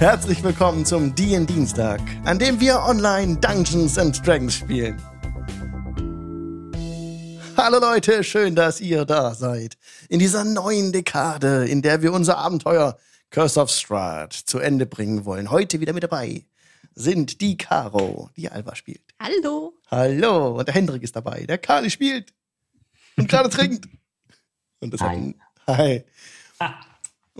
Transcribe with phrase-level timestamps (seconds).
[0.00, 4.96] Herzlich willkommen zum DN Dienstag, an dem wir online Dungeons and Dragons spielen.
[7.54, 9.76] Hallo Leute, schön, dass ihr da seid.
[10.08, 12.96] In dieser neuen Dekade, in der wir unser Abenteuer
[13.28, 15.50] Curse of Strahd zu Ende bringen wollen.
[15.50, 16.46] Heute wieder mit dabei
[16.94, 19.04] sind die Caro, die Alba spielt.
[19.20, 19.74] Hallo.
[19.90, 20.60] Hallo.
[20.60, 22.32] Und der Hendrik ist dabei, der Kali spielt
[23.18, 23.86] und gerade trinkt.
[24.80, 25.34] Und das Hi.
[25.66, 26.04] Hat, hi.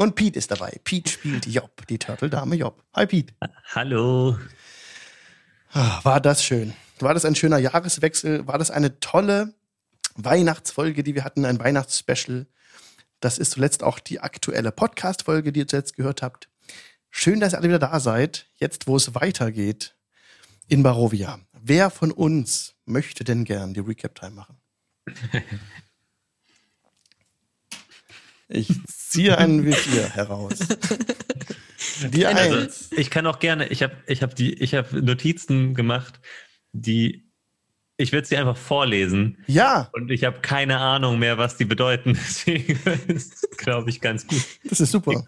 [0.01, 0.80] Und Pete ist dabei.
[0.82, 2.83] Pete spielt Job, die Turtle-Dame Job.
[2.95, 3.34] Hi, Pete.
[3.75, 4.38] Hallo.
[5.75, 6.73] Ah, war das schön.
[7.01, 8.47] War das ein schöner Jahreswechsel?
[8.47, 9.52] War das eine tolle
[10.15, 12.47] Weihnachtsfolge, die wir hatten, ein Weihnachtsspecial?
[13.20, 16.48] Das ist zuletzt auch die aktuelle Podcast-Folge, die ihr zuletzt gehört habt.
[17.11, 19.97] Schön, dass ihr alle wieder da seid, jetzt wo es weitergeht
[20.67, 21.41] in Barovia.
[21.61, 24.56] Wer von uns möchte denn gern die Recap-Time machen?
[28.51, 30.59] Ich ziehe einen W4 heraus.
[32.13, 32.91] Die also, Eins.
[32.97, 36.20] Ich kann auch gerne, ich habe ich hab hab Notizen gemacht,
[36.73, 37.31] die
[37.97, 39.37] ich werde sie einfach vorlesen.
[39.47, 39.91] Ja.
[39.92, 42.15] Und ich habe keine Ahnung mehr, was die bedeuten.
[42.29, 44.42] Deswegen ist glaube ich, ganz gut.
[44.64, 45.27] Das ist super.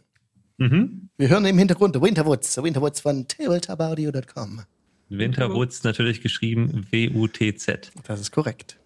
[0.56, 1.10] Mhm.
[1.18, 4.62] Wir hören im Hintergrund Winterwoods, Winterwoods von tabletopaudio.com.
[5.10, 7.92] Winterwoods natürlich geschrieben W-U-T-Z.
[8.04, 8.78] Das ist korrekt.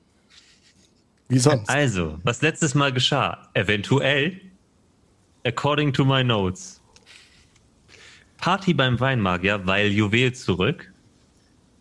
[1.28, 1.68] Wie sonst?
[1.68, 4.40] Also, was letztes Mal geschah, eventuell,
[5.44, 6.80] according to my notes.
[8.38, 10.92] Party beim Weinmagier, weil Juwel zurück.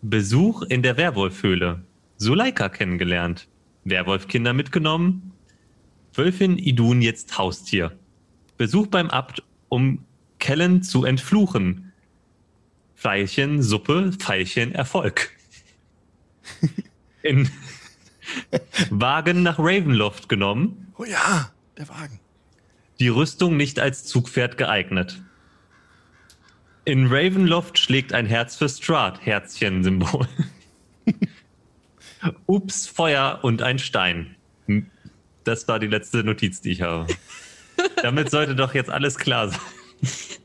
[0.02, 1.84] Besuch in der Werwolfhöhle.
[2.18, 3.48] Suleika kennengelernt.
[3.84, 5.34] Werwolfkinder mitgenommen.
[6.14, 7.92] Wölfin Idun jetzt Haustier.
[8.58, 10.06] Besuch beim Abt, um
[10.40, 11.92] Kellen zu entfluchen.
[12.96, 15.30] Pfeilchen, Suppe, Pfeilchen, Erfolg.
[17.22, 17.50] In
[18.90, 20.94] Wagen nach Ravenloft genommen.
[20.98, 22.20] Oh ja, der Wagen.
[23.00, 25.22] Die Rüstung nicht als Zugpferd geeignet.
[26.86, 30.28] In Ravenloft schlägt ein Herz für Strahd, Herzchen-Symbol.
[32.46, 34.36] Ups, Feuer und ein Stein.
[35.44, 37.08] Das war die letzte Notiz, die ich habe.
[38.02, 39.60] Damit sollte doch jetzt alles klar sein.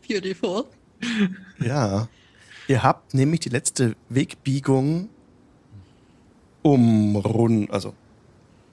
[0.08, 0.64] Beautiful.
[1.58, 2.08] Ja.
[2.68, 5.08] Ihr habt nämlich die letzte Wegbiegung
[6.62, 7.94] umrunden, also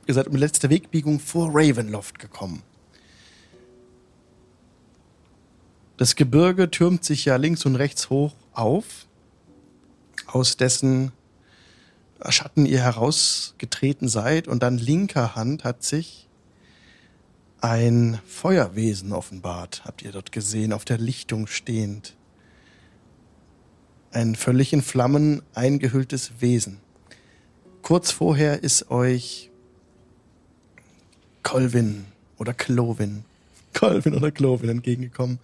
[0.06, 2.64] ihr seid um die letzte Wegbiegung vor Ravenloft gekommen.
[5.98, 9.08] Das Gebirge türmt sich ja links und rechts hoch auf,
[10.28, 11.12] aus dessen
[12.30, 16.28] Schatten ihr herausgetreten seid, und dann linker Hand hat sich
[17.62, 22.16] ein Feuerwesen offenbart, habt ihr dort gesehen, auf der Lichtung stehend.
[24.12, 26.80] Ein völlig in Flammen eingehülltes Wesen.
[27.88, 29.50] Kurz vorher ist euch
[31.42, 32.04] Colvin
[32.38, 33.24] oder Clovin,
[33.74, 35.40] Colvin oder Clovin entgegengekommen.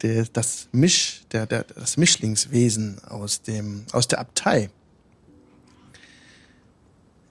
[0.00, 4.70] Der, das Misch, der, der, das Mischlingswesen aus dem, aus der Abtei.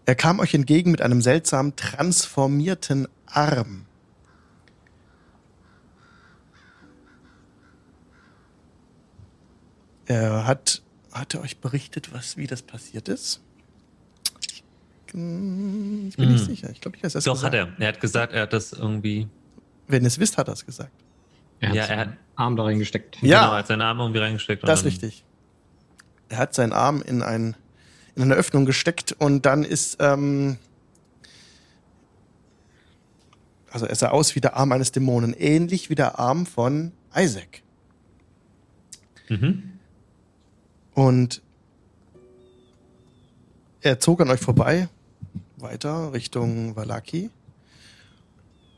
[0.05, 3.87] Er kam euch entgegen mit einem seltsam transformierten Arm.
[10.05, 13.41] Er hat, hat er euch berichtet, was, wie das passiert ist?
[15.09, 16.31] Ich bin mm.
[16.33, 16.69] nicht sicher.
[16.71, 17.23] Ich glaube, ich weiß das.
[17.23, 17.53] Doch, gesagt.
[17.53, 17.81] hat er.
[17.81, 19.27] Er hat gesagt, er hat das irgendwie.
[19.87, 20.91] Wenn ihr es wisst, hat er es gesagt.
[21.59, 23.21] Er hat ja, er hat Arm da reingesteckt.
[23.21, 23.41] Ja.
[23.41, 24.67] Genau, er hat seinen Arm irgendwie reingesteckt.
[24.67, 25.23] Das ist richtig.
[26.29, 27.55] Er hat seinen Arm in, ein,
[28.15, 29.97] in eine Öffnung gesteckt und dann ist.
[29.99, 30.57] Ähm,
[33.71, 37.61] also er sah aus wie der Arm eines Dämonen, ähnlich wie der Arm von Isaac.
[39.29, 39.73] Mhm.
[40.93, 41.41] Und
[43.81, 44.89] er zog an euch vorbei
[45.57, 47.29] weiter Richtung Valaki.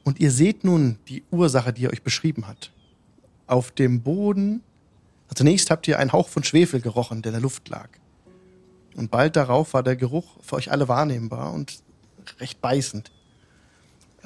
[0.03, 2.72] Und ihr seht nun die Ursache, die er euch beschrieben hat.
[3.47, 4.63] Auf dem Boden,
[5.28, 7.89] also zunächst habt ihr einen Hauch von Schwefel gerochen, der in der Luft lag.
[8.95, 11.84] Und bald darauf war der Geruch für euch alle wahrnehmbar und
[12.39, 13.12] recht beißend.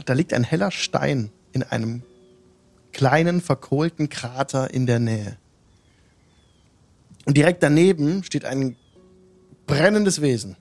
[0.06, 2.04] Da liegt ein heller Stein in einem
[2.92, 5.38] kleinen, verkohlten Krater in der Nähe.
[7.26, 8.76] Und direkt daneben steht ein
[9.66, 10.58] brennendes Wesen.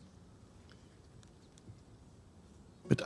[2.92, 3.02] Mit,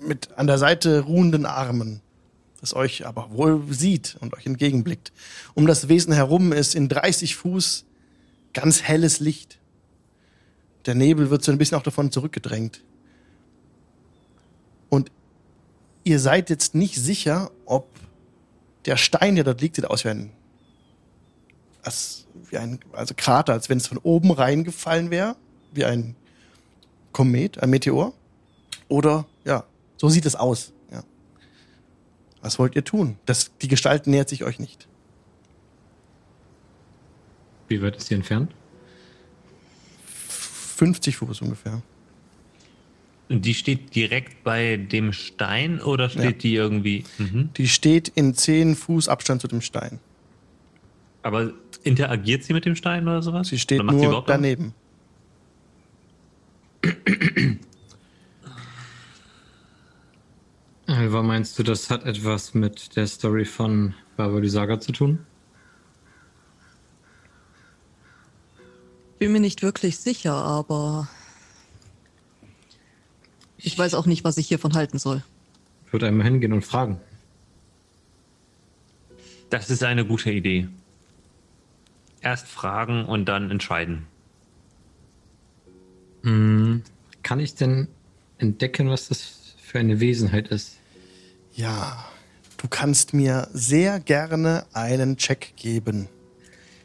[0.00, 2.00] mit an der Seite ruhenden Armen,
[2.60, 5.12] das euch aber wohl sieht und euch entgegenblickt.
[5.54, 7.84] Um das Wesen herum ist in 30 Fuß
[8.52, 9.58] ganz helles Licht.
[10.86, 12.82] Der Nebel wird so ein bisschen auch davon zurückgedrängt.
[14.88, 15.10] Und
[16.04, 17.88] ihr seid jetzt nicht sicher, ob
[18.86, 20.30] der Stein, der dort liegt, sieht aus wie ein,
[21.82, 25.36] als, wie ein also Krater, als wenn es von oben reingefallen wäre,
[25.72, 26.14] wie ein
[27.12, 28.12] Komet, ein Meteor.
[28.88, 29.64] Oder ja,
[29.96, 30.72] so sieht es aus.
[30.90, 31.02] Ja.
[32.42, 33.16] Was wollt ihr tun?
[33.26, 34.86] Das, die Gestalt nähert sich euch nicht.
[37.68, 38.54] Wie weit ist sie entfernt?
[40.06, 41.82] 50 Fuß ungefähr.
[43.28, 46.32] Und die steht direkt bei dem Stein oder steht Ja.
[46.32, 47.04] die irgendwie.
[47.18, 47.50] Mhm.
[47.56, 49.98] Die steht in 10 Fuß Abstand zu dem Stein.
[51.22, 51.52] Aber
[51.84, 53.48] interagiert sie mit dem Stein oder sowas?
[53.48, 54.74] Sie steht nur daneben.
[60.86, 65.18] Alva, meinst du, das hat etwas mit der Story von Barbara die Saga zu tun?
[69.18, 71.08] Bin mir nicht wirklich sicher, aber
[73.56, 75.22] ich weiß auch nicht, was ich hiervon halten soll.
[75.86, 77.00] Ich würde einmal hingehen und fragen.
[79.48, 80.68] Das ist eine gute Idee.
[82.20, 84.06] Erst fragen und dann entscheiden.
[86.22, 87.88] Kann ich denn
[88.38, 89.43] entdecken, was das
[89.74, 90.78] für eine Wesenheit ist?
[91.52, 92.04] Ja,
[92.58, 96.06] du kannst mir sehr gerne einen Check geben.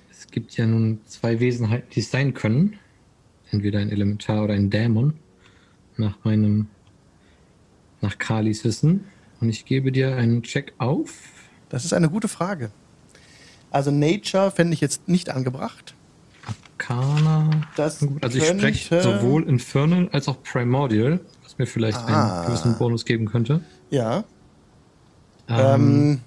[0.09, 2.79] Es gibt ja nun zwei Wesenheiten, die es sein können.
[3.51, 5.13] Entweder ein Elementar oder ein Dämon.
[5.97, 6.65] Nach meinem,
[8.01, 9.03] nach Kalis Wissen.
[9.39, 11.13] Und ich gebe dir einen Check auf.
[11.69, 12.71] Das ist eine gute Frage.
[13.69, 15.93] Also Nature fände ich jetzt nicht angebracht.
[16.79, 17.51] Arcana.
[17.75, 21.19] Das Also ich spreche sowohl Infernal als auch Primordial,
[21.59, 22.39] mir vielleicht Ah.
[22.39, 23.61] einen gewissen Bonus geben könnte.
[23.89, 24.23] Ja.
[25.47, 26.21] Ähm,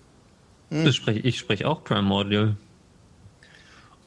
[0.70, 2.56] Ähm, Das spreche, ich spreche auch Primordial.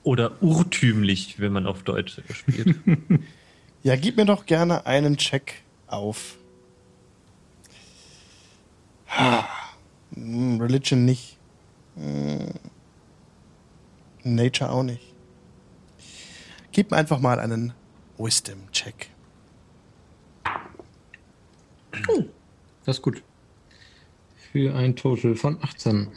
[0.04, 2.76] Oder urtümlich, wenn man auf Deutsch spielt.
[3.84, 6.38] ja, gib mir doch gerne einen Check auf.
[9.08, 9.48] Ha.
[10.14, 11.38] Hm, Religion nicht.
[11.96, 12.50] Hm.
[14.24, 15.02] Nature auch nicht.
[16.72, 17.74] Gib mir einfach mal einen
[18.18, 19.10] Wisdom-Check.
[22.86, 23.24] Das ist gut.
[24.52, 26.08] Für ein Total von 18.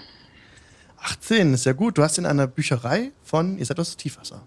[1.00, 1.98] 18 ist ja gut.
[1.98, 4.42] Du hast in einer Bücherei von, ihr seid aus Tiefwasser.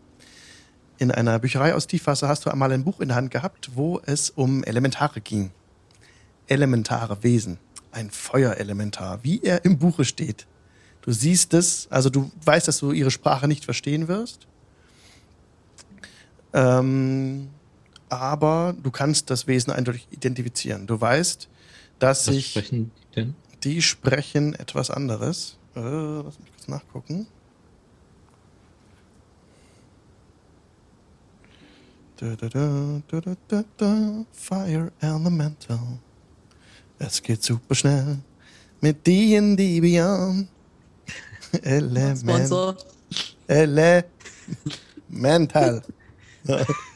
[0.97, 3.99] In einer Bücherei aus Tiefwasser hast du einmal ein Buch in der Hand gehabt, wo
[4.05, 5.51] es um Elementare ging.
[6.47, 7.57] Elementare Wesen.
[7.91, 10.47] Ein Feuerelementar, wie er im Buche steht.
[11.01, 14.47] Du siehst es, also du weißt, dass du ihre Sprache nicht verstehen wirst.
[16.53, 17.49] Ähm,
[18.11, 20.85] aber du kannst das Wesen eindeutig identifizieren.
[20.85, 21.47] Du weißt,
[21.99, 23.35] dass Was sich sprechen die denn?
[23.63, 25.57] die sprechen etwas anderes.
[25.75, 27.27] Äh, lass mich kurz nachgucken.
[32.17, 34.25] Da, da, da.
[34.31, 35.99] Fire Elemental.
[36.99, 38.19] Es geht super schnell
[38.81, 40.49] mit D&D Beyond.
[41.63, 42.19] Element.
[42.19, 42.75] Sponsor.
[43.47, 44.11] Elemental.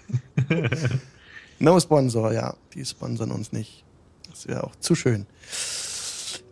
[1.59, 2.55] no Sponsor, ja.
[2.73, 3.83] Die sponsern uns nicht.
[4.29, 5.25] Das wäre auch zu schön.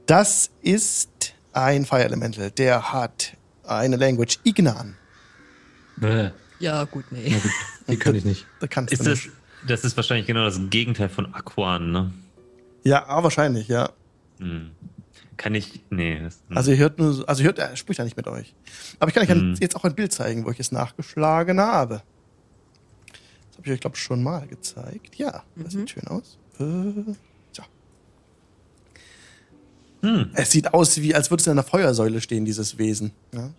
[0.06, 2.52] Das ist ein Fire Elemental.
[2.52, 3.36] Der hat
[3.66, 4.96] eine Language Ignan.
[6.60, 7.36] Ja, gut, nee.
[7.88, 8.46] die kann ich nicht.
[8.60, 9.32] Da kannst ist du das, nicht.
[9.68, 12.12] das ist wahrscheinlich genau das Gegenteil von Aquan, ne?
[12.84, 13.90] Ja, ah, wahrscheinlich, ja.
[14.40, 14.72] Hm.
[15.38, 15.82] Kann ich.
[15.90, 16.20] Nee.
[16.20, 18.54] Das, Also ihr hört nur, so- also ihr hört, er spricht ja nicht mit euch.
[19.00, 19.56] Aber ich kann euch Hm.
[19.60, 22.02] jetzt auch ein Bild zeigen, wo ich es nachgeschlagen habe.
[23.54, 25.16] Das habe ich euch, glaube ich, schon mal gezeigt.
[25.16, 26.40] Ja, das sieht schön aus.
[26.60, 27.14] Äh,
[27.52, 27.64] so.
[30.02, 30.32] Hm.
[30.34, 33.12] Es sieht aus, wie als würde es in einer Feuersäule stehen, dieses Wesen.
[33.32, 33.52] Ja?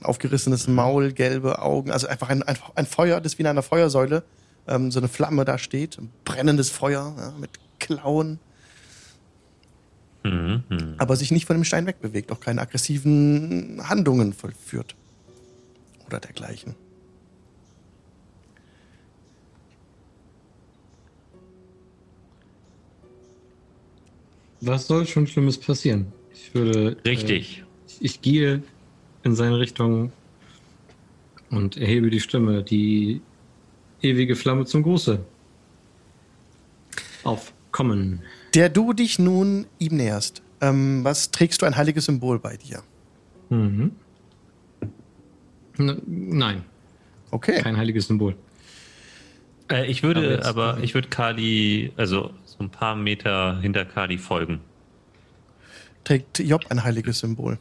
[0.00, 3.62] Ein aufgerissenes Maul, gelbe Augen, also einfach ein, ein, ein Feuer, das wie in einer
[3.62, 4.24] Feuersäule
[4.66, 8.40] ähm, so eine Flamme da steht, ein brennendes Feuer ja, mit Klauen,
[10.24, 10.94] Mhm, mhm.
[10.98, 14.96] aber sich nicht von dem Stein wegbewegt, auch keine aggressiven Handlungen vollführt
[16.06, 16.74] oder dergleichen.
[24.60, 26.06] Was soll schon Schlimmes passieren?
[26.32, 26.96] Ich würde.
[27.04, 27.58] Richtig.
[27.60, 28.62] Äh, ich gehe
[29.22, 30.12] in seine Richtung
[31.50, 32.62] und erhebe die Stimme.
[32.62, 33.20] Die
[34.02, 35.20] ewige Flamme zum Gruße.
[37.24, 38.22] Aufkommen.
[38.54, 42.82] Der du dich nun ihm näherst, ähm, was trägst du ein heiliges Symbol bei dir?
[43.50, 43.92] Mhm.
[45.78, 46.64] N nein,
[47.30, 47.60] Okay.
[47.60, 48.34] kein heiliges Symbol.
[49.70, 53.84] Äh, ich Aber würde jetzt- aber, ich würde Kali, also so ein paar Meter hinter
[53.84, 54.60] Kali folgen.
[56.04, 57.58] Trägt Job ein heiliges Symbol?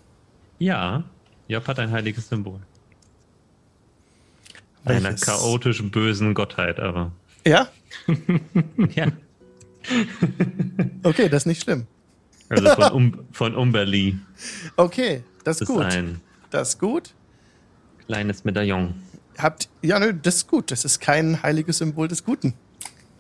[0.59, 1.03] Ja,
[1.47, 2.59] Job hat ein heiliges Symbol.
[4.85, 5.21] Einer Welches?
[5.21, 7.11] chaotisch bösen Gottheit, aber.
[7.45, 7.67] Ja?
[8.95, 9.07] Ja.
[11.03, 11.87] Okay, das ist nicht schlimm.
[12.49, 14.17] Also von, um, von Umberli.
[14.75, 15.83] Okay, das ist gut.
[15.83, 17.13] ein Das ist gut.
[18.05, 18.95] kleines Medaillon.
[19.37, 20.71] Habt, ja, nö, das ist gut.
[20.71, 22.53] Das ist kein heiliges Symbol des Guten.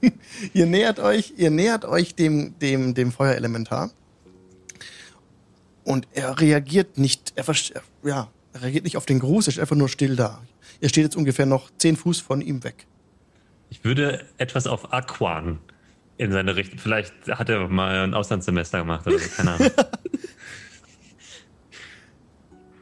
[0.53, 3.91] ihr nähert euch, ihr nähert euch dem, dem, dem Feuerelementar.
[5.83, 7.45] Und er reagiert nicht, er,
[8.03, 10.41] ja, Er reagiert nicht auf den Gruß, er ist einfach nur still da.
[10.81, 12.85] Ihr steht jetzt ungefähr noch zehn Fuß von ihm weg.
[13.69, 15.59] Ich würde etwas auf Aquan
[16.17, 16.79] in seine Richtung.
[16.79, 19.71] Vielleicht hat er mal ein Auslandssemester gemacht oder so, keine Ahnung.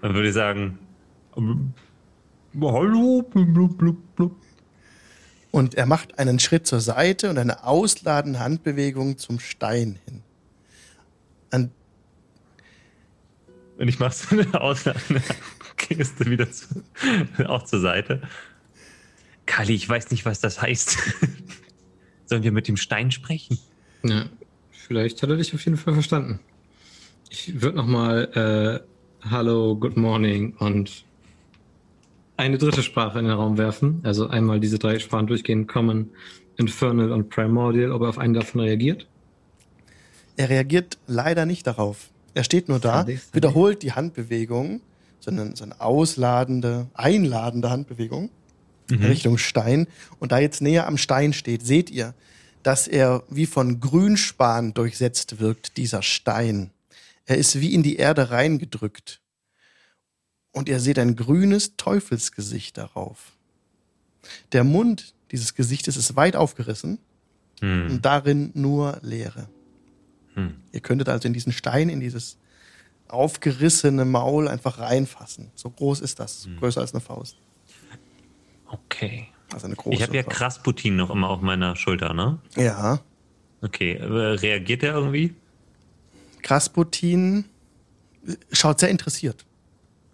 [0.02, 0.78] Dann würde ich sagen:
[1.36, 1.74] ähm,
[2.62, 4.45] Hallo, blub, blub, blub, blub.
[5.56, 10.22] Und er macht einen Schritt zur Seite und eine ausladende Handbewegung zum Stein hin.
[11.50, 11.72] An,
[13.78, 15.22] Und ich mache so eine ausladende
[15.78, 16.84] Geste wieder zu,
[17.48, 18.22] auch zur Seite.
[19.46, 20.98] Kali, ich weiß nicht, was das heißt.
[22.26, 23.58] Sollen wir mit dem Stein sprechen?
[24.04, 24.26] Ja,
[24.74, 26.42] vielleicht hat er dich auf jeden Fall verstanden.
[27.30, 28.84] Ich würde nochmal
[29.24, 31.05] äh, Hallo, Good Morning und
[32.38, 34.02] eine dritte Sprache in den Raum werfen.
[34.04, 36.10] Also einmal diese drei Sprachen durchgehen, Common,
[36.58, 39.08] Infernal und Primordial, ob er auf einen davon reagiert.
[40.38, 42.10] er reagiert leider nicht darauf.
[42.34, 44.82] Er steht nur da, wiederholt die Handbewegung,
[45.20, 48.30] sondern so eine ausladende, einladende Handbewegung
[48.92, 49.88] Richtung Stein.
[50.20, 52.14] Und da jetzt näher am Stein steht, seht ihr,
[52.64, 56.72] dass er wie von Grünspan durchsetzt wirkt, dieser Stein.
[57.26, 59.22] Er ist wie in die Erde reingedrückt.
[60.56, 63.34] Und ihr seht ein grünes Teufelsgesicht darauf.
[64.54, 66.98] Der Mund dieses Gesichtes ist weit aufgerissen
[67.60, 67.88] Hm.
[67.90, 69.50] und darin nur Leere.
[70.34, 70.56] Hm.
[70.72, 72.38] Ihr könntet also in diesen Stein, in dieses
[73.10, 75.52] aufgerissene Maul einfach reinfassen.
[75.56, 77.38] So groß ist das, größer als eine Faust.
[78.68, 79.28] Okay.
[79.54, 80.24] Also eine große Ich habe ja.
[80.24, 82.40] Krasputin noch immer auf meiner Schulter, ne?
[82.56, 83.02] Ja,
[83.62, 83.98] Okay.
[84.02, 85.34] Reagiert er irgendwie?
[86.44, 87.46] Krasputin
[88.52, 89.46] schaut sehr interessiert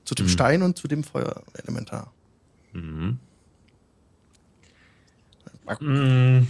[0.05, 2.11] zu dem Stein und zu dem Feuerelementar.
[2.73, 3.19] Mhm.
[5.79, 6.47] Mm,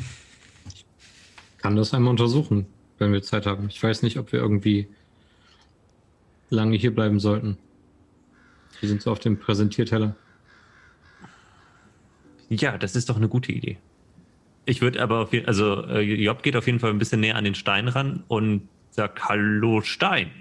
[1.58, 2.66] Kann das einmal untersuchen,
[2.98, 3.68] wenn wir Zeit haben.
[3.70, 4.88] Ich weiß nicht, ob wir irgendwie
[6.50, 7.58] lange hier bleiben sollten.
[8.80, 10.16] Wir sind so auf dem Präsentierteller.
[12.50, 13.78] Ja, das ist doch eine gute Idee.
[14.66, 17.36] Ich würde aber auf jeden also äh, Job geht auf jeden Fall ein bisschen näher
[17.36, 20.32] an den Stein ran und sagt Hallo Stein.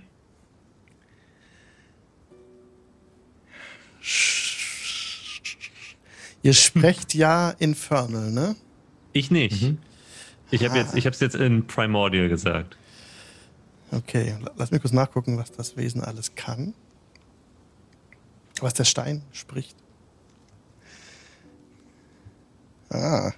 [6.42, 8.56] Ihr sprecht ja Infernal, ne?
[9.12, 9.74] Ich nicht.
[10.50, 12.76] Ich habe jetzt, ich habe es jetzt in Primordial gesagt.
[13.92, 16.74] Okay, la- lass mich kurz nachgucken, was das Wesen alles kann.
[18.60, 19.76] Was der Stein spricht.
[22.90, 23.32] Ah,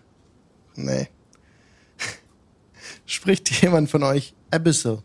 [0.74, 1.08] nee.
[3.06, 5.02] Spricht jemand von euch Abyssal?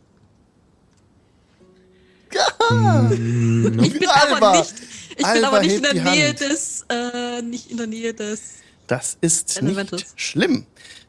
[2.70, 4.74] Ich bin aber nicht,
[5.18, 6.40] ich bin Alba aber nicht in der Nähe Hand.
[6.40, 8.42] des, äh, nicht in der Nähe des.
[8.88, 10.66] Das ist nicht schlimm.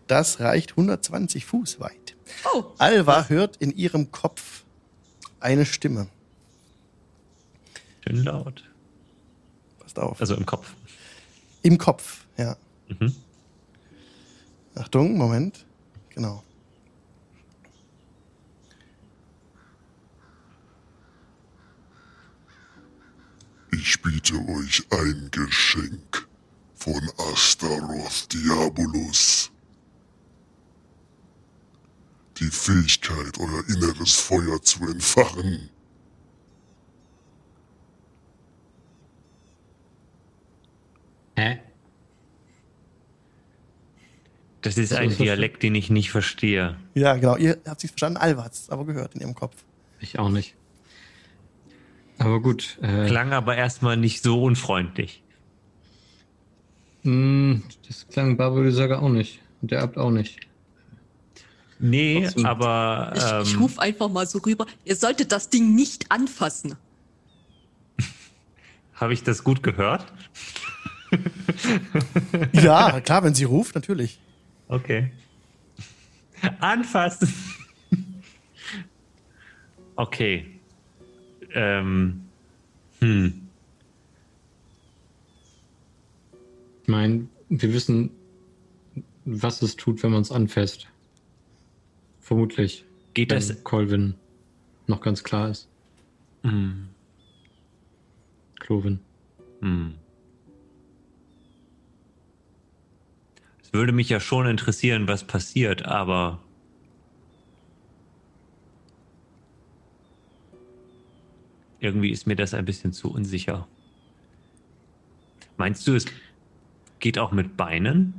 [0.06, 2.16] Das reicht 120 Fuß weit.
[2.52, 4.64] Oh, Alva hört in ihrem Kopf
[5.40, 6.08] eine Stimme.
[8.06, 8.64] Schön laut.
[9.78, 10.20] Passt auf.
[10.20, 10.72] Also im Kopf.
[11.62, 12.56] Im Kopf, ja.
[12.88, 13.14] Mhm.
[14.74, 15.64] Achtung, Moment.
[16.14, 16.42] Genau.
[23.70, 26.26] Ich biete euch ein Geschenk
[26.74, 27.00] von
[27.32, 29.50] Astaroth Diabolus.
[32.38, 35.70] Die Fähigkeit, euer inneres Feuer zu entfachen.
[41.36, 41.60] Hä?
[44.62, 46.76] Das ist ein Dialekt, den ich nicht verstehe.
[46.94, 47.36] Ja, genau.
[47.36, 48.16] Ihr habt es verstanden.
[48.16, 49.64] Alva hat es aber gehört in ihrem Kopf.
[50.00, 50.57] Ich auch nicht.
[52.18, 52.78] Aber gut.
[52.82, 55.22] Äh, Klang aber erstmal nicht so unfreundlich.
[57.04, 59.40] mh, das klang Babylösager auch nicht.
[59.62, 60.40] Und der Abt auch nicht.
[61.80, 62.46] Nee, Trotzdem.
[62.46, 64.66] aber ich, ich ähm, rufe einfach mal so rüber.
[64.84, 66.74] Ihr solltet das Ding nicht anfassen.
[68.94, 70.04] habe ich das gut gehört?
[72.52, 74.18] Ja, klar, wenn sie ruft, natürlich.
[74.68, 75.10] Okay.
[76.60, 77.32] Anfassen.
[79.96, 80.57] Okay.
[81.58, 82.20] Ähm.
[83.00, 83.48] Hm.
[86.82, 88.10] Ich meine, wir wissen,
[89.24, 90.86] was es tut, wenn man es anfasst.
[92.20, 92.84] Vermutlich.
[93.14, 93.64] Geht wenn das?
[93.64, 94.14] Colvin
[94.86, 95.68] noch ganz klar ist.
[96.42, 96.88] Hm.
[98.60, 99.00] Cloven.
[99.60, 99.94] Hm.
[103.62, 106.40] Es würde mich ja schon interessieren, was passiert, aber.
[111.80, 113.66] Irgendwie ist mir das ein bisschen zu unsicher.
[115.56, 116.06] Meinst du, es
[116.98, 118.14] geht auch mit Beinen?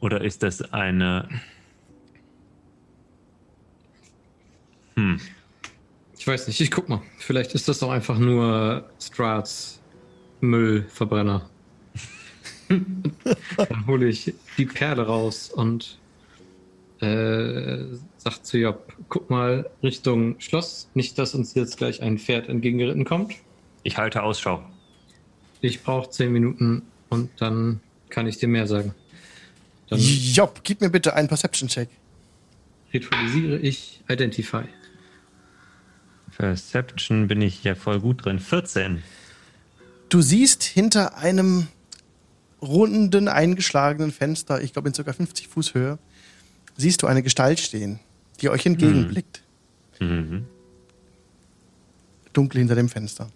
[0.00, 1.28] Oder ist das eine.
[4.96, 5.20] Hm.
[6.18, 7.02] Ich weiß nicht, ich guck mal.
[7.18, 9.80] Vielleicht ist das doch einfach nur Strats
[10.40, 11.48] Müllverbrenner.
[12.68, 15.98] Dann hole ich die Perle raus und
[17.02, 17.84] äh,
[18.16, 20.88] sag zu Job, guck mal Richtung Schloss.
[20.94, 23.34] Nicht, dass uns jetzt gleich ein Pferd entgegengeritten kommt.
[23.82, 24.62] Ich halte Ausschau.
[25.60, 28.94] Ich brauche zehn Minuten und dann kann ich dir mehr sagen.
[29.88, 31.88] Dann Job, gib mir bitte einen Perception-Check.
[32.94, 34.64] ritualisiere ich Identify.
[36.36, 38.38] Perception bin ich ja voll gut drin.
[38.38, 39.02] 14.
[40.08, 41.68] Du siehst hinter einem
[42.60, 45.12] runden, eingeschlagenen Fenster, ich glaube in ca.
[45.12, 45.98] 50 Fuß Höhe,
[46.82, 48.00] siehst du eine Gestalt stehen,
[48.40, 49.42] die euch entgegenblickt.
[50.00, 50.46] Mhm.
[52.32, 53.30] Dunkel hinter dem Fenster.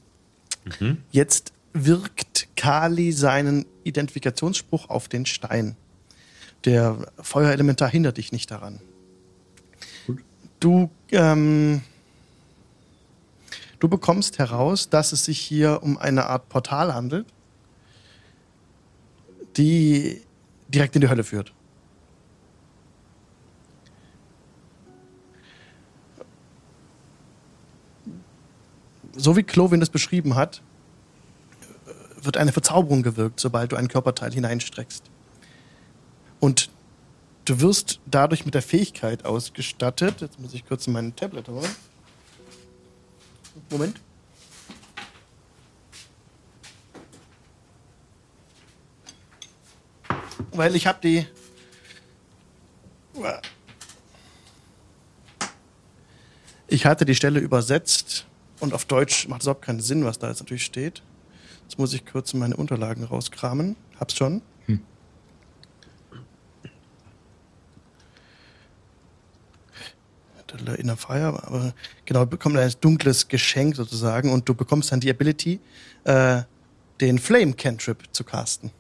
[0.80, 0.98] Mhm.
[1.12, 5.76] Jetzt wirkt Kali seinen Identifikationsspruch auf den Stein.
[6.64, 8.80] Der Feuerelementar hindert dich nicht daran.
[10.58, 11.82] Du, ähm,
[13.78, 17.26] du bekommst heraus, dass es sich hier um eine Art Portal handelt,
[19.56, 20.22] die
[20.68, 21.52] direkt in die Hölle führt.
[29.16, 30.62] So wie Clovin das beschrieben hat,
[32.20, 35.04] wird eine Verzauberung gewirkt, sobald du einen Körperteil hineinstreckst.
[36.38, 36.70] Und
[37.46, 40.20] du wirst dadurch mit der Fähigkeit ausgestattet.
[40.20, 41.70] Jetzt muss ich kurz in mein Tablet holen.
[43.70, 44.00] Moment.
[50.52, 51.26] Weil ich habe die.
[56.68, 58.25] Ich hatte die Stelle übersetzt
[58.60, 61.02] und auf Deutsch macht es überhaupt keinen Sinn, was da jetzt natürlich steht.
[61.62, 63.76] Jetzt muss ich kurz meine Unterlagen rauskramen.
[63.98, 64.42] Hab's schon.
[70.64, 71.74] Der Inner Fire, aber
[72.06, 75.60] genau, du bekommst ein dunkles Geschenk sozusagen und du bekommst dann die Ability,
[76.04, 76.42] äh,
[77.00, 78.70] den Flame Cantrip zu casten.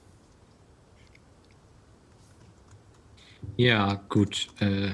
[3.56, 4.48] Ja, gut.
[4.60, 4.92] Äh,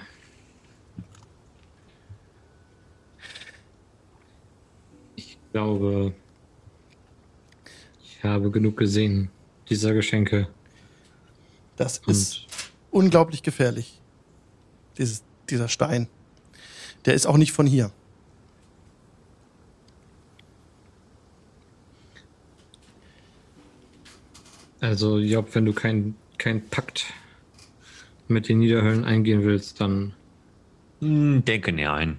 [5.53, 6.15] ich glaube,
[8.03, 9.29] ich habe genug gesehen
[9.69, 10.49] dieser Geschenke.
[11.77, 12.47] Das Und ist
[12.91, 14.01] unglaublich gefährlich.
[14.97, 16.09] Dieses, dieser Stein.
[17.05, 17.93] Der ist auch nicht von hier.
[24.81, 27.13] also, Job, wenn du kein, kein Pakt
[28.27, 30.15] mit den Niederhöllen eingehen willst, dann
[31.01, 32.17] Hm, Denke nein.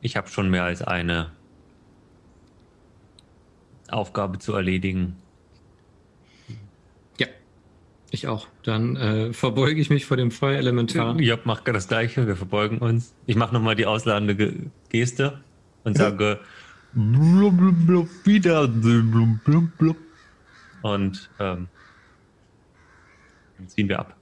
[0.00, 1.32] Ich habe schon mehr als eine
[3.92, 5.16] Aufgabe zu erledigen.
[7.18, 7.26] ja,
[8.10, 8.48] ich auch.
[8.62, 11.18] Dann äh, verbeuge ich mich vor dem Feuerelementar.
[11.20, 13.14] Job macht das Gleiche, wir verbeugen uns.
[13.26, 14.54] Ich mache nochmal die ausladende Ge
[14.88, 15.40] Geste
[15.84, 16.40] und sage
[16.92, 19.96] blub, blub, blub, wieder blub, blub, blub.
[20.82, 21.68] und ähm,
[23.58, 24.16] dann ziehen wir ab.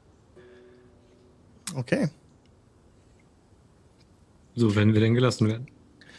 [1.75, 2.09] Okay.
[4.55, 5.69] So, wenn wir denn gelassen werden.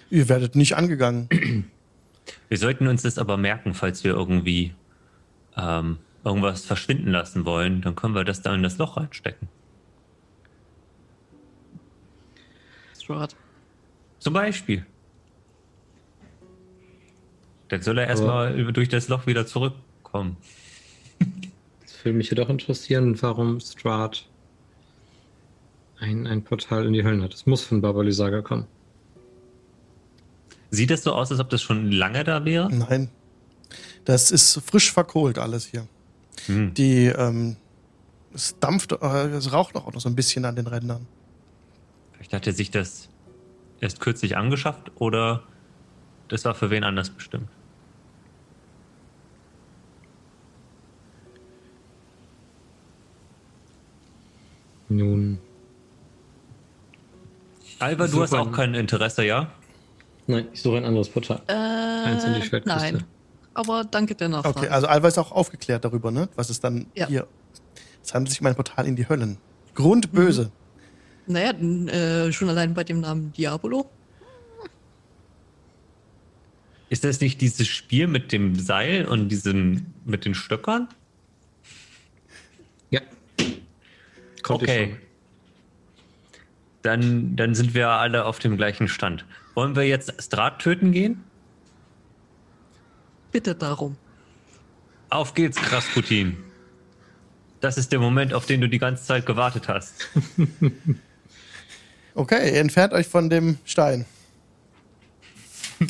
[0.10, 1.28] Ihr werdet nicht angegangen.
[2.50, 4.74] Wir sollten uns das aber merken, falls wir irgendwie
[5.56, 9.48] ähm, irgendwas verschwinden lassen wollen, dann können wir das da in das Loch reinstecken.
[13.00, 13.36] Strahd.
[14.20, 14.86] Zum Beispiel.
[17.70, 20.38] Dann soll er erstmal durch das Loch wieder zurückkommen.
[21.86, 24.26] Es würde mich jedoch interessieren, warum Strahd
[26.00, 27.34] ein, ein Portal in die Höllen hat.
[27.34, 28.68] Es muss von Babali Saga kommen.
[30.72, 32.74] Sieht das so aus, als ob das schon lange da wäre?
[32.74, 33.10] Nein.
[34.06, 35.88] Das ist frisch verkohlt alles hier.
[36.46, 36.74] Hm.
[36.74, 37.58] Die, ähm,
[38.34, 41.08] es dampft, äh, es raucht auch noch so ein bisschen an den Rändern.
[42.14, 43.10] Vielleicht hat er sich das
[43.82, 45.44] erst kürzlich angeschafft oder
[46.28, 47.48] das war für wen anders bestimmt.
[54.92, 55.40] Nun,
[57.80, 59.52] Alva, du hast auch kein Interesse, ja?
[60.30, 61.42] Nein, ich suche ein anderes Portal.
[61.48, 62.80] Eins in die Äh, Schwertküste.
[62.80, 63.04] nein.
[63.54, 64.58] Aber danke der Nachfrage.
[64.60, 66.30] Okay, also Alva ist auch aufgeklärt darüber, ne?
[66.36, 67.08] Was ist dann Ja.
[67.08, 67.28] hier?
[68.04, 69.38] Es handelt sich um ein Portal in die Höllen.
[69.76, 70.52] Grundböse.
[71.28, 73.90] Naja, n- äh, schon allein bei dem Namen Diabolo.
[76.90, 80.88] Ist das nicht dieses Spiel mit dem Seil und diesem mit den Stöckern?
[82.90, 83.02] Ja.
[83.38, 84.90] Ich Okay.
[84.92, 84.98] schon.
[86.82, 89.26] Dann, dann sind wir alle auf dem gleichen Stand.
[89.56, 91.24] Wollen wir jetzt Strat töten gehen?
[93.32, 93.96] Bitte darum.
[95.10, 96.38] Auf geht's, Krasputin.
[97.62, 100.10] Das ist der Moment, auf den du die ganze Zeit gewartet hast.
[102.16, 104.06] Okay, ihr entfernt euch von dem Stein.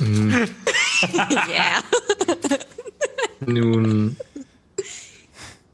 [0.00, 1.82] yeah.
[3.46, 4.16] Nun,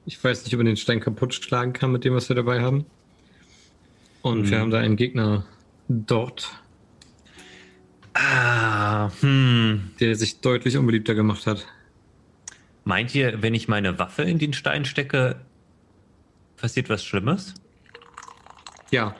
[0.05, 2.61] ich weiß nicht, ob man den Stein kaputt schlagen kann mit dem, was wir dabei
[2.61, 2.85] haben.
[4.21, 5.47] Und wir haben da einen Gegner
[5.89, 6.51] dort,
[8.15, 9.91] Ah, hm.
[10.01, 11.67] der sich deutlich unbeliebter gemacht hat.
[12.85, 15.41] Meint ihr, wenn ich meine Waffe in den Stein stecke,
[16.57, 17.55] passiert was Schlimmes?
[18.91, 19.15] Ja,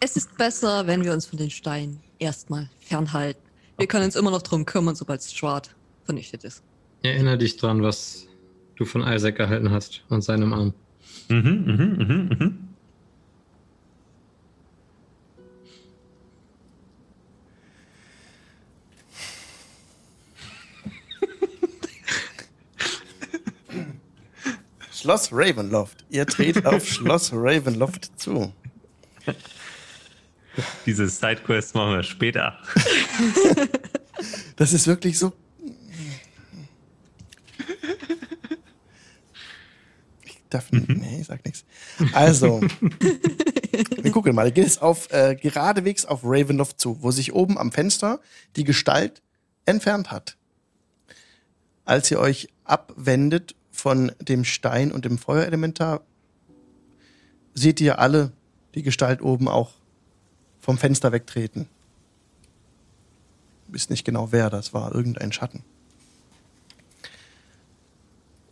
[0.00, 3.42] Es ist besser, wenn wir uns von den Steinen erstmal fernhalten.
[3.78, 6.62] Wir können uns immer noch drum kümmern, sobald Strahd vernichtet ist.
[7.02, 8.26] erinnere dich dran, was
[8.76, 10.72] du von Isaac erhalten hast und seinem Arm.
[11.28, 12.68] Mhm, mhm, mhm, mhm.
[25.02, 26.04] Schloss Ravenloft.
[26.10, 28.52] Ihr tretet auf Schloss Ravenloft zu.
[30.86, 32.56] Diese Sidequest machen wir später.
[34.54, 35.32] Das ist wirklich so.
[40.22, 40.88] Ich darf nicht.
[40.88, 41.64] Nee, ich sag nichts.
[42.12, 44.46] Also, wir gucken mal.
[44.46, 48.20] Ihr geht jetzt auf, äh, geradewegs auf Ravenloft zu, wo sich oben am Fenster
[48.54, 49.20] die Gestalt
[49.64, 50.36] entfernt hat.
[51.84, 56.02] Als ihr euch abwendet von dem Stein und dem Feuerelementar,
[57.54, 58.32] seht ihr alle
[58.74, 59.72] die Gestalt oben auch
[60.60, 61.68] vom Fenster wegtreten.
[63.66, 65.64] Wisst nicht genau wer, das war irgendein Schatten.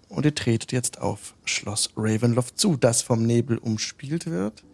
[0.08, 4.64] Und ihr tretet jetzt auf Schloss Ravenloft zu, das vom Nebel umspielt wird.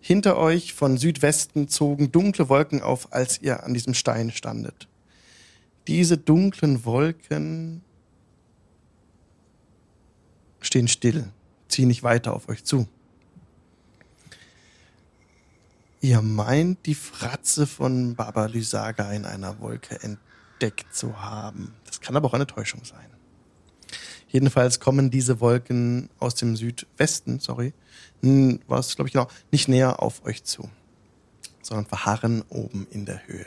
[0.00, 4.86] Hinter euch von Südwesten zogen dunkle Wolken auf, als ihr an diesem Stein standet.
[5.88, 7.82] Diese dunklen Wolken
[10.60, 11.30] stehen still,
[11.68, 12.88] ziehen nicht weiter auf euch zu.
[16.00, 21.74] Ihr meint, die Fratze von Baba Lysaga in einer Wolke entdeckt zu haben.
[21.86, 23.06] Das kann aber auch eine Täuschung sein.
[24.28, 27.72] Jedenfalls kommen diese Wolken aus dem Südwesten, sorry,
[28.20, 30.68] war es, glaube ich, genau, nicht näher auf euch zu,
[31.62, 33.46] sondern verharren oben in der Höhe.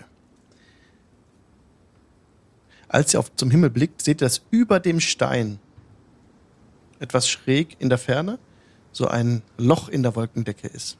[2.88, 5.60] Als ihr auf, zum Himmel blickt, seht ihr, dass über dem Stein
[7.02, 8.40] etwas schräg in der Ferne
[8.92, 10.98] so ein Loch in der Wolkendecke ist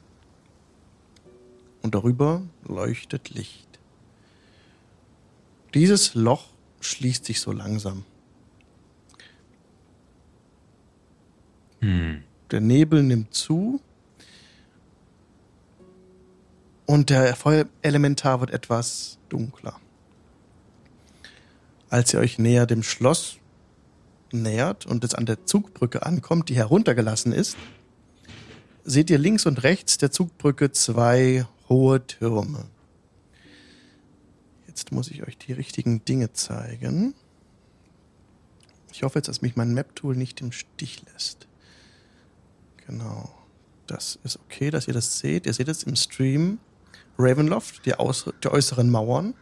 [1.82, 3.68] und darüber leuchtet Licht.
[5.74, 6.46] Dieses Loch
[6.80, 8.04] schließt sich so langsam.
[11.80, 12.22] Hm.
[12.50, 13.80] Der Nebel nimmt zu
[16.86, 19.80] und der Feuerelementar wird etwas dunkler.
[21.88, 23.38] Als ihr euch näher dem Schloss
[24.32, 27.56] nähert und es an der Zugbrücke ankommt, die heruntergelassen ist,
[28.84, 32.66] seht ihr links und rechts der Zugbrücke zwei hohe Türme.
[34.66, 37.14] Jetzt muss ich euch die richtigen Dinge zeigen.
[38.90, 41.46] Ich hoffe jetzt, dass mich mein Map-Tool nicht im Stich lässt.
[42.86, 43.30] Genau.
[43.86, 45.46] Das ist okay, dass ihr das seht.
[45.46, 46.58] Ihr seht es im Stream
[47.18, 49.34] Ravenloft, die, Aus die äußeren Mauern.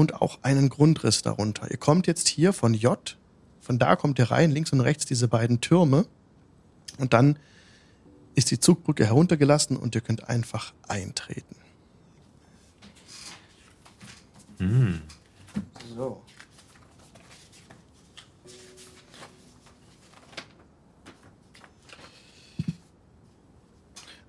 [0.00, 1.70] Und auch einen Grundriss darunter.
[1.70, 3.18] Ihr kommt jetzt hier von J.
[3.60, 6.06] Von da kommt ihr rein, links und rechts diese beiden Türme.
[6.96, 7.38] Und dann
[8.34, 11.54] ist die Zugbrücke heruntergelassen und ihr könnt einfach eintreten.
[14.56, 15.02] Hm.
[15.94, 16.22] So.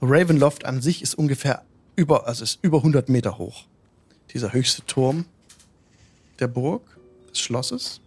[0.02, 1.64] Ravenloft an sich ist ungefähr
[1.96, 3.68] über, also ist über 100 Meter hoch.
[4.34, 5.24] Dieser höchste Turm
[6.42, 6.82] der Burg,
[7.30, 8.02] des Schlosses.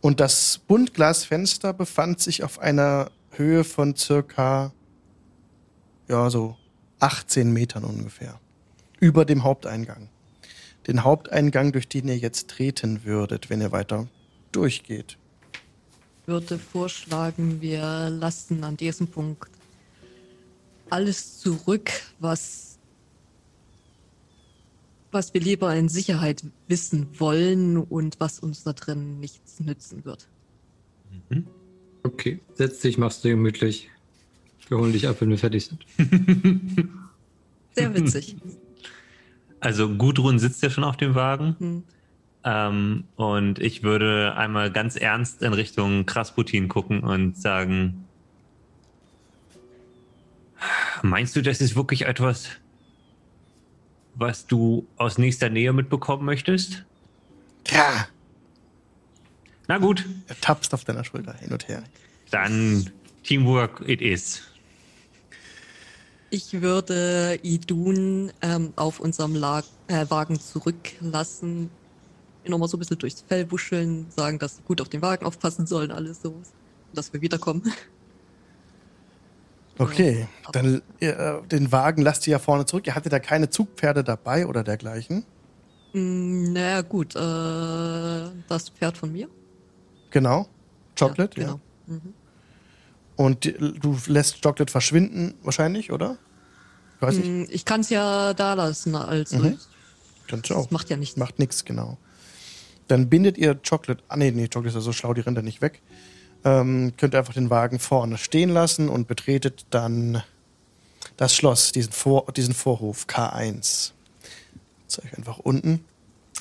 [0.00, 4.72] Und das Buntglasfenster befand sich auf einer Höhe von circa,
[6.08, 6.56] ja, so
[7.00, 8.40] 18 Metern ungefähr.
[9.00, 10.08] Über dem Haupteingang.
[10.86, 14.06] Den Haupteingang, durch den ihr jetzt treten würdet, wenn ihr weiter
[14.52, 15.18] durchgeht.
[16.22, 19.50] Ich würde vorschlagen, wir lassen an diesem Punkt
[20.90, 22.75] alles zurück, was,
[25.16, 30.28] was wir lieber in Sicherheit wissen wollen und was uns da drin nichts nützen wird.
[32.02, 33.88] Okay, setz dich, machst du gemütlich.
[34.68, 35.86] Wir holen dich ab, wenn wir fertig sind.
[37.72, 38.36] Sehr witzig.
[39.58, 41.56] Also Gudrun sitzt ja schon auf dem Wagen.
[41.60, 41.82] Hm.
[42.44, 48.04] Ähm, und ich würde einmal ganz ernst in Richtung Krasputin gucken und sagen,
[51.02, 52.50] meinst du, das ist wirklich etwas,
[54.16, 56.84] was du aus nächster Nähe mitbekommen möchtest?
[57.68, 58.06] Ja,
[59.68, 61.82] Na gut, er tapst auf deiner Schulter hin und her.
[62.30, 62.90] dann
[63.24, 64.42] Teamwork it is.
[66.30, 71.70] Ich würde Idun ähm, auf unserem Lag äh, Wagen zurücklassen,
[72.44, 75.24] ihn nochmal so ein bisschen durchs Fell wuscheln, sagen, dass sie gut auf den Wagen
[75.24, 76.40] aufpassen sollen, alles so.
[76.92, 77.72] Dass wir wiederkommen.
[79.78, 80.50] Okay, Ja.
[80.52, 81.12] dann äh,
[81.50, 82.86] den Wagen lasst ihr ja vorne zurück.
[82.86, 85.24] Ihr hattet da keine Zugpferde dabei oder dergleichen.
[85.92, 87.18] Mm, naja, gut, äh,
[88.48, 89.28] das Pferd von mir.
[90.10, 90.48] Genau.
[90.98, 91.46] Chocolate, ja.
[91.46, 91.60] Ja, genau.
[91.86, 92.14] Mhm.
[93.16, 93.44] Und
[93.80, 96.16] du lässt Chocolate verschwinden, wahrscheinlich, oder?
[97.00, 97.24] Weiß ich.
[97.26, 99.58] Mm, Ich kann es ja da lassen, also Mhm.
[100.28, 100.70] Kannst du das auch.
[100.70, 101.16] macht ja nichts.
[101.16, 101.98] Macht nichts, genau.
[102.88, 104.02] Dann bindet ihr Chocolate.
[104.08, 105.82] Ah, nee, nee, Chocolate ist ja so schlau, die rennt ja nicht weg.
[106.46, 110.22] Ähm, könnt ihr einfach den Wagen vorne stehen lassen und betretet dann
[111.16, 113.90] das Schloss, diesen, Vor diesen Vorhof K1.
[114.86, 115.84] Zeig einfach unten.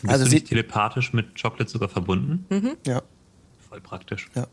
[0.02, 2.78] Bist Also du sie- nicht telepathisch mit Chocolate sogar verbunden?
[2.86, 3.02] Ja.
[3.68, 4.30] Voll praktisch.
[4.36, 4.46] Ja.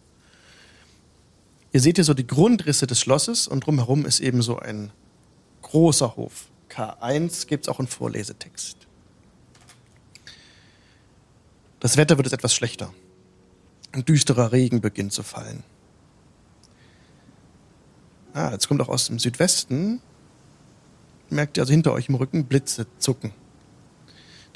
[1.72, 4.90] Ihr seht hier so die Grundrisse des Schlosses und drumherum ist eben so ein
[5.62, 6.48] großer Hof.
[6.70, 8.76] K1 gibt es auch einen Vorlesetext.
[11.80, 12.92] Das Wetter wird jetzt etwas schlechter.
[13.92, 15.62] Ein düsterer Regen beginnt zu fallen.
[18.34, 20.00] Ah, jetzt kommt auch aus dem Südwesten,
[21.28, 23.32] merkt ihr also hinter euch im Rücken Blitze zucken.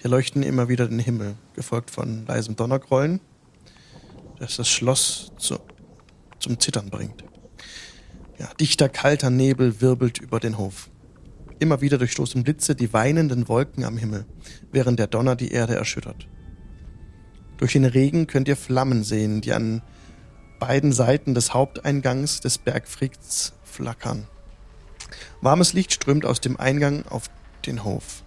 [0.02, 3.20] Die leuchten immer wieder den Himmel, gefolgt von leisem Donnergrollen
[4.38, 5.58] das das Schloss zu,
[6.38, 7.24] zum Zittern bringt.
[8.38, 10.90] Ja, dichter, kalter Nebel wirbelt über den Hof.
[11.58, 14.26] Immer wieder durchstoßen Blitze die weinenden Wolken am Himmel,
[14.72, 16.28] während der Donner die Erde erschüttert.
[17.58, 19.82] Durch den Regen könnt ihr Flammen sehen, die an
[20.58, 24.26] beiden Seiten des Haupteingangs des Bergfrieds flackern.
[25.40, 27.30] Warmes Licht strömt aus dem Eingang auf
[27.66, 28.22] den Hof.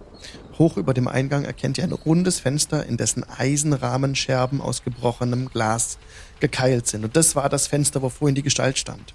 [0.58, 5.98] Hoch über dem Eingang erkennt ihr ein rundes Fenster, in dessen Eisenrahmenscherben aus gebrochenem Glas
[6.40, 7.06] gekeilt sind.
[7.06, 9.14] Und das war das Fenster, wo vorhin die Gestalt stand.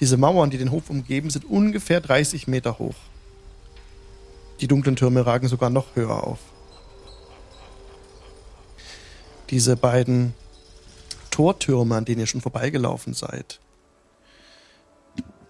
[0.00, 2.94] Diese Mauern, die den Hof umgeben, sind ungefähr 30 Meter hoch.
[4.60, 6.40] Die dunklen Türme ragen sogar noch höher auf.
[9.50, 10.34] Diese beiden
[11.30, 13.60] Tortürme, an denen ihr schon vorbeigelaufen seid,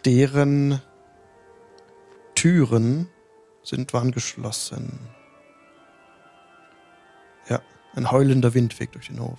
[0.04, 0.80] deren
[2.34, 3.08] Türen
[3.62, 4.98] sind, waren geschlossen.
[7.48, 7.60] Ja,
[7.94, 9.38] ein heulender Wind weht durch den Hof.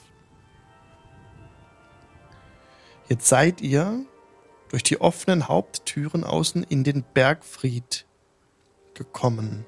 [3.07, 4.05] Jetzt seid ihr
[4.69, 8.05] durch die offenen Haupttüren außen in den Bergfried
[8.93, 9.65] gekommen.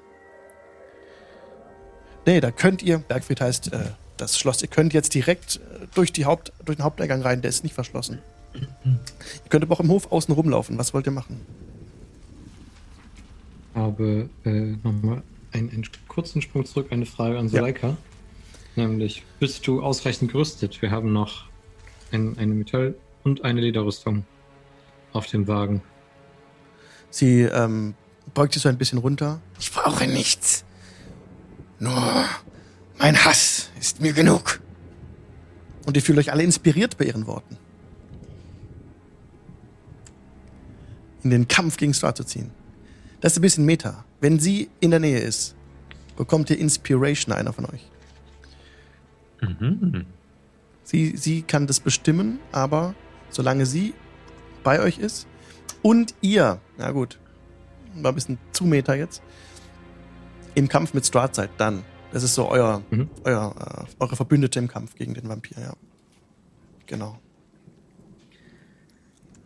[2.24, 3.90] Nee, da könnt ihr, Bergfried heißt äh,
[4.22, 7.50] das Schloss, ihr könnt jetzt direkt äh, durch, die Haupt, durch den Haupteingang rein, der
[7.50, 8.18] ist nicht verschlossen.
[8.54, 10.78] ihr könnt aber auch im Hof außen rumlaufen.
[10.78, 11.40] Was wollt ihr machen?
[13.74, 17.96] habe äh, nochmal einen, einen kurzen Sprung zurück, eine Frage an Suleika.
[18.76, 20.80] Nämlich, bist du ausreichend gerüstet?
[20.80, 21.44] Wir haben noch
[22.10, 24.24] ein, eine Metall- und eine Lederrüstung
[25.12, 25.82] auf dem Wagen.
[27.10, 27.94] Sie ähm,
[28.32, 29.40] beugt sich so ein bisschen runter.
[29.60, 30.64] Ich brauche nichts.
[31.78, 32.24] Nur
[33.02, 34.60] mein Hass ist mir genug.
[35.84, 37.58] Und ihr fühlt euch alle inspiriert bei ihren Worten.
[41.24, 42.52] In den Kampf gegen Star zu ziehen.
[43.20, 44.04] Das ist ein bisschen Meta.
[44.20, 45.56] Wenn sie in der Nähe ist,
[46.16, 47.90] bekommt ihr Inspiration einer von euch.
[49.40, 50.06] Mhm.
[50.84, 52.94] Sie, sie kann das bestimmen, aber
[53.30, 53.94] solange sie
[54.62, 55.26] bei euch ist
[55.82, 57.18] und ihr, na gut,
[57.96, 59.22] war ein bisschen zu Meta jetzt,
[60.54, 61.82] im Kampf mit Strahd seid, dann.
[62.12, 63.08] Das ist so euer, Mhm.
[63.24, 65.72] euer, äh, eure Verbündete im Kampf gegen den Vampir, ja.
[66.86, 67.18] Genau.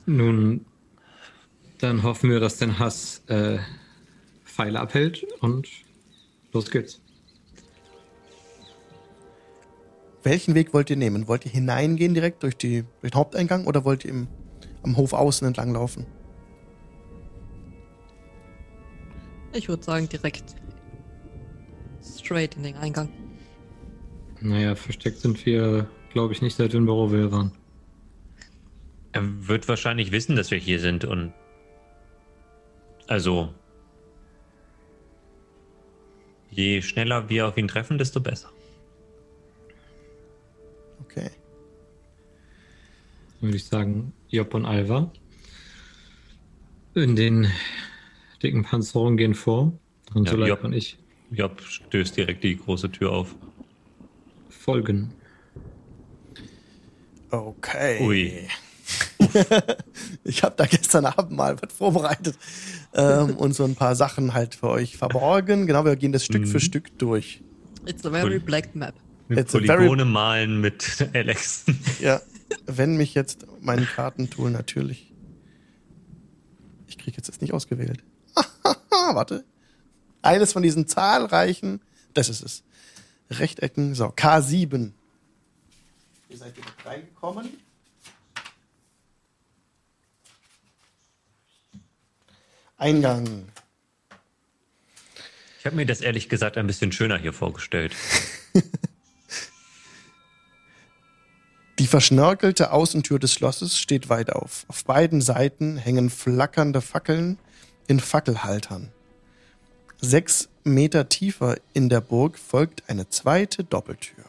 [0.07, 0.66] Nun,
[1.79, 3.59] dann hoffen wir, dass dein Hass äh,
[4.44, 5.68] Pfeile abhält und
[6.52, 7.00] los geht's.
[10.22, 11.29] Welchen Weg wollt ihr nehmen?
[11.29, 14.29] Wollt ihr hineingehen direkt durch, die, durch den Haupteingang oder wollt ihr im,
[14.83, 16.05] am Hof außen entlang laufen?
[19.52, 20.57] Ich würde sagen, direkt
[22.27, 23.09] straight in den Eingang.
[24.41, 27.53] Naja, versteckt sind wir, glaube ich, nicht, seitdem Baroville waren.
[29.12, 31.33] Er wird wahrscheinlich wissen, dass wir hier sind und.
[33.07, 33.55] Also.
[36.51, 38.51] Je schneller wir auf ihn treffen, desto besser.
[41.01, 41.31] Okay.
[43.41, 45.11] Dann würde ich sagen, Job und Alva
[46.95, 47.47] in den
[48.43, 49.79] dicken Panzerungen gehen vor.
[50.15, 50.65] Und Ja, Suleika Job.
[50.65, 50.99] und ich
[51.31, 53.35] Job stößt direkt die große Tür auf.
[54.49, 55.12] folgen.
[57.31, 58.01] Okay.
[58.07, 58.33] Ui.
[60.25, 62.37] Ich habe da gestern Abend mal was vorbereitet
[62.95, 65.67] ähm, und so ein paar Sachen halt für euch verborgen.
[65.67, 66.61] Genau, wir gehen das Stück für Mhm.
[66.61, 67.43] Stück durch.
[67.87, 68.95] It's a very black map.
[69.29, 71.65] Mit It's a very- Polygone malen mit Alex.
[72.01, 72.21] Ja,
[72.67, 75.12] wenn mich jetzt mein Kartentool natürlich.
[76.87, 78.03] Ich Ich kriege jetzt das nicht ausgewählt.
[79.12, 79.45] Warte.
[80.27, 81.81] Eines von diesen zahlreichen,
[82.15, 82.65] das ist es.
[83.31, 84.93] Rechtecken, so, K7.
[86.29, 87.49] Ihr seid direkt reingekommen.
[92.77, 93.49] Eingang.
[95.61, 97.95] Ich habe mir das ehrlich gesagt ein bisschen schöner hier vorgestellt.
[101.79, 104.65] Die verschnörkelte Außentür des Schlosses steht weit auf.
[104.69, 107.39] Auf beiden Seiten hängen flackernde Fackeln
[107.87, 108.93] in Fackelhaltern.
[110.11, 114.25] Sechs Meter tiefer in der Burg folgt eine zweite Doppeltür.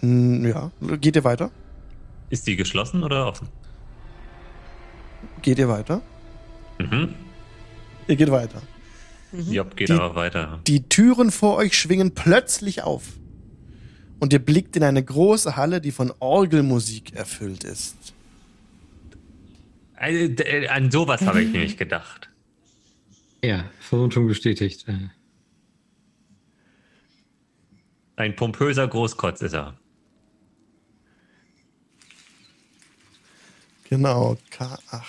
[0.00, 0.44] Hm.
[0.44, 1.50] Ja, geht ihr weiter?
[2.28, 3.48] Ist die geschlossen oder offen?
[5.40, 6.02] Geht ihr weiter?
[6.78, 7.14] Mhm.
[8.06, 8.60] Ihr geht weiter.
[9.32, 10.60] Job geht Die- aber weiter.
[10.66, 13.04] Die Türen vor euch schwingen plötzlich auf.
[14.18, 17.96] Und ihr blickt in eine große Halle, die von Orgelmusik erfüllt ist.
[20.00, 22.30] Also, d- An sowas habe ich nämlich gedacht.
[23.44, 24.88] Ja, Vermutung bestätigt.
[24.88, 25.08] Äh,
[28.16, 29.78] Ein pompöser Großkotz ist er.
[33.90, 35.02] Genau, K8.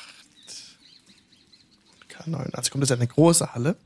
[2.09, 2.51] K9.
[2.53, 3.77] Also kommt jetzt eine große Halle.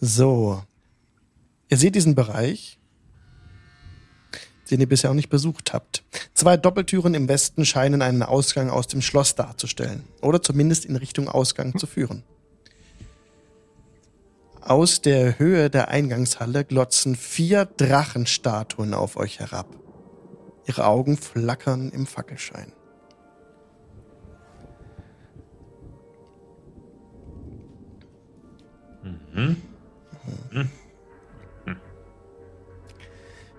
[0.00, 0.62] So.
[1.68, 2.78] Ihr seht diesen Bereich,
[4.70, 6.02] den ihr bisher auch nicht besucht habt.
[6.34, 10.04] Zwei Doppeltüren im Westen scheinen einen Ausgang aus dem Schloss darzustellen.
[10.20, 12.22] Oder zumindest in Richtung Ausgang zu führen.
[14.60, 19.68] Aus der Höhe der Eingangshalle glotzen vier Drachenstatuen auf euch herab.
[20.66, 22.72] Ihre Augen flackern im Fackelschein.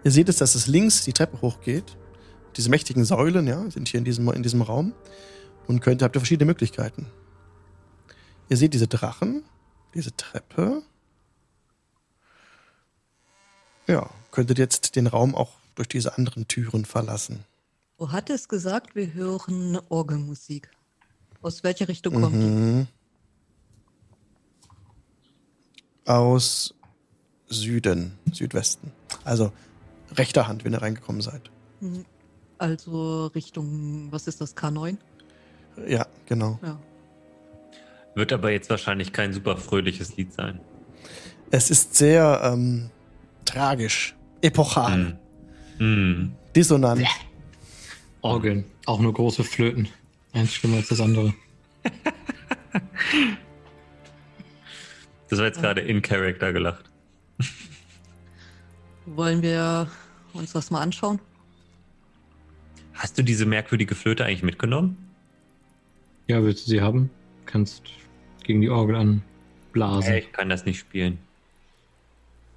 [0.05, 1.97] Ihr seht es, dass es links die Treppe hochgeht.
[2.55, 4.93] Diese mächtigen Säulen, ja, sind hier in diesem, in diesem Raum.
[5.65, 7.07] Und könnt, habt ihr verschiedene Möglichkeiten.
[8.47, 9.43] Ihr seht diese Drachen,
[9.95, 10.83] diese Treppe.
[13.87, 17.43] Ja, könntet jetzt den Raum auch durch diese anderen Türen verlassen.
[17.97, 20.69] Du hattest gesagt, wir hören Orgelmusik.
[21.41, 22.45] Aus welcher Richtung kommt die?
[22.45, 22.87] Mhm.
[26.05, 26.75] Aus
[27.47, 28.91] Süden, Südwesten.
[29.23, 29.51] Also
[30.17, 31.49] rechter Hand, wenn ihr reingekommen seid.
[32.58, 34.97] Also Richtung, was ist das, K9?
[35.88, 36.60] Ja, genau.
[36.63, 36.80] Ja.
[38.15, 40.60] Wird aber jetzt wahrscheinlich kein super fröhliches Lied sein.
[41.51, 42.89] Es ist sehr ähm,
[43.43, 45.19] tragisch, epochal,
[45.78, 46.32] Hm.
[46.56, 47.06] dissonant.
[48.21, 49.89] Orgeln, auch nur große Flöten.
[50.34, 51.34] Eins schlimmer als das andere.
[55.30, 56.86] Das war jetzt gerade in Character gelacht.
[59.06, 59.88] Wollen wir
[60.37, 61.19] uns das mal anschauen?
[62.93, 64.97] Hast du diese merkwürdige Flöte eigentlich mitgenommen?
[66.27, 67.09] Ja, willst du sie haben?
[67.45, 67.83] Kannst
[68.43, 70.03] gegen die Orgel anblasen.
[70.09, 71.19] Hey, ich kann das nicht spielen.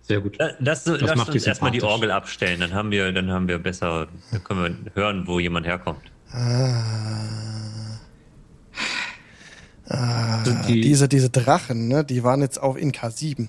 [0.02, 0.38] Sehr gut.
[0.38, 1.82] La- Lass, lass macht uns erstmal die.
[1.82, 5.66] Orgel abstellen, dann haben wir, dann haben wir besser, dann können wir hören, wo jemand
[5.66, 6.00] herkommt.
[6.30, 7.98] Ah.
[9.90, 13.48] Ah, Sind die- diese, diese Drachen, ne, die waren jetzt auch in K7.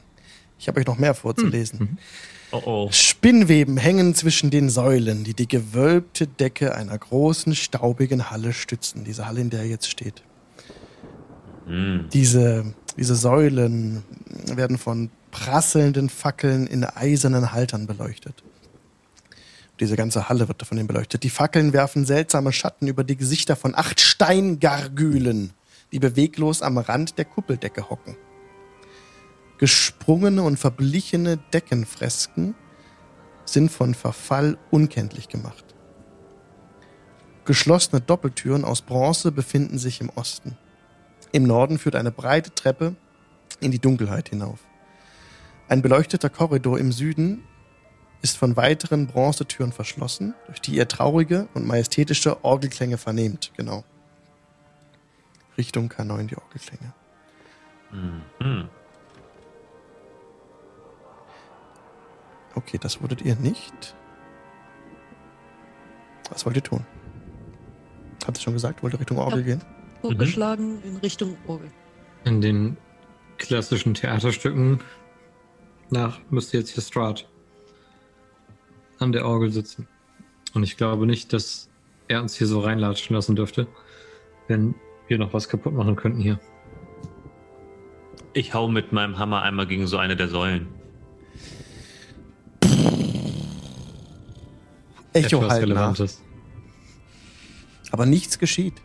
[0.57, 1.97] Ich habe euch noch mehr vorzulesen.
[2.51, 2.89] Oh oh.
[2.91, 9.03] Spinnweben hängen zwischen den Säulen, die die gewölbte Decke einer großen, staubigen Halle stützen.
[9.03, 10.23] Diese Halle, in der ihr jetzt steht.
[11.67, 12.07] Hm.
[12.11, 14.03] Diese, diese Säulen
[14.47, 18.43] werden von prasselnden Fackeln in eisernen Haltern beleuchtet.
[19.79, 21.23] Diese ganze Halle wird davon beleuchtet.
[21.23, 25.51] Die Fackeln werfen seltsame Schatten über die Gesichter von acht Steingargülen,
[25.91, 28.17] die beweglos am Rand der Kuppeldecke hocken.
[29.59, 32.55] Gesprungene und verblichene Deckenfresken
[33.43, 35.65] sind von Verfall unkenntlich gemacht.
[37.43, 40.57] Geschlossene Doppeltüren aus Bronze befinden sich im Osten.
[41.33, 42.95] Im Norden führt eine breite Treppe
[43.59, 44.59] in die Dunkelheit hinauf.
[45.67, 47.43] Ein beleuchteter Korridor im Süden
[48.21, 53.51] ist von weiteren Bronzetüren verschlossen, durch die ihr traurige und majestätische Orgelklänge vernehmt.
[53.57, 53.83] Genau.
[55.57, 56.93] Richtung K9 die Orgelklänge.
[58.39, 58.69] Hm.
[62.55, 63.95] Okay, das wurdet ihr nicht.
[66.29, 66.85] Was wollt ihr tun?
[68.25, 69.45] Habt ihr schon gesagt, wollt ihr Richtung Orgel Ja.
[69.55, 69.63] gehen?
[70.01, 71.69] Vorgeschlagen in Richtung Orgel.
[72.25, 72.77] In den
[73.37, 74.79] klassischen Theaterstücken
[75.89, 77.27] nach müsste jetzt hier Strahd
[78.99, 79.87] an der Orgel sitzen.
[80.53, 81.69] Und ich glaube nicht, dass
[82.07, 83.67] er uns hier so reinlatschen lassen dürfte,
[84.47, 84.75] wenn
[85.07, 86.39] wir noch was kaputt machen könnten hier.
[88.33, 90.67] Ich hau mit meinem Hammer einmal gegen so eine der Säulen.
[95.13, 95.95] Echo halt nach.
[97.91, 98.75] Aber nichts geschieht.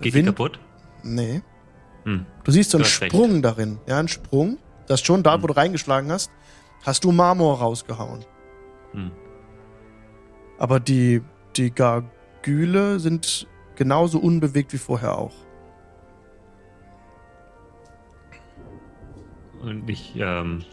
[0.00, 0.60] Geht Wind- die kaputt?
[1.02, 1.42] Nee.
[2.04, 2.26] Hm.
[2.44, 3.12] Du siehst so einen hast recht.
[3.12, 3.78] Sprung darin.
[3.86, 4.58] Ja, einen Sprung.
[4.86, 6.30] Das schon da, wo du reingeschlagen hast,
[6.84, 8.24] hast du Marmor rausgehauen.
[8.92, 9.10] Hm.
[10.58, 11.22] Aber die,
[11.56, 15.34] die Gargüle sind genauso unbewegt wie vorher auch.
[19.62, 20.64] Und ich ähm,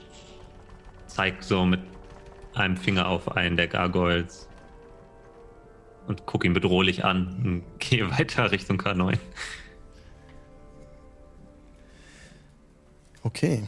[1.05, 1.81] zeig so mit
[2.55, 4.48] einem Finger auf einen der Gargoyles
[6.09, 9.17] und gucke ihn bedrohlich an und gehe weiter Richtung K9.
[13.21, 13.67] Okay.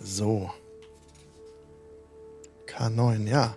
[0.00, 0.50] So.
[2.68, 3.56] K9, ja.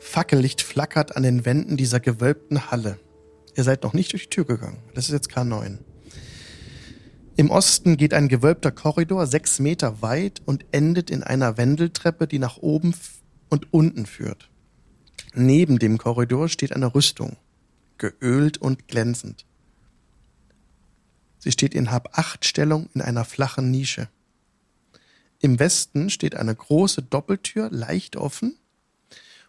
[0.00, 2.98] Fackellicht flackert an den Wänden dieser gewölbten Halle.
[3.54, 4.78] Ihr seid noch nicht durch die Tür gegangen.
[4.94, 5.78] Das ist jetzt K9.
[7.36, 12.40] Im Osten geht ein gewölbter Korridor sechs Meter weit und endet in einer Wendeltreppe, die
[12.40, 12.92] nach oben
[13.48, 14.50] und unten führt.
[15.34, 17.36] Neben dem Korridor steht eine Rüstung,
[17.98, 19.44] geölt und glänzend.
[21.38, 24.08] Sie steht in Hab-Acht-Stellung in einer flachen Nische.
[25.40, 28.56] Im Westen steht eine große Doppeltür, leicht offen,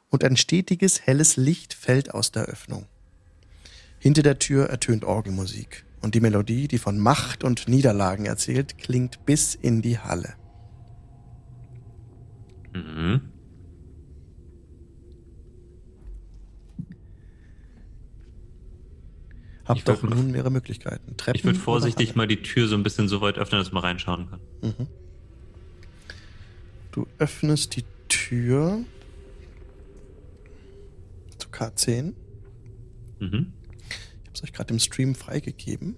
[0.10, 2.86] und ein stetiges, helles Licht fällt aus der Öffnung.
[4.00, 9.26] Hinter der Tür ertönt Orgelmusik, und die Melodie, die von Macht und Niederlagen erzählt, klingt
[9.26, 10.36] bis in die Halle.
[12.74, 13.22] Mhm.
[19.70, 21.16] Habt Ich doch nun mehrere Möglichkeiten.
[21.16, 23.84] Treppen Ich würde vorsichtig mal die Tür so ein bisschen so weit öffnen, dass man
[23.84, 24.40] reinschauen kann.
[26.92, 28.84] Du öffnest die Tür
[31.38, 32.14] zu K10.
[33.20, 33.54] Mhm.
[33.90, 35.96] Ich habe es euch gerade im Stream freigegeben.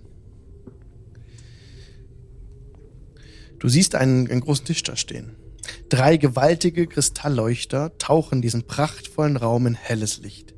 [3.58, 5.38] Du siehst einen, einen großen Tisch da stehen.
[5.88, 10.51] Drei gewaltige Kristallleuchter tauchen diesen prachtvollen Raum in helles Licht.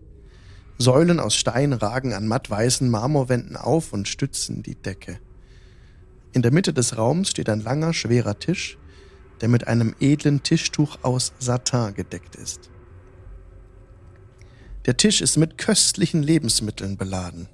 [0.77, 5.19] Säulen aus Stein ragen an mattweißen Marmorwänden auf und stützen die Decke.
[6.33, 8.77] In der Mitte des Raums steht ein langer, schwerer Tisch,
[9.41, 12.71] der mit einem edlen Tischtuch aus Satin gedeckt ist.
[14.85, 17.47] Der Tisch ist mit köstlichen Lebensmitteln beladen.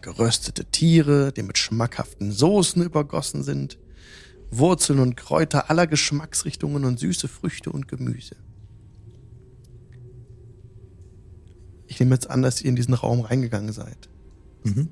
[0.00, 3.78] Geröstete Tiere, die mit schmackhaften Soßen übergossen sind,
[4.50, 8.36] Wurzeln und Kräuter aller Geschmacksrichtungen und süße Früchte und Gemüse.
[11.92, 14.08] Ich nehme jetzt an, dass ihr in diesen Raum reingegangen seid.
[14.64, 14.88] Mhm.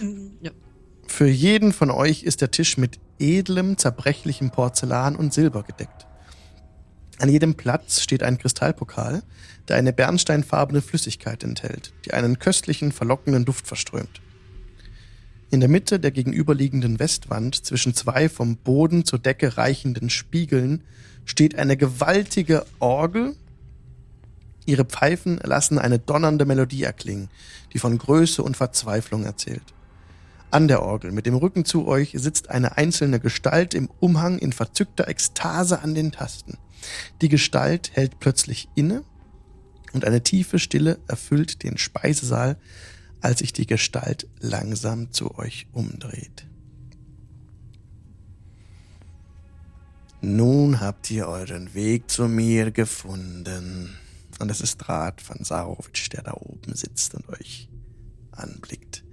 [0.00, 0.50] Mhm, Ja.
[1.06, 6.08] Für jeden von euch ist der Tisch mit edlem, zerbrechlichem Porzellan und Silber gedeckt.
[7.20, 9.22] An jedem Platz steht ein Kristallpokal,
[9.68, 14.20] der eine bernsteinfarbene Flüssigkeit enthält, die einen köstlichen, verlockenden Duft verströmt.
[15.50, 20.82] In der Mitte der gegenüberliegenden Westwand, zwischen zwei vom Boden zur Decke reichenden Spiegeln,
[21.24, 23.36] steht eine gewaltige Orgel.
[24.70, 27.28] Ihre Pfeifen lassen eine donnernde Melodie erklingen,
[27.72, 29.74] die von Größe und Verzweiflung erzählt.
[30.52, 34.52] An der Orgel, mit dem Rücken zu euch, sitzt eine einzelne Gestalt im Umhang in
[34.52, 36.56] verzückter Ekstase an den Tasten.
[37.20, 39.02] Die Gestalt hält plötzlich inne
[39.92, 42.56] und eine tiefe Stille erfüllt den Speisesaal,
[43.20, 46.46] als sich die Gestalt langsam zu euch umdreht.
[50.20, 53.98] Nun habt ihr euren Weg zu mir gefunden.
[54.40, 57.68] Und es ist Rat van Sarowitsch, der da oben sitzt und euch
[58.32, 59.04] anblickt.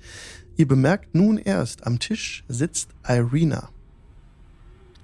[0.55, 3.69] Ihr bemerkt nun erst, am Tisch sitzt Irina.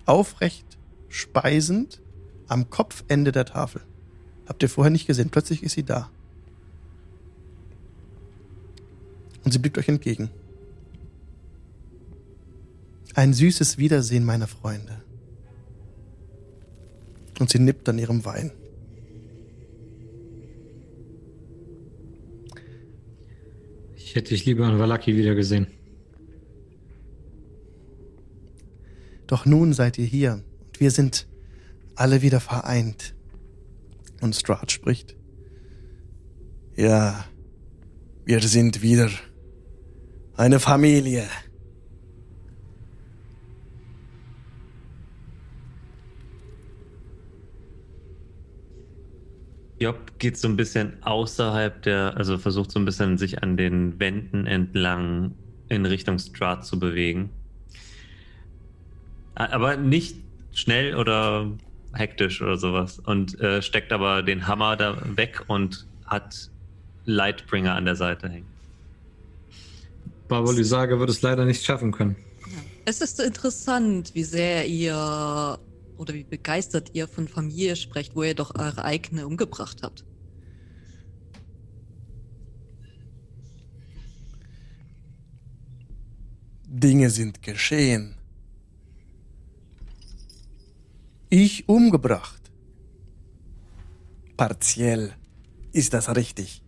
[0.05, 0.65] Aufrecht,
[1.09, 2.01] speisend,
[2.47, 3.81] am Kopfende der Tafel.
[4.47, 5.29] Habt ihr vorher nicht gesehen.
[5.29, 6.09] Plötzlich ist sie da.
[9.43, 10.29] Und sie blickt euch entgegen.
[13.13, 15.01] Ein süßes Wiedersehen, meine Freunde.
[17.39, 18.51] Und sie nippt an ihrem Wein.
[24.13, 25.65] Ich hätte dich lieber an Valaki wieder gesehen.
[29.25, 31.27] Doch nun seid ihr hier und wir sind
[31.95, 33.15] alle wieder vereint.
[34.21, 35.15] Und Strahd spricht.
[36.75, 37.25] Ja,
[38.23, 39.09] wir sind wieder
[40.35, 41.23] eine Familie.
[49.83, 53.99] Job geht so ein bisschen außerhalb der, also versucht so ein bisschen sich an den
[53.99, 55.33] Wänden entlang
[55.67, 57.29] in Richtung Strat zu bewegen.
[59.35, 60.15] Aber nicht
[60.53, 61.51] schnell oder
[61.93, 62.99] hektisch oder sowas.
[62.99, 66.49] Und äh, steckt aber den Hammer da weg und hat
[67.05, 68.47] Lightbringer an der Seite hängen.
[70.29, 72.15] Baba Lysaga wird es leider nicht schaffen können.
[72.85, 75.59] Es ist interessant, wie sehr ihr
[75.97, 80.05] oder wie begeistert ihr von Familie sprecht, wo ihr doch eure eigene umgebracht habt.
[86.65, 88.15] Dinge sind geschehen.
[91.29, 92.51] Ich umgebracht.
[94.35, 95.13] Partiell
[95.71, 96.63] ist das richtig.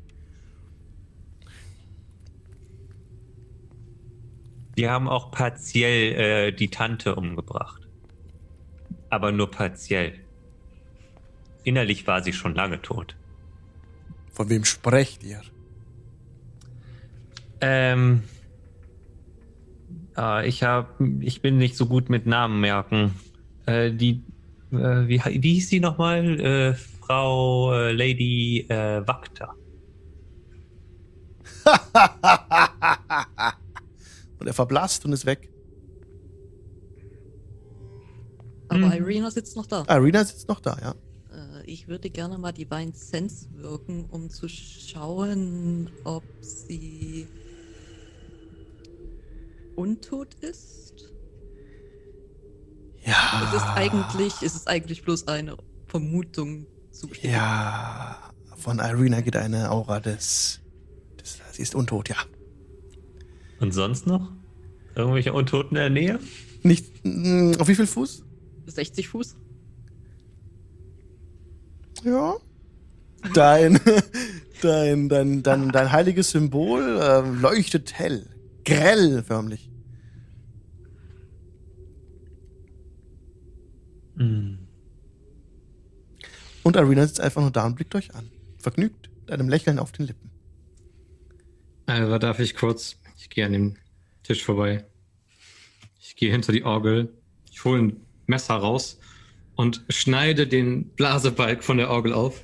[4.76, 7.85] Wir haben auch partiell äh, die Tante umgebracht.
[9.16, 10.20] Aber nur partiell.
[11.64, 13.16] Innerlich war sie schon lange tot.
[14.34, 15.42] Von wem sprecht ihr?
[17.62, 18.24] Ähm.
[20.18, 23.16] Äh, ich hab, ich bin nicht so gut mit Namen merken.
[23.66, 24.22] Äh, die,
[24.74, 26.38] äh, wie, wie hieß sie nochmal?
[26.42, 29.56] Äh, Frau äh, Lady äh, Wakter.
[34.40, 35.50] Und er verblasst und ist weg.
[38.76, 39.02] Aber Mhm.
[39.02, 39.86] Irina sitzt noch da.
[39.90, 40.96] Irina sitzt noch da, ja.
[41.36, 47.28] Äh, ich würde gerne mal Divine Sense wirken, um zu schauen, ob sie
[49.76, 50.94] untot ist.
[53.06, 53.44] Ja.
[53.50, 55.58] Es ist eigentlich, es ist eigentlich bloß eine
[55.88, 57.34] Vermutung zu bestätigen.
[57.36, 58.20] Ja.
[58.58, 60.62] Von Irina geht eine Aura des.
[61.20, 62.16] des sie ist untot, ja.
[63.60, 64.32] Und sonst noch?
[64.96, 66.20] Irgendwelche Untoten in der Nähe?
[66.64, 66.88] Nicht.
[67.04, 68.24] mm, Auf wie viel Fuß?
[68.72, 69.36] 60 Fuß?
[72.04, 72.36] Ja.
[73.34, 73.80] Dein,
[74.62, 78.30] dein, dein, dein, dein heiliges Symbol äh, leuchtet hell.
[78.64, 79.72] Grell förmlich.
[84.18, 84.60] Hm.
[86.64, 88.30] Und Irina sitzt einfach nur da und blickt euch an.
[88.58, 90.32] Vergnügt, mit einem Lächeln auf den Lippen.
[91.86, 92.98] Aber darf ich kurz?
[93.18, 93.78] Ich gehe an dem
[94.24, 94.86] Tisch vorbei.
[96.00, 97.14] Ich gehe hinter die Orgel.
[97.52, 99.00] Ich hole ein Messer raus
[99.56, 102.42] und schneide den Blasebalg von der Orgel auf.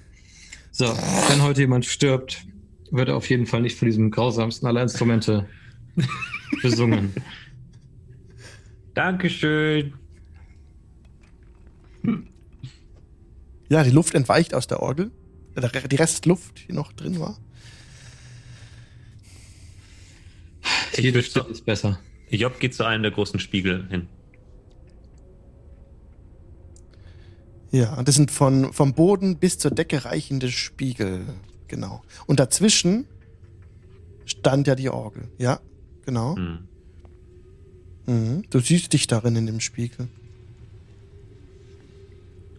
[0.72, 2.46] So, wenn heute jemand stirbt,
[2.92, 5.48] wird er auf jeden Fall nicht von diesem grausamsten aller Instrumente
[6.62, 7.14] besungen.
[8.94, 9.94] Dankeschön.
[13.70, 15.12] Ja, die Luft entweicht aus der Orgel.
[15.90, 17.38] Die Restluft, die noch drin war.
[20.98, 22.00] Jede Ich Stück ist besser.
[22.30, 24.08] Job geht zu einem der großen Spiegel hin.
[27.72, 31.26] Ja, und das sind von, vom Boden bis zur Decke reichende Spiegel.
[31.68, 32.04] Genau.
[32.28, 33.06] Und dazwischen
[34.26, 35.30] stand ja die Orgel.
[35.38, 35.62] Ja,
[36.06, 36.36] genau.
[36.36, 36.68] Hm.
[38.06, 38.44] Mhm.
[38.50, 40.10] Du siehst dich darin in dem Spiegel.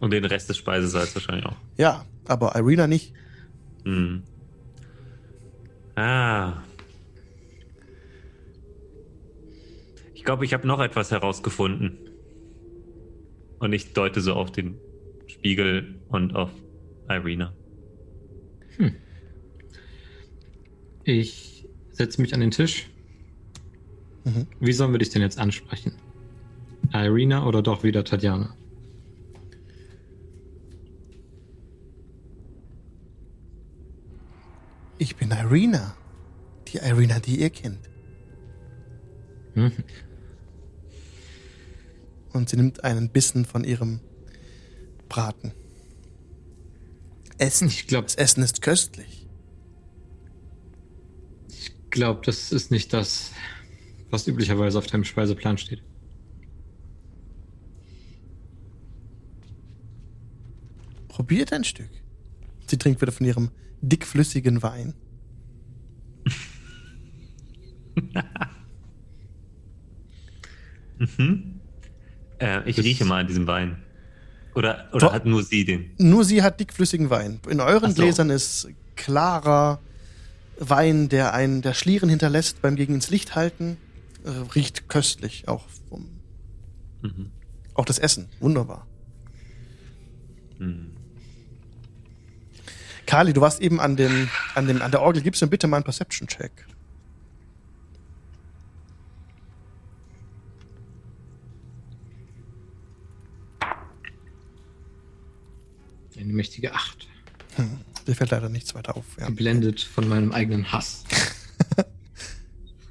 [0.00, 1.56] Und den Rest des Speisesaals wahrscheinlich auch.
[1.76, 3.12] Ja, aber Irina nicht.
[3.84, 4.22] Hm.
[5.94, 6.62] Ah.
[10.14, 11.98] Ich glaube, ich habe noch etwas herausgefunden.
[13.58, 14.78] Und ich deute so auf den
[15.42, 16.52] Spiegel und auf
[17.08, 17.52] Irina.
[21.02, 22.88] Ich setze mich an den Tisch.
[24.24, 24.46] Mhm.
[24.60, 25.94] Wie sollen wir dich denn jetzt ansprechen?
[26.92, 28.54] Irina oder doch wieder Tatjana?
[34.98, 35.96] Ich bin Irina.
[36.68, 37.90] Die Irina, die ihr kennt.
[39.54, 39.72] Hm?
[42.32, 43.98] Und sie nimmt einen Bissen von ihrem
[45.12, 45.52] Braten.
[47.36, 47.68] Essen.
[47.68, 49.28] Ich glaube, Das Essen ist köstlich.
[51.50, 53.30] ich glaub, das ist nicht das,
[54.08, 55.82] was üblicherweise auf deinem Speiseplan steht.
[61.08, 61.90] Probiert ein Stück.
[62.66, 63.50] Sie trinkt wieder von ihrem
[63.82, 64.94] dickflüssigen Wein.
[70.98, 71.60] Mhm.
[72.38, 73.82] Äh, ich Das- rieche mal an diesem Wein.
[74.54, 75.12] Oder, oder Doch.
[75.14, 75.90] hat nur sie den?
[75.98, 77.40] Nur sie hat dickflüssigen Wein.
[77.48, 78.02] In euren so.
[78.02, 79.80] Gläsern ist klarer
[80.58, 83.78] Wein, der einen der Schlieren hinterlässt beim gegen ins Licht halten.
[84.24, 85.48] Äh, riecht köstlich.
[85.48, 86.08] Auch, vom,
[87.00, 87.30] Mhm.
[87.74, 88.28] auch das Essen.
[88.40, 88.86] Wunderbar.
[90.58, 90.90] Mhm.
[93.06, 95.22] Kali, du warst eben an, dem, an, dem, an der Orgel.
[95.22, 96.52] Gibst du mir bitte mal einen Perception-Check?
[106.22, 107.08] Eine mächtige Acht.
[108.06, 109.04] Dir fällt leider nichts weiter auf.
[109.18, 109.26] Ja.
[109.26, 111.04] Geblendet von meinem eigenen Hass.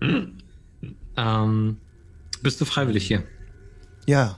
[1.18, 1.78] ähm,
[2.42, 3.24] bist du freiwillig hier?
[4.06, 4.38] ja.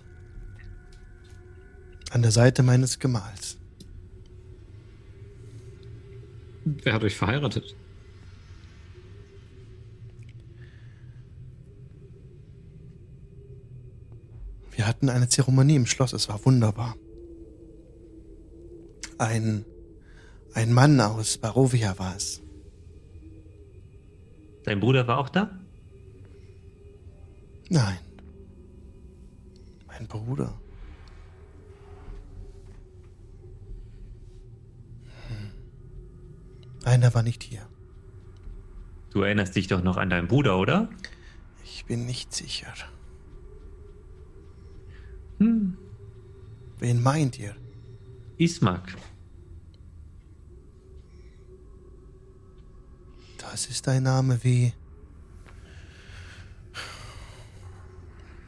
[2.11, 3.57] An der Seite meines Gemahls.
[6.63, 7.75] Wer hat euch verheiratet?
[14.75, 16.13] Wir hatten eine Zeremonie im Schloss.
[16.13, 16.95] Es war wunderbar.
[19.17, 19.65] Ein,
[20.53, 22.41] ein Mann aus Barovia war es.
[24.63, 25.59] Dein Bruder war auch da?
[27.69, 27.99] Nein.
[29.87, 30.53] Mein Bruder.
[35.27, 35.51] Hm.
[36.85, 37.67] Nein, er war nicht hier.
[39.11, 40.89] Du erinnerst dich doch noch an deinen Bruder, oder?
[41.63, 42.73] Ich bin nicht sicher.
[45.39, 45.77] Hm.
[46.79, 47.55] Wen meint ihr?
[48.37, 48.95] Ismak.
[53.37, 54.73] Das ist ein Name wie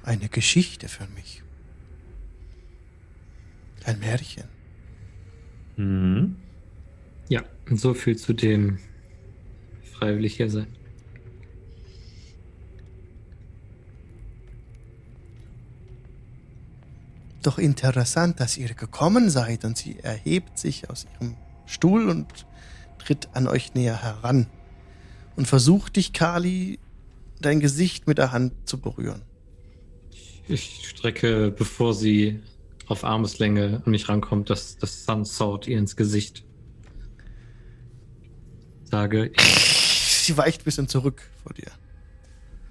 [0.04, 1.44] eine Geschichte für mich.
[3.84, 4.46] Ein Märchen.
[5.76, 6.36] Hm.
[7.30, 8.80] Ja, und so viel zu dem
[9.94, 10.68] freiwillig hier sein.
[17.46, 21.38] Doch interessant, dass ihr gekommen seid und sie erhebt sich aus ihrem
[21.68, 22.48] Stuhl und
[22.98, 24.48] tritt an euch näher heran
[25.36, 26.80] und versucht dich, Kali,
[27.40, 29.22] dein Gesicht mit der Hand zu berühren.
[30.48, 32.40] Ich strecke, bevor sie
[32.88, 36.44] auf Armeslänge an mich rankommt, das, das Sun Sword ihr ins Gesicht.
[38.86, 39.76] Sage, ich
[40.26, 41.72] Sie weicht ein bisschen zurück vor dir.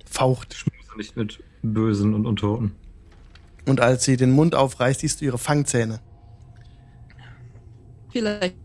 [0.05, 0.53] Faucht.
[0.53, 2.75] schmuse nicht mit Bösen und Untoten.
[3.67, 6.01] Und als sie den Mund aufreißt, siehst du ihre Fangzähne.
[8.13, 8.57] Vielleicht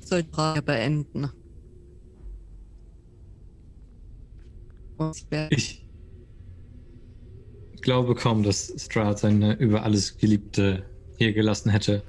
[0.00, 1.30] soll die Frage beenden.
[5.50, 5.82] Ich
[7.82, 10.84] glaube kaum, dass Strahd seine über alles Geliebte
[11.18, 12.02] hier gelassen hätte.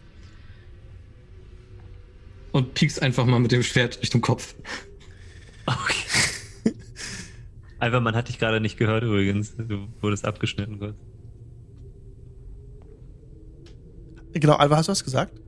[2.51, 4.55] Und piekst einfach mal mit dem Schwert Richtung Kopf.
[5.65, 6.73] Okay.
[7.79, 9.57] Einfach, man hat dich gerade nicht gehört übrigens.
[9.57, 10.95] Du wurdest abgeschnitten kurz.
[14.39, 15.39] Genau, Alva, hast du was gesagt?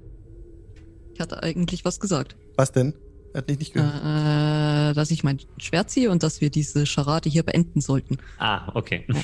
[1.13, 2.37] Ich hatte eigentlich was gesagt.
[2.55, 2.93] Was denn?
[3.33, 3.93] Er hat dich nicht gehört.
[4.91, 8.17] Äh, dass ich mein Schwert ziehe und dass wir diese Scharade hier beenden sollten.
[8.39, 9.05] Ah, okay.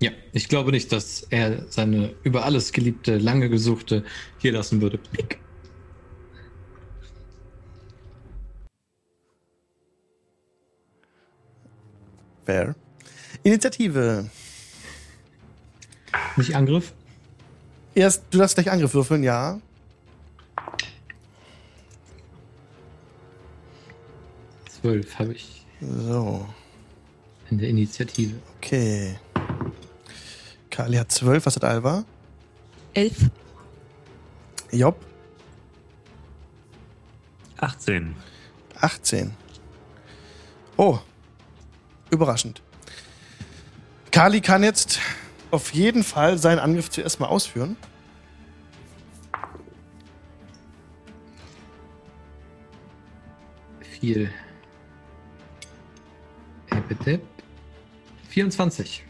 [0.00, 4.04] Ja, ich glaube nicht, dass er seine über alles geliebte, lange gesuchte
[4.38, 4.98] hier lassen würde.
[4.98, 5.38] Piek.
[12.44, 12.74] Fair.
[13.44, 14.28] Initiative.
[16.36, 16.92] Nicht Angriff?
[17.94, 19.60] Erst, du darfst gleich Angriff würfeln, ja.
[24.68, 26.46] Zwölf habe ich So,
[27.50, 28.34] in der Initiative.
[28.56, 29.18] okay.
[30.70, 32.04] Kali hat 12, was hat Alva?
[32.94, 33.30] Elf.
[34.72, 34.96] Job,
[37.58, 38.16] 18.
[38.80, 39.32] 18.
[40.76, 40.98] Oh,
[42.10, 42.60] überraschend.
[44.10, 44.98] Kali kann jetzt
[45.54, 47.76] auf jeden Fall seinen Angriff zuerst mal ausführen.
[54.00, 54.30] Viel.
[56.88, 57.20] Bitte.
[58.28, 59.04] 24.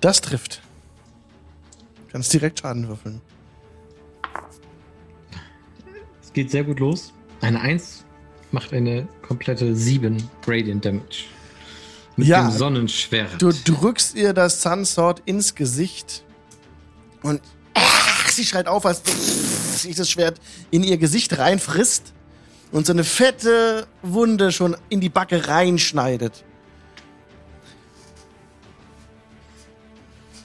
[0.00, 0.60] Das trifft.
[1.96, 3.20] Du kannst direkt Schaden würfeln.
[6.22, 7.12] Es geht sehr gut los.
[7.42, 8.04] Eine 1
[8.50, 11.26] macht eine komplette 7 Radiant Damage.
[12.16, 12.48] Mit Ja.
[12.48, 13.40] dem Sonnenschwert.
[13.42, 16.24] Du drückst ihr das Sunsword ins Gesicht
[17.22, 17.40] und
[17.74, 19.02] ach, sie schreit auf, als
[19.82, 20.40] sich das Schwert
[20.70, 22.12] in ihr Gesicht reinfrisst
[22.70, 26.44] und so eine fette Wunde schon in die Backe reinschneidet.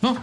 [0.02, 0.16] Oh,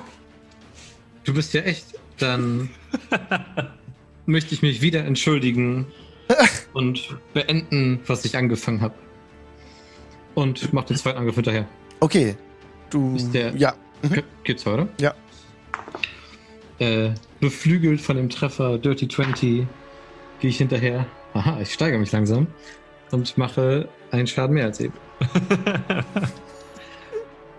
[1.24, 1.84] du bist ja echt.
[2.18, 2.70] Dann
[4.26, 5.86] möchte ich mich wieder entschuldigen
[6.72, 8.94] und beenden, was ich angefangen habe.
[10.36, 11.66] Und mach den zweiten Angriff hinterher.
[11.98, 12.36] Okay,
[12.90, 13.16] du.
[13.16, 14.86] Ist der- ja, Ge- Geht's oder?
[15.00, 15.12] Ja.
[16.78, 17.10] Äh,
[17.40, 19.66] beflügelt von dem Treffer Dirty 20
[20.40, 21.06] gehe ich hinterher.
[21.34, 22.46] Aha, ich steigere mich langsam
[23.10, 24.92] und mache einen Schaden mehr als eben.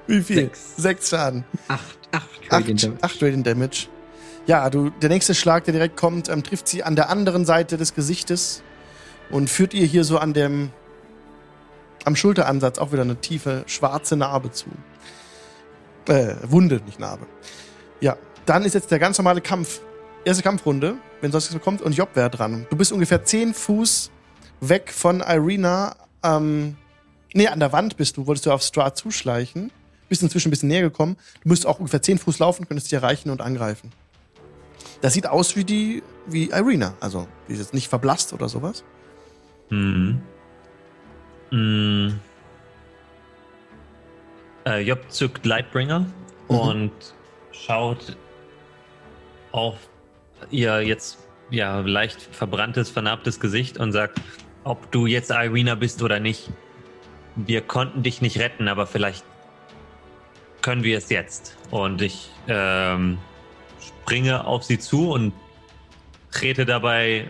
[0.08, 0.36] wie viel?
[0.36, 0.76] Sechs.
[0.78, 1.44] Sechs Schaden.
[1.68, 3.04] Acht, acht Radiant Damage.
[3.04, 3.88] acht Radiant Damage.
[4.46, 7.78] Ja, du, der nächste Schlag, der direkt kommt, ähm, trifft sie an der anderen Seite
[7.78, 8.62] des Gesichtes
[9.30, 10.70] und führt ihr hier so an dem,
[12.08, 14.68] am Schulteransatz auch wieder eine tiefe schwarze Narbe zu.
[16.08, 17.28] Äh, Wunde, nicht Narbe.
[18.00, 19.82] Ja, dann ist jetzt der ganz normale Kampf.
[20.24, 22.66] Erste Kampfrunde, wenn sonst nichts kommt, und Job wäre dran.
[22.70, 24.10] Du bist ungefähr 10 Fuß
[24.62, 25.96] weg von Irina.
[26.24, 26.78] Ähm,
[27.34, 29.72] nee, an der Wand bist du, wolltest du auf Strahd zuschleichen.
[30.10, 31.18] Bist inzwischen ein bisschen näher gekommen.
[31.44, 33.92] Du müsst auch ungefähr 10 Fuß laufen, könntest dich erreichen und angreifen.
[35.02, 36.94] Das sieht aus wie die, wie Irina.
[37.02, 38.84] Also, die ist jetzt nicht verblasst oder sowas.
[39.70, 40.22] Mhm.
[41.52, 42.20] Mhm.
[44.66, 46.00] Äh, Job zückt Lightbringer
[46.50, 46.56] Mhm.
[46.56, 46.92] und
[47.52, 48.18] schaut
[49.52, 49.76] auf
[50.52, 51.20] ihr jetzt
[51.50, 54.20] ja leicht verbranntes, vernarbtes Gesicht und sagt,
[54.64, 56.50] ob du jetzt Irina bist oder nicht.
[57.36, 59.24] Wir konnten dich nicht retten, aber vielleicht
[60.62, 61.56] können wir es jetzt.
[61.72, 63.18] Und ich ähm,
[63.80, 65.34] springe auf sie zu und
[66.32, 67.30] trete dabei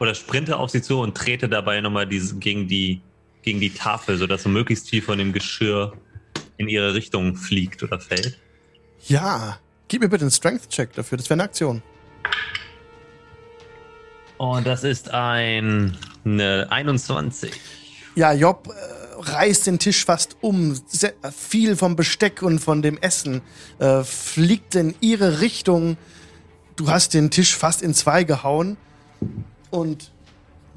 [0.00, 3.00] oder sprinte auf sie zu und trete dabei nochmal diese, gegen, die,
[3.48, 5.94] gegen die Tafel, sodass so möglichst viel von dem Geschirr
[6.58, 8.38] in ihre Richtung fliegt oder fällt.
[9.06, 11.16] Ja, gib mir bitte einen Strength-Check dafür.
[11.16, 11.82] Das wäre eine Aktion.
[14.36, 15.96] Und das ist ein
[16.26, 17.52] eine 21.
[18.16, 20.78] Ja, Job äh, reißt den Tisch fast um.
[20.86, 23.40] Se viel vom Besteck und von dem Essen
[23.78, 25.96] äh, fliegt in ihre Richtung.
[26.76, 28.76] Du hast den Tisch fast in zwei gehauen.
[29.70, 30.10] Und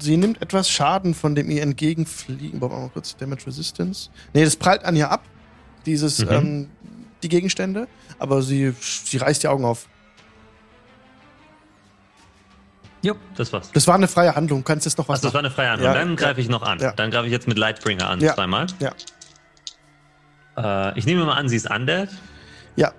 [0.02, 2.60] sie nimmt etwas Schaden von dem ihr entgegenfliegen.
[2.60, 4.10] Wir mal kurz Damage Resistance?
[4.34, 5.22] Nee, das prallt an ihr ab.
[5.86, 6.30] Dieses, Mhm.
[6.30, 6.70] ähm,
[7.22, 7.88] die Gegenstände.
[8.18, 9.88] Aber sie, sie reißt die Augen auf.
[13.02, 13.70] Jo, das war's.
[13.72, 14.60] Das war eine freie Handlung.
[14.60, 15.92] Du kannst jetzt noch was Achso, das war eine freie Handlung.
[15.92, 16.14] Ja, Dann ja.
[16.14, 16.78] greife ich noch an.
[16.78, 16.92] Ja.
[16.92, 18.66] Dann greife ich jetzt mit Lightbringer an, zweimal.
[18.78, 18.92] Ja.
[20.90, 22.10] Äh, ich nehme mal an, sie ist undead.
[22.76, 22.92] Ja.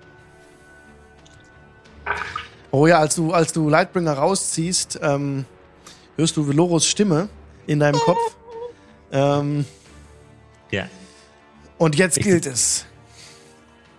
[2.71, 5.45] Oh ja, als du, als du Lightbringer rausziehst, ähm,
[6.17, 7.29] hörst du Veloros Stimme
[7.67, 8.19] in deinem Kopf.
[9.11, 9.65] Ähm,
[10.71, 10.87] Ja.
[11.77, 12.85] und jetzt Ich- gilt es.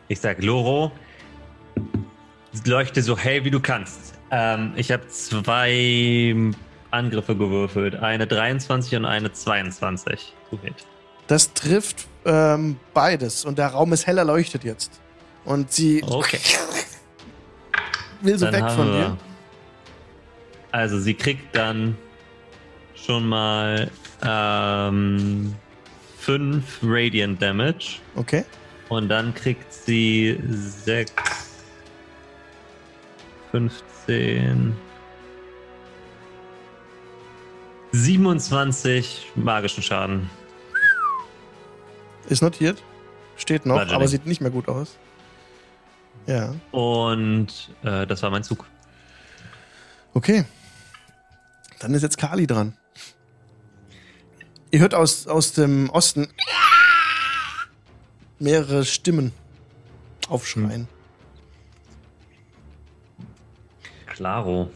[0.08, 0.92] Ich sag, Loro,
[2.66, 4.14] leuchte so hell wie du kannst.
[4.30, 6.34] Ähm, ich habe zwei
[6.90, 7.96] Angriffe gewürfelt.
[7.96, 10.34] Eine 23 und eine 22.
[10.50, 10.74] To hit.
[11.26, 15.00] Das trifft ähm, beides und der Raum ist hell erleuchtet jetzt.
[15.44, 16.38] Und sie Okay.
[18.20, 19.16] will so Dann weg von dir.
[20.74, 21.96] Also sie kriegt dann
[22.96, 23.88] schon mal
[24.24, 25.54] ähm,
[26.18, 28.00] 5 Radiant Damage.
[28.16, 28.44] Okay.
[28.88, 31.12] Und dann kriegt sie 6,
[33.52, 34.74] 15,
[37.92, 40.28] 27 magischen Schaden.
[42.28, 42.82] Ist notiert.
[43.36, 43.94] Steht noch, Bludgeoning.
[43.94, 44.96] aber sieht nicht mehr gut aus.
[46.26, 46.52] Ja.
[46.72, 48.66] Und äh, das war mein Zug.
[50.14, 50.44] Okay.
[51.84, 52.74] Dann ist jetzt Kali dran.
[54.70, 56.28] Ihr hört aus, aus dem Osten
[58.38, 59.32] mehrere Stimmen
[60.30, 60.88] aufschreien.
[64.06, 64.70] Klaro.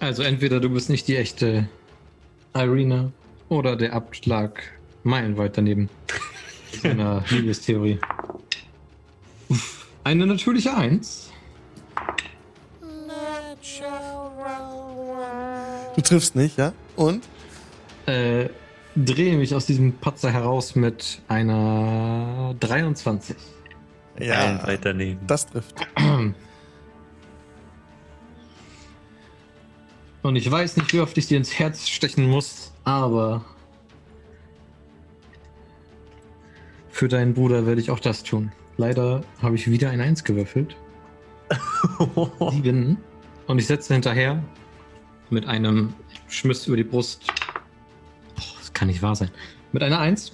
[0.00, 1.68] Also entweder du bist nicht die echte
[2.52, 3.12] Irina
[3.48, 4.60] oder der Abschlag
[5.04, 5.88] meilenweit daneben.
[6.82, 8.00] Mit einer Liebestheorie.
[10.02, 11.30] Eine natürliche Eins.
[15.96, 16.72] Du triffst nicht, ja?
[16.94, 17.24] Und?
[18.04, 18.50] Äh,
[18.94, 23.36] drehe mich aus diesem Patzer heraus mit einer 23.
[24.18, 25.20] Ein weit daneben.
[25.26, 25.86] Das trifft.
[30.22, 33.44] Und ich weiß nicht, wie oft ich dir ins Herz stechen muss, aber
[36.90, 38.52] für deinen Bruder werde ich auch das tun.
[38.76, 40.76] Leider habe ich wieder ein Eins gewürfelt.
[42.50, 42.98] Sieben.
[43.46, 44.42] Und ich setze hinterher
[45.30, 45.94] mit einem
[46.28, 47.22] Schmiss über die Brust.
[48.38, 49.30] Oh, das kann nicht wahr sein.
[49.72, 50.32] Mit einer Eins.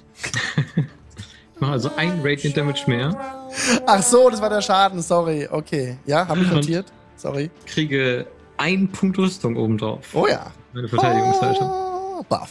[0.77, 3.51] ich mache also ein Radiant Damage mehr.
[3.87, 5.49] Ach so, das war der Schaden, sorry.
[5.51, 5.99] Okay.
[6.07, 6.87] Ja, habe ich notiert.
[7.17, 7.51] Sorry.
[7.67, 8.27] Kriege
[8.57, 10.15] einen Punkt Rüstung obendrauf.
[10.15, 10.53] Oh ja.
[10.73, 11.61] Meine Verteidigungsseite.
[11.63, 12.51] Oh, buff.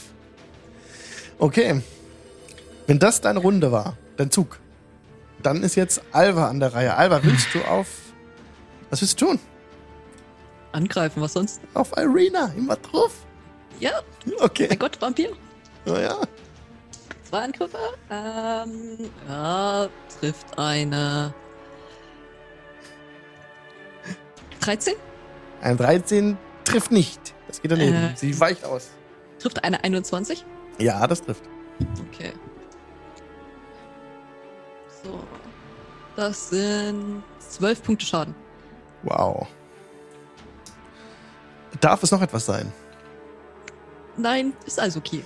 [1.39, 1.81] Okay.
[2.87, 4.59] Wenn das deine Runde war, dein Zug,
[5.41, 6.95] dann ist jetzt Alva an der Reihe.
[6.95, 7.87] Alva, willst du auf.
[8.89, 9.39] Was willst du tun?
[10.71, 11.61] Angreifen, was sonst?
[11.73, 13.11] Auf Irina, immer drauf.
[13.79, 13.91] Ja,
[14.39, 14.67] Okay.
[14.69, 15.31] mein Gott, Vampir.
[15.87, 16.17] Oh ja.
[17.23, 17.77] Zwei Angriffe.
[18.09, 19.87] Ähm, ja,
[20.19, 21.33] trifft eine
[24.59, 24.93] 13,
[25.61, 27.33] Ein 13 trifft nicht.
[27.47, 27.95] Das geht daneben.
[27.95, 28.13] Äh.
[28.15, 28.91] Sie weicht aus.
[29.39, 30.45] trifft eine 21.
[30.77, 31.43] Ja, das trifft.
[32.09, 32.31] Okay.
[35.03, 35.19] So.
[36.15, 38.35] Das sind 12 Punkte Schaden.
[39.03, 39.47] Wow.
[41.79, 42.71] Darf es noch etwas sein?
[44.17, 45.23] Nein, ist alles okay.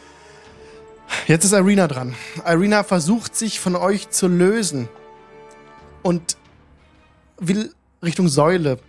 [1.27, 2.15] Jetzt ist Irina dran.
[2.45, 4.87] Irina versucht sich von euch zu lösen
[6.03, 6.37] und
[7.37, 7.73] will
[8.03, 8.79] Richtung Säule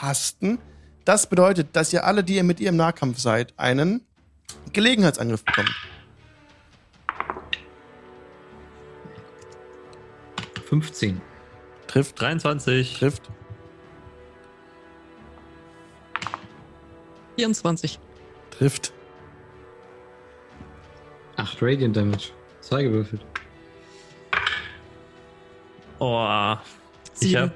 [0.00, 0.58] hasten.
[1.04, 4.02] Das bedeutet, dass ihr alle, die ihr mit ihr im Nahkampf seid, einen
[4.72, 5.70] Gelegenheitsangriff bekommt.
[10.68, 11.20] 15.
[11.86, 12.98] Trifft, 23.
[12.98, 13.30] trifft.
[17.36, 17.98] 24.
[18.50, 18.92] Trifft.
[21.36, 22.30] 8 Radiant Damage.
[22.60, 23.24] Zwei gewürfelt.
[25.98, 26.54] Oh,
[27.14, 27.40] ich Sieben.
[27.42, 27.52] habe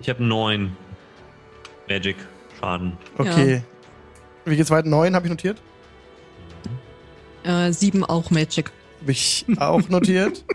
[0.00, 0.76] ich hab 9
[1.88, 2.16] Magic
[2.58, 2.96] Schaden.
[3.18, 3.62] Okay.
[4.44, 4.88] Wie geht's weiter?
[4.88, 5.60] Neun habe ich notiert.
[7.44, 8.70] Äh, sieben auch Magic.
[9.00, 10.44] Habe ich auch notiert.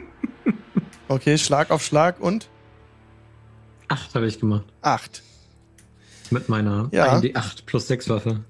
[1.08, 2.50] Okay, Schlag auf Schlag und
[3.90, 4.66] Acht habe ich gemacht.
[4.82, 5.22] acht.
[6.32, 7.18] Mit meiner Ja.
[7.18, 8.42] 1D8 plus 6 Waffe.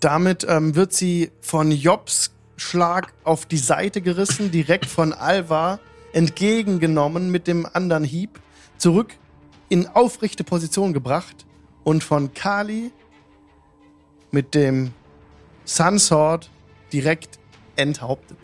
[0.00, 5.78] Damit ähm, wird sie von Jobs Schlag auf die Seite gerissen, direkt von Alva
[6.12, 8.40] entgegengenommen mit dem anderen Hieb,
[8.78, 9.14] zurück
[9.68, 11.44] in aufrechte Position gebracht
[11.84, 12.90] und von Kali
[14.30, 14.92] mit dem
[15.64, 16.50] Sunsword
[16.92, 17.38] direkt
[17.76, 18.38] enthauptet.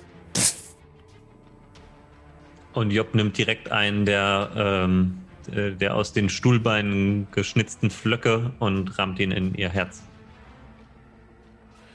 [2.74, 8.98] Und Job nimmt direkt einen der, ähm, äh, der aus den Stuhlbeinen geschnitzten Flöcke und
[8.98, 10.02] rammt ihn in ihr Herz.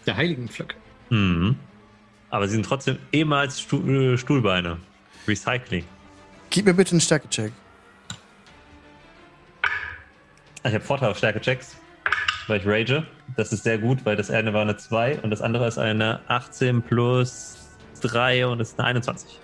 [0.06, 0.76] Der heiligen Flöcke.
[1.10, 1.56] Mhm.
[2.30, 4.78] Aber sie sind trotzdem ehemals Stu äh, Stuhlbeine.
[5.28, 5.86] Recycling.
[6.50, 7.52] Gib mir bitte einen Stärke-Check.
[10.64, 11.78] Ich habe Vorteil auf Stärke-Checks,
[12.48, 13.06] weil ich rage.
[13.36, 16.22] Das ist sehr gut, weil das eine war eine 2 und das andere ist eine
[16.28, 17.58] 18 plus
[18.02, 19.40] 3 und ist eine 21.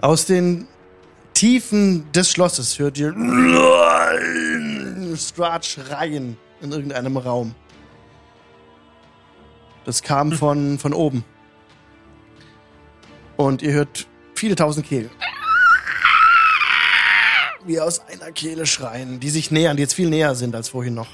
[0.00, 0.66] Aus den
[1.34, 3.12] Tiefen des Schlosses hört ihr
[5.16, 7.54] Strahd schreien in irgendeinem Raum.
[9.84, 11.24] Das kam von, von oben.
[13.36, 15.10] Und ihr hört viele tausend Kehlen.
[17.64, 20.94] Wie aus einer Kehle schreien, die sich nähern, die jetzt viel näher sind als vorhin
[20.94, 21.08] noch.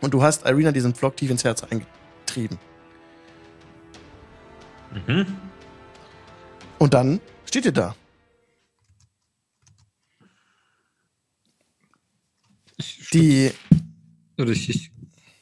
[0.00, 2.58] Und du hast Irina diesen Flock tief ins Herz eingetrieben.
[5.06, 5.26] Mhm.
[6.78, 7.94] Und dann steht ihr da.
[13.12, 13.52] Die
[14.36, 14.92] oder ich, ich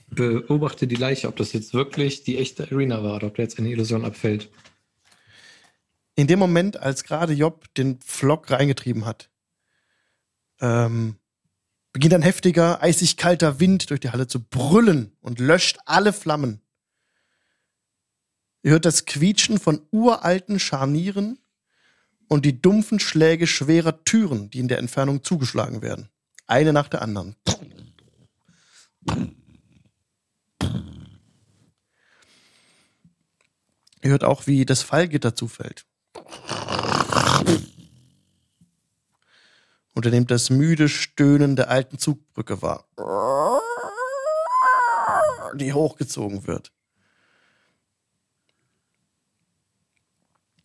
[0.09, 3.59] beobachte die Leiche, ob das jetzt wirklich die echte Arena war oder ob da jetzt
[3.59, 4.51] eine Illusion abfällt.
[6.15, 9.31] in dem Moment, als gerade Job den Flock reingetrieben hat,
[10.61, 11.17] ähm,
[11.93, 16.63] beginnt ein heftiger, eisig kalter Wind durch die Halle zu brüllen und löscht alle Flammen.
[18.63, 21.39] Ihr hört das Quietschen von uralten Scharnieren
[22.29, 26.09] und die dumpfen Schläge schwerer Türen, die in der Entfernung zugeschlagen werden.
[26.47, 27.37] Eine nach der anderen.
[34.03, 35.85] Ihr hört auch, wie das Fallgitter zufällt.
[39.95, 42.87] Und er nimmt das müde Stöhnen der alten Zugbrücke wahr,
[45.55, 46.71] die hochgezogen wird.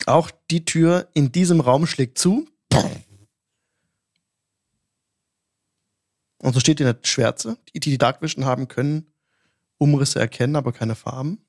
[0.06, 2.48] Auch die Tür in diesem Raum schlägt zu.
[6.42, 7.58] Und so steht in der Schwärze.
[7.74, 9.14] Die, die Dark Vision haben, können
[9.78, 11.39] Umrisse erkennen, aber keine Farben.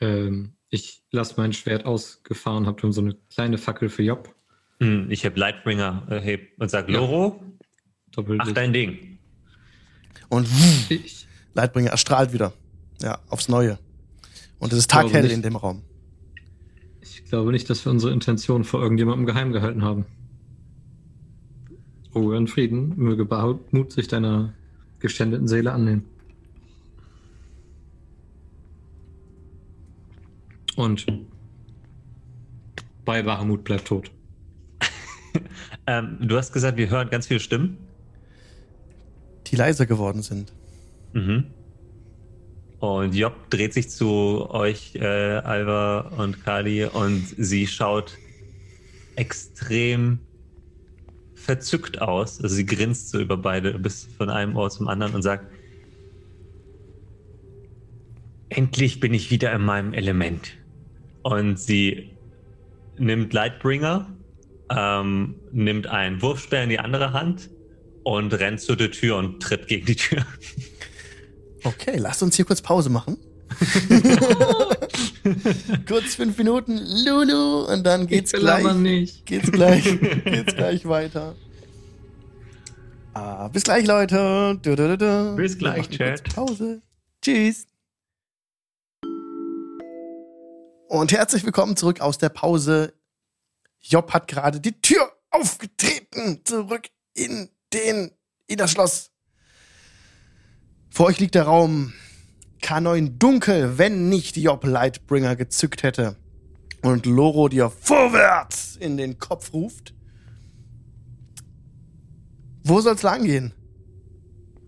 [0.00, 4.34] Ähm, ich lasse mein Schwert ausgefahren, habe so eine kleine Fackel für Job.
[4.80, 6.98] Hm, Ich habe Lightbringer erhebt und sage, Ja.
[6.98, 7.42] Loro,
[8.10, 8.38] Doppelt.
[8.38, 9.18] mach dein Ding.
[10.28, 10.48] Und
[10.88, 12.52] ich, Leitbringer erstrahlt wieder.
[13.00, 13.78] Ja, aufs Neue.
[14.58, 15.82] Und es ist taghell in dem Raum.
[17.00, 20.04] ich glaube nicht, dass wir unsere Intention vor irgendjemandem geheim gehalten haben.
[22.14, 24.52] Ruhe und Frieden, möge Bahamut sich deiner
[25.00, 26.04] geschändeten Seele annehmen.
[30.76, 31.06] Und
[33.04, 34.10] bei Bahamut bleibt tot.
[35.84, 37.76] Ähm, du hast gesagt, wir hören ganz viele Stimmen.
[39.48, 40.52] Die leiser geworden sind.
[41.12, 41.46] Mhm.
[42.78, 48.16] Und Job dreht sich zu euch, äh, Alva und Kali, und sie schaut
[49.16, 50.20] extrem
[51.42, 52.40] verzückt aus.
[52.42, 55.46] Also sie grinst so über beide bis von einem Ohr zum anderen und sagt:
[58.48, 60.52] Endlich bin ich wieder in meinem Element.
[61.22, 62.10] Und sie
[62.98, 64.12] nimmt Lightbringer,
[64.70, 67.50] ähm, nimmt einen Wurfspeer in die andere Hand
[68.04, 70.26] und rennt zu der Tür und tritt gegen die Tür.
[71.64, 73.16] Okay, lasst uns hier kurz Pause machen.
[75.86, 79.26] kurz fünf Minuten, Lulu, und dann geht's gleich, nicht.
[79.26, 79.84] geht's gleich,
[80.24, 81.34] geht's gleich weiter.
[83.14, 84.58] Ah, bis gleich, Leute.
[84.62, 85.36] Du, du, du.
[85.36, 86.34] Bis gleich, Chat.
[86.34, 86.80] Pause.
[87.20, 87.66] Tschüss.
[90.88, 92.94] Und herzlich willkommen zurück aus der Pause.
[93.80, 98.12] Job hat gerade die Tür aufgetreten, zurück in den,
[98.46, 99.10] in das Schloss.
[100.90, 101.92] Vor euch liegt der Raum
[102.62, 106.16] K9 dunkel, wenn nicht Job Lightbringer gezückt hätte
[106.82, 109.94] und Loro dir vorwärts in den Kopf ruft.
[112.64, 113.52] Wo soll's lang gehen?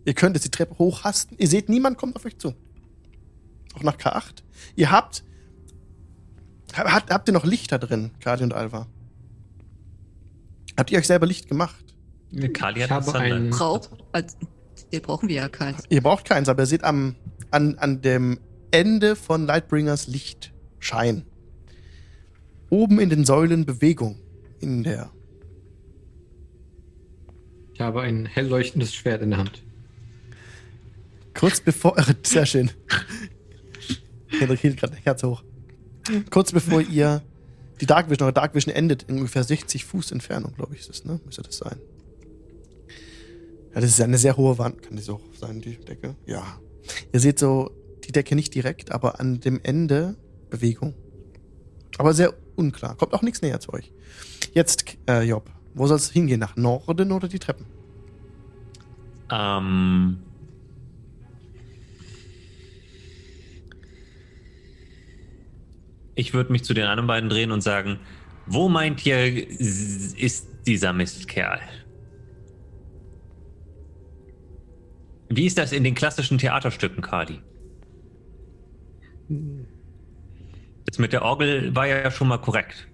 [0.04, 1.36] Ihr könnt jetzt die Treppe hochhasten.
[1.38, 2.54] Ihr seht, niemand kommt auf euch zu.
[3.74, 4.42] Auch nach K8.
[4.76, 5.24] Ihr habt.
[6.74, 8.88] Habt, habt ihr noch Lichter drin, Kadi und Alva?
[10.76, 11.84] Habt ihr euch selber Licht gemacht?
[12.52, 13.32] Kali Ich hat habe Sunlight.
[13.32, 14.36] einen- Braucht, als,
[14.92, 15.84] den brauchen wir ja keins.
[15.88, 17.14] Ihr braucht keins, aber ihr seht am,
[17.54, 18.40] an, an dem
[18.70, 21.24] Ende von Lightbringers Lichtschein.
[22.68, 24.18] Oben in den Säulen Bewegung.
[24.60, 25.10] In der.
[27.72, 29.62] Ich habe ein hell leuchtendes Schwert in der Hand.
[31.34, 31.96] Kurz bevor.
[32.22, 32.70] Sehr schön.
[34.28, 35.44] Henrik hielt gerade Herz hoch.
[36.30, 37.22] Kurz bevor ihr
[37.80, 40.90] die Dark Vision, eure Dark Vision endet, in ungefähr 60 Fuß Entfernung, glaube ich, ist
[40.90, 41.20] es, ne?
[41.24, 41.78] Müsste das sein.
[43.74, 46.14] Ja, das ist eine sehr hohe Wand, kann das auch sein, die Decke?
[46.26, 46.60] Ja.
[47.12, 47.70] Ihr seht so
[48.04, 50.16] die Decke nicht direkt, aber an dem Ende
[50.50, 50.94] Bewegung.
[51.98, 52.96] Aber sehr unklar.
[52.96, 53.92] Kommt auch nichts näher zu euch.
[54.52, 56.40] Jetzt, äh, Job, wo soll es hingehen?
[56.40, 57.66] Nach Norden oder die Treppen?
[59.30, 60.18] Ähm.
[66.14, 67.98] Ich würde mich zu den anderen beiden drehen und sagen,
[68.46, 71.60] wo meint ihr, ist dieser Mistkerl?
[75.28, 77.40] Wie ist das in den klassischen Theaterstücken, Kadi?
[80.86, 82.88] Das mit der Orgel war ja schon mal korrekt.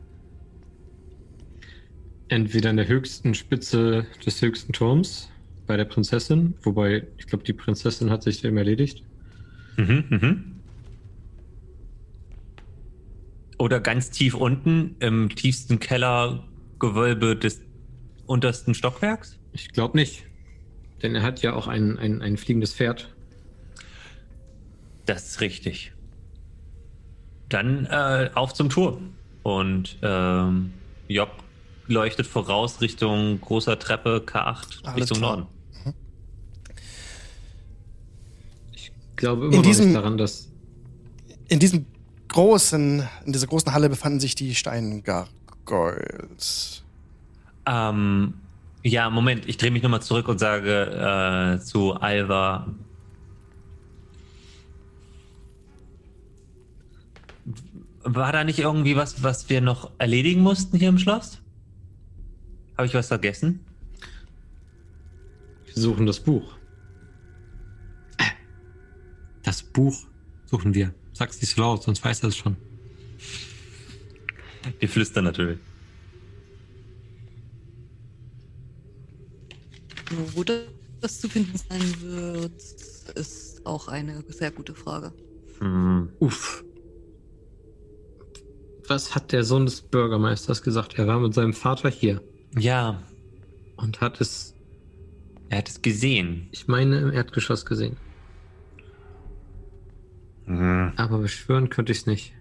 [2.29, 5.31] Entweder an der höchsten Spitze des höchsten Turms
[5.67, 9.03] bei der Prinzessin, wobei ich glaube, die Prinzessin hat sich dem erledigt.
[9.77, 10.61] Mhm, mhm.
[13.59, 17.61] Oder ganz tief unten im tiefsten Kellergewölbe des
[18.27, 19.39] untersten Stockwerks?
[19.53, 20.30] Ich glaube nicht.
[21.03, 23.09] Denn er hat ja auch ein, ein, ein fliegendes Pferd.
[25.07, 25.93] Das ist richtig.
[27.49, 29.15] Dann äh, auf zum Turm.
[29.43, 30.73] Und ähm,
[31.09, 31.31] Job
[31.87, 35.37] leuchtet voraus Richtung großer Treppe K8 Alles Richtung klar.
[35.39, 35.47] Norden.
[38.73, 40.49] Ich glaube immer In noch diesem- nicht daran, dass
[41.49, 41.87] In diesem
[42.29, 46.85] großen, in dieser großen Halle befanden sich die Steingargoyles.
[47.67, 48.35] Ähm,
[48.83, 52.75] ja, Moment, ich drehe mich nochmal zurück und sage äh, zu Alva.
[58.03, 61.41] War da nicht irgendwie was, was wir noch erledigen mussten hier im Schloss?
[62.77, 63.61] Habe ich was vergessen?
[65.75, 66.57] wir suchen das Buch.
[69.43, 69.97] Das Buch
[70.47, 70.95] suchen wir.
[71.13, 72.57] Sag's nicht so laut, sonst weiß er es schon.
[74.79, 75.59] Wir flüstern natürlich.
[80.35, 82.61] Wo das zu finden sein wird,
[83.15, 85.13] ist auch eine sehr gute Frage.
[85.59, 86.09] Hm.
[86.19, 86.65] Uff.
[88.89, 90.99] Was hat der Sohn des Bürgermeisters gesagt?
[90.99, 92.21] Er war mit seinem Vater hier
[92.59, 93.03] Ja,
[93.77, 94.55] und hat es,
[95.49, 96.49] er hat es gesehen.
[96.51, 97.97] ich meine, im Erdgeschoss gesehen.
[100.47, 100.93] Hm.
[100.97, 102.33] Aber beschwören könnte ich es nicht.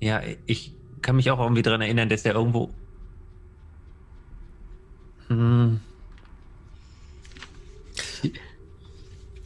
[0.00, 2.70] Ja, ich kann mich auch irgendwie daran erinnern, dass er irgendwo.
[5.28, 5.80] Hm.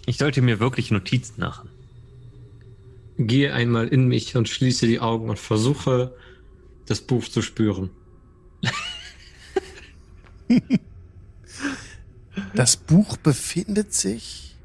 [0.07, 1.69] Ich sollte mir wirklich Notizen machen.
[3.19, 6.15] Gehe einmal in mich und schließe die Augen und versuche,
[6.87, 7.91] das Buch zu spüren.
[12.55, 14.57] Das Buch befindet sich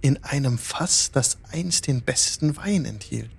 [0.00, 3.30] in einem Fass, das einst den besten Wein enthielt.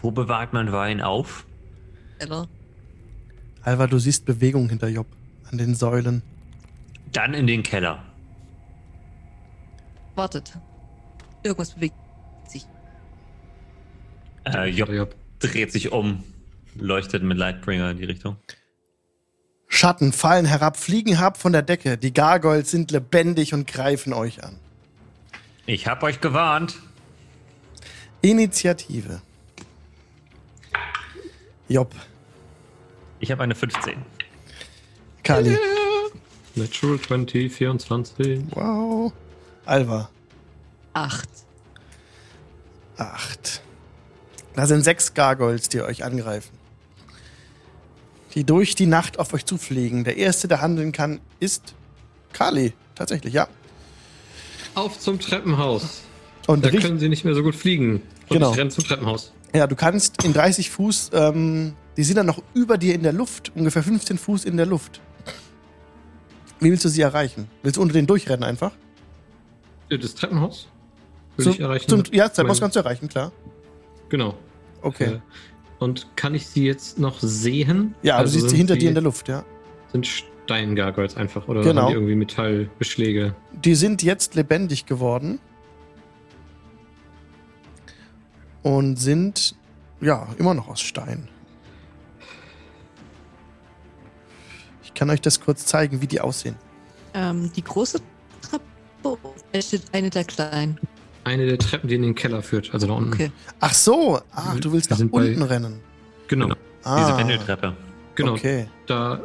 [0.00, 1.46] Wo bewahrt man Wein auf?
[2.18, 2.46] Ella,
[3.62, 5.06] Alva, du siehst Bewegung hinter Job
[5.54, 6.22] an den Säulen.
[7.12, 8.02] Dann in den Keller.
[10.16, 10.52] wartet.
[11.44, 11.94] Irgendwas bewegt
[12.48, 12.66] sich.
[14.44, 15.14] Äh, Job Job.
[15.38, 16.24] dreht sich um,
[16.76, 18.36] leuchtet mit Lightbringer in die Richtung.
[19.68, 21.98] Schatten fallen herab, fliegen herab von der Decke.
[21.98, 24.58] Die Gargoyles sind lebendig und greifen euch an.
[25.66, 26.76] Ich hab euch gewarnt.
[28.22, 29.20] Initiative.
[31.68, 31.94] Job,
[33.20, 33.96] Ich habe eine 15.
[35.24, 35.56] Kali,
[36.54, 38.40] Natural 20, 24.
[38.54, 39.12] wow.
[39.66, 40.10] Alva,
[40.92, 41.28] Acht.
[42.98, 43.62] acht.
[44.54, 46.50] Da sind sechs Gargoyles, die euch angreifen.
[48.34, 50.04] Die durch die Nacht auf euch zufliegen.
[50.04, 51.74] Der erste, der handeln kann, ist
[52.32, 52.72] Kali.
[52.94, 53.48] Tatsächlich, ja.
[54.74, 56.02] Auf zum Treppenhaus.
[56.46, 58.02] Und Da können sie nicht mehr so gut fliegen.
[58.28, 58.52] Und Genau.
[58.52, 59.32] ich renne zum Treppenhaus.
[59.54, 63.12] Ja, du kannst in 30 Fuß, ähm, die sind dann noch über dir in der
[63.12, 65.00] Luft, ungefähr 15 Fuß in der Luft.
[66.64, 67.46] Wie willst du sie erreichen?
[67.62, 68.72] Willst du unter den durchrennen einfach?
[69.90, 70.66] Das Treppenhaus?
[71.36, 71.88] Will Zum- ich erreichen?
[71.90, 73.32] Zum, ja, das Mein- muss kannst du erreichen, klar.
[74.08, 74.34] Genau.
[74.80, 75.04] Okay.
[75.16, 75.20] Äh,
[75.78, 77.94] Und kann ich sie jetzt noch sehen?
[78.02, 79.44] ja, Also du siehst sie hinter die- dir in der Luft, ja.
[79.92, 81.82] Sind Steingargoyles einfach oder Genau.
[81.82, 83.34] haben die irgendwie Metallbeschläge?
[83.52, 85.40] Die sind jetzt lebendig geworden.
[88.62, 89.54] Und sind,
[90.00, 91.28] ja, immer noch aus Stein.
[94.94, 96.54] Ich kann euch das kurz zeigen, wie die aussehen.
[97.14, 97.98] Ähm, die große
[98.40, 99.18] Treppe
[99.60, 100.78] steht eine der kleinen?
[101.24, 103.12] Eine der Treppen, die in den Keller führt, also da unten.
[103.12, 103.32] Okay.
[103.58, 105.80] Ach so, ach, du willst Wir nach sind bei- unten rennen.
[106.28, 107.74] Genau, Diese Ah, Wendeltreppe.
[108.14, 108.32] genau.
[108.34, 108.68] okay.
[108.86, 109.20] Da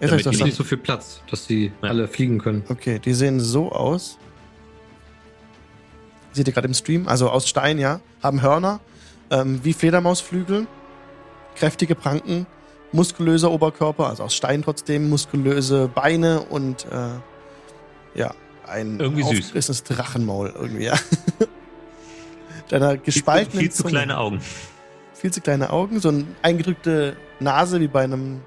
[0.00, 1.88] ist nicht so viel Platz, dass die Ja.
[1.88, 2.62] alle fliegen können.
[2.68, 4.18] Okay, die sehen so aus.
[6.32, 7.08] Seht ihr gerade im Stream?
[7.08, 8.00] Also aus Stein, ja.
[8.22, 8.80] Haben Hörner,
[9.30, 10.66] ähm, wie Fledermausflügel,
[11.56, 12.46] kräftige Pranken,
[12.94, 18.34] muskulöser Oberkörper, also aus Stein trotzdem, muskulöse Beine und äh, ja,
[18.66, 19.46] ein Irgendwie süß.
[19.46, 20.94] aufgerissenes Drachenmaul irgendwie, ja.
[22.68, 23.92] Deiner Viel, zu- gespaltenen viel zu Zunge.
[23.94, 24.40] kleine Augen.
[25.12, 28.40] viel zu kleine Augen, so eine eingedrückte Nase wie bei einem,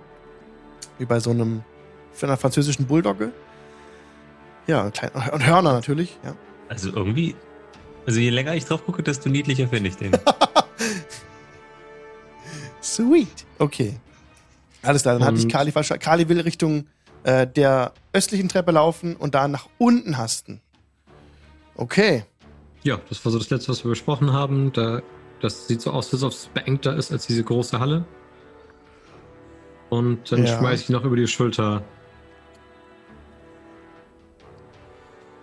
[0.97, 1.63] wie bei so einem,
[2.13, 3.31] für einer französischen Bulldogge.
[4.65, 6.33] Ja, klein, und Hörner natürlich, ja.
[6.69, 7.35] Also irgendwie,
[8.05, 10.11] also je länger ich drauf gucke, desto niedlicher finde ich den.
[12.81, 13.45] Sweet.
[13.59, 13.99] Okay.
[14.83, 16.03] Alles klar, dann hatte ich Kali verstanden.
[16.03, 16.87] Kali will Richtung
[17.23, 20.61] äh, der östlichen Treppe laufen und da nach unten hasten.
[21.75, 22.23] Okay.
[22.83, 24.71] Ja, das war so das letzte, was wir besprochen haben.
[24.73, 25.01] Da,
[25.41, 28.05] das sieht so aus, als ob es beengter ist als diese große Halle.
[29.89, 30.57] Und dann Ja.
[30.57, 31.83] schmeiß ich noch über die Schulter.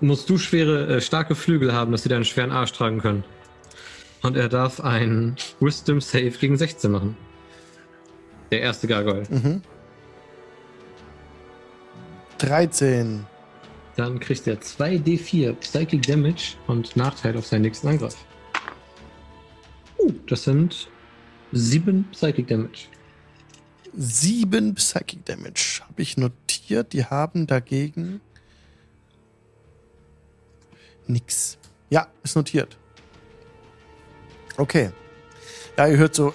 [0.01, 3.25] Musst du schwere, äh, starke Flügel haben, dass sie deinen schweren Arsch tragen können.
[4.23, 7.17] Und er darf ein Wisdom Save gegen 16 machen.
[8.55, 9.25] Der erste Gargoyle.
[9.31, 9.63] Mhm.
[12.39, 13.27] 13.
[13.97, 18.15] Dann kriegt er 2d4 Psychic Damage und Nachteil auf seinen nächsten Angriff.
[19.99, 20.89] Uh, das sind
[21.51, 22.87] 7 Psychic Damage.
[23.93, 25.81] 7 Psychic Damage.
[25.89, 26.93] Habe ich notiert.
[26.93, 28.21] Die haben dagegen
[31.09, 31.59] nix.
[31.91, 32.77] Ja, ist notiert.
[34.57, 34.93] Okay.
[35.77, 36.33] Ja, ihr hört so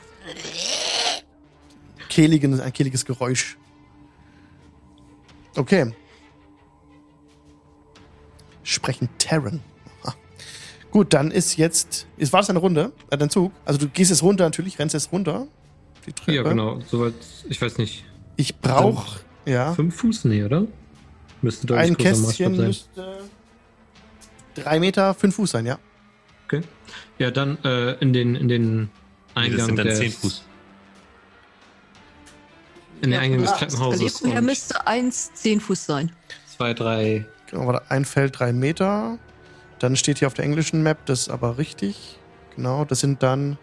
[2.10, 3.58] kehligen, ein kehliges Geräusch.
[5.56, 5.94] Okay.
[8.64, 9.62] Sprechen Terran.
[10.04, 10.16] Aha.
[10.92, 12.08] Gut, dann ist jetzt.
[12.18, 12.92] Ist, war das eine Runde?
[13.10, 13.52] Äh, dein Zug?
[13.66, 15.48] Also du gehst jetzt runter natürlich, rennst jetzt runter.
[16.06, 16.34] Die Treppe.
[16.34, 16.80] Ja, genau.
[16.88, 17.14] Soweit,
[17.48, 18.04] ich weiß nicht.
[18.36, 20.26] Ich brauche ja, 5 Fuß?
[20.26, 20.66] Nee, oder?
[21.42, 23.20] Müsste deutlich ein Kästchen müsste
[24.56, 25.80] drei Meter, fünf Fuß sein, ja.
[26.46, 26.62] Okay.
[27.18, 28.90] Ja, dann äh, in den, in den
[29.36, 30.44] Nee, Eingang das sind dann des, 10 Fuß.
[33.02, 34.14] In den Eingang des Treppenhauses.
[34.16, 36.12] Skalierung her müsste 1 10 Fuß sein.
[36.58, 37.26] zwei, drei.
[37.50, 39.18] Genau, warte, ein Feld drei Meter.
[39.80, 42.18] Dann steht hier auf der englischen Map, das ist aber richtig.
[42.56, 43.58] Genau, das sind dann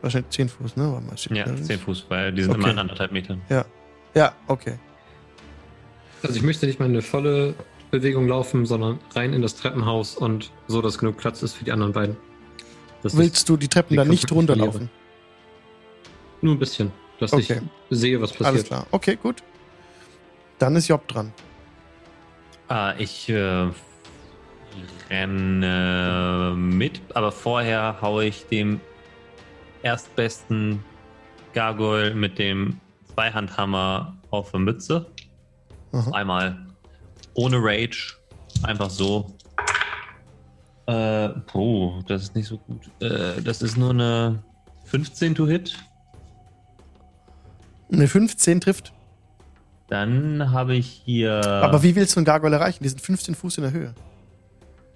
[0.00, 0.90] wahrscheinlich zehn Fuß, ne?
[0.92, 2.60] Warte mal, steht Ja, da- 10 Fuß, weil die sind Okay.
[2.60, 3.40] immer in anderthalb Metern.
[4.14, 4.74] Ja, okay.
[6.22, 7.54] Also ich möchte nicht mal eine volle
[7.90, 11.72] Bewegung laufen, sondern rein in das Treppenhaus und so, dass genug Platz ist für die
[11.72, 12.16] anderen beiden.
[13.02, 14.90] Das Willst du die Treppen die dann nicht runterlaufen?
[16.42, 17.60] Nur ein bisschen, dass Okay.
[17.90, 18.46] ich sehe, was passiert.
[18.46, 18.86] Alles klar.
[18.90, 19.42] Okay, gut.
[20.58, 21.32] Dann ist Job dran.
[22.68, 23.68] Ah, ich äh,
[25.10, 28.80] renne mit, aber vorher haue ich dem
[29.82, 30.82] erstbesten
[31.52, 32.80] Gargoyle mit dem
[33.12, 35.06] Zweihandhammer auf die Mütze.
[35.92, 36.10] Aha.
[36.12, 36.66] Einmal
[37.34, 38.14] ohne Rage,
[38.62, 39.34] einfach so.
[40.86, 42.90] Äh, puh, das ist nicht so gut.
[43.00, 44.42] Äh, das ist nur eine
[44.86, 45.76] 15 to hit.
[47.92, 48.92] Eine 15 trifft.
[49.88, 51.44] Dann habe ich hier.
[51.44, 52.82] Aber wie willst du einen Gargoyle erreichen?
[52.82, 53.94] Die sind 15 Fuß in der Höhe.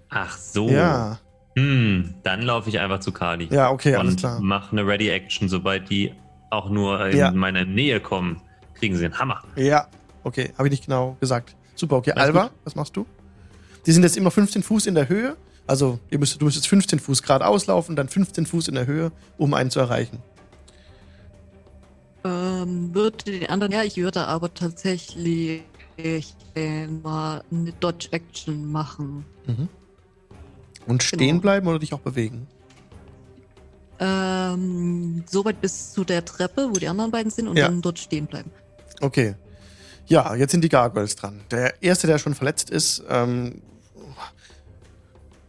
[0.09, 0.69] Ach so.
[0.69, 1.19] Ja.
[1.57, 3.49] Hm, dann laufe ich einfach zu Kali.
[3.51, 4.39] Ja, okay, alles und klar.
[4.41, 6.13] mach eine Ready Action, sobald die
[6.51, 7.31] auch nur in Ja.
[7.33, 8.41] meine Nähe kommen,
[8.75, 9.43] kriegen sie einen Hammer.
[9.57, 9.89] Ja,
[10.23, 11.57] okay, habe ich nicht genau gesagt.
[11.75, 12.13] Super, okay.
[12.13, 12.53] Alles Alva, gut.
[12.65, 13.07] was machst du?
[13.87, 15.37] Die sind jetzt immer 15 Fuß in der Höhe.
[15.67, 19.11] Also ihr müsst, du müsstest 15 Fuß geradeaus laufen, dann 15 Fuß in der Höhe,
[19.39, 20.19] um einen zu erreichen.
[22.27, 25.63] Ähm, würde den anderen, ja, ich würde aber tatsächlich
[25.97, 29.25] äh, mal eine Dodge-Action machen.
[30.87, 31.41] Und stehen Genau.
[31.41, 32.49] bleiben oder dich auch bewegen?
[33.99, 37.69] Ähm, soweit bis zu der Treppe, wo die anderen beiden sind, und Ja.
[37.69, 38.51] dann dort stehen bleiben.
[39.01, 39.37] Okay.
[40.07, 41.41] Ja, jetzt sind die Gargoyles dran.
[41.51, 43.63] Der erste, der schon verletzt ist, ähm,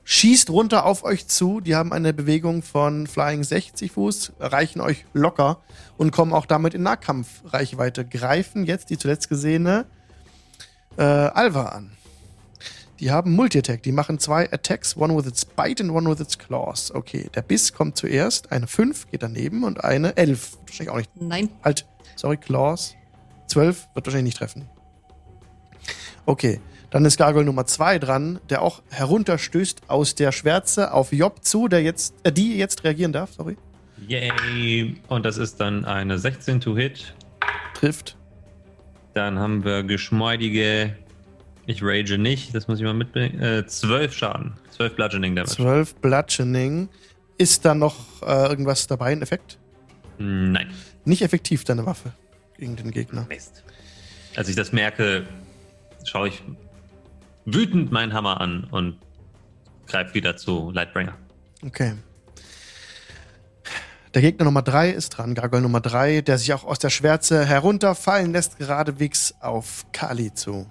[0.10, 1.60] schießt runter auf euch zu.
[1.60, 5.60] Die haben eine Bewegung von Flying 60 Fuß, erreichen euch locker
[5.98, 8.06] und kommen auch damit in Nahkampfreichweite.
[8.06, 9.86] Greifen jetzt die zuletzt gesehene
[10.98, 11.92] äh, Alva an.
[13.02, 13.84] Die haben Multi-Attack.
[13.84, 16.90] Die machen zwei Attacks, one with its Bite and one with its Claws.
[16.96, 18.52] Okay, der Biss kommt zuerst.
[18.54, 20.58] Eine 5 geht daneben und eine 11.
[20.66, 21.86] Wahrscheinlich auch nicht Nein, Halt,
[22.16, 22.96] sorry, Claws.
[23.48, 24.70] 12 wird wahrscheinlich nicht treffen.
[26.26, 26.62] Okay,
[26.98, 31.68] dann ist Gargoyle Nummer 2 dran, der auch herunterstößt aus der Schwärze auf Job zu,
[31.68, 33.56] der jetzt, äh, die jetzt reagieren darf, sorry.
[34.08, 34.96] Yay!
[35.08, 37.14] Und das ist dann eine 16 to hit.
[37.76, 38.18] Trifft.
[39.14, 40.96] Dann haben wir geschmeidige
[41.68, 43.40] Ich rage nicht, das muss ich mal mitbringen.
[43.44, 44.54] Äh, 12 Schaden.
[44.72, 45.56] 12 Bludgeoning Damage.
[45.56, 46.90] 12 Bludgeoning.
[47.38, 49.60] Ist da noch äh, irgendwas dabei, ein Effekt?
[50.18, 50.72] Nein.
[51.06, 52.12] Nicht effektiv, deine Waffe
[52.58, 53.28] gegen den Gegner.
[53.30, 53.64] Mist.
[54.36, 55.28] Als ich das merke,
[56.04, 56.42] schaue ich
[57.48, 58.98] wütend meinen Hammer an und
[59.88, 61.18] greife wieder zu Lightbringer.
[61.66, 61.94] Okay.
[64.14, 67.46] Der Gegner Nummer 3 ist dran, Gargoyle Nummer 3, der sich auch aus der Schwärze
[67.46, 70.68] herunterfallen lässt, geradewegs auf Kali zu.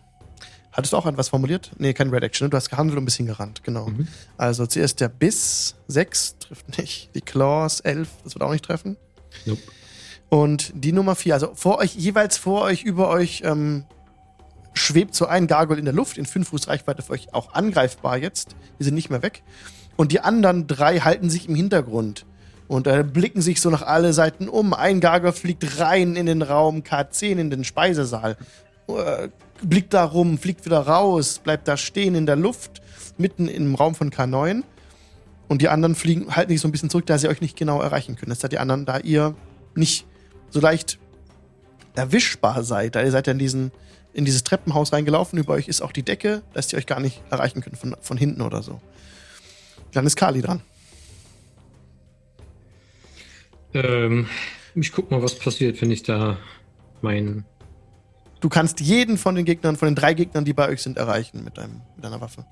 [0.72, 1.70] Hattest du auch etwas formuliert?
[1.78, 2.50] Nee, kein Red Action, ne?
[2.50, 3.90] du hast gehandelt und ein bisschen gerannt, genau.
[4.36, 7.14] Also zuerst der Biss, 6, trifft nicht.
[7.14, 8.96] Die Claws, 11, das wird auch nicht treffen.
[9.46, 9.62] Nope.
[10.28, 13.84] Und die Nummer 4, also vor euch, jeweils vor euch, über euch, ähm,
[14.76, 18.18] schwebt so ein Gargoyle in der Luft, in 5 Fuß Reichweite für euch auch angreifbar
[18.18, 18.54] jetzt.
[18.78, 19.42] Die sind nicht mehr weg.
[19.96, 22.26] Und die anderen drei halten sich im Hintergrund
[22.68, 24.74] und äh, blicken sich so nach alle Seiten um.
[24.74, 28.36] Ein Gargoyle fliegt rein in den Raum K10, in den Speisesaal.
[28.88, 29.28] Äh,
[29.62, 32.82] blickt da rum, fliegt wieder raus, bleibt da stehen in der Luft,
[33.16, 34.62] mitten im Raum von K9.
[35.48, 37.80] Und die anderen fliegen, halten sich so ein bisschen zurück, da sie euch nicht genau
[37.80, 38.30] erreichen können.
[38.30, 39.34] Das seid die anderen, da ihr
[39.74, 40.06] nicht
[40.50, 40.98] so leicht
[41.94, 42.96] erwischbar seid.
[42.96, 43.70] Da ihr seid ja in, diesen,
[44.16, 45.38] in dieses Treppenhaus reingelaufen.
[45.38, 48.16] Über euch ist auch die Decke, dass die euch gar nicht erreichen können von, von
[48.16, 48.80] hinten oder so.
[49.92, 50.62] Dann ist Kali dran.
[53.74, 54.26] Ähm,
[54.74, 56.38] ich guck mal, was passiert, wenn ich da
[57.02, 57.44] mein.
[58.40, 61.44] Du kannst jeden von den Gegnern, von den drei Gegnern, die bei euch sind, erreichen
[61.44, 62.46] mit, deinem, mit deiner Waffe.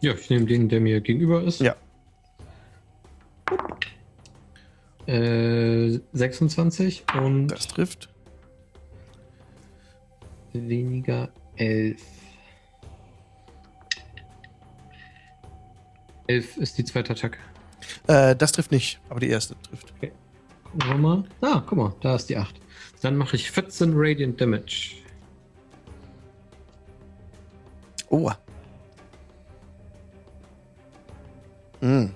[0.00, 1.60] Ja, ich nehme den, der mir gegenüber ist.
[1.60, 1.76] Ja.
[5.06, 8.08] Äh, 26 und Das trifft.
[10.54, 12.00] Weniger 11.
[16.28, 17.38] 11 ist die zweite Attacke.
[18.06, 19.92] Äh, das trifft nicht, aber die erste trifft.
[20.00, 21.24] Gucken wir mal.
[21.40, 22.60] Ah, guck mal, da ist die 8.
[23.02, 24.96] Dann mache ich 14 Radiant Damage.
[28.08, 28.30] Oh.
[31.80, 32.14] Hm.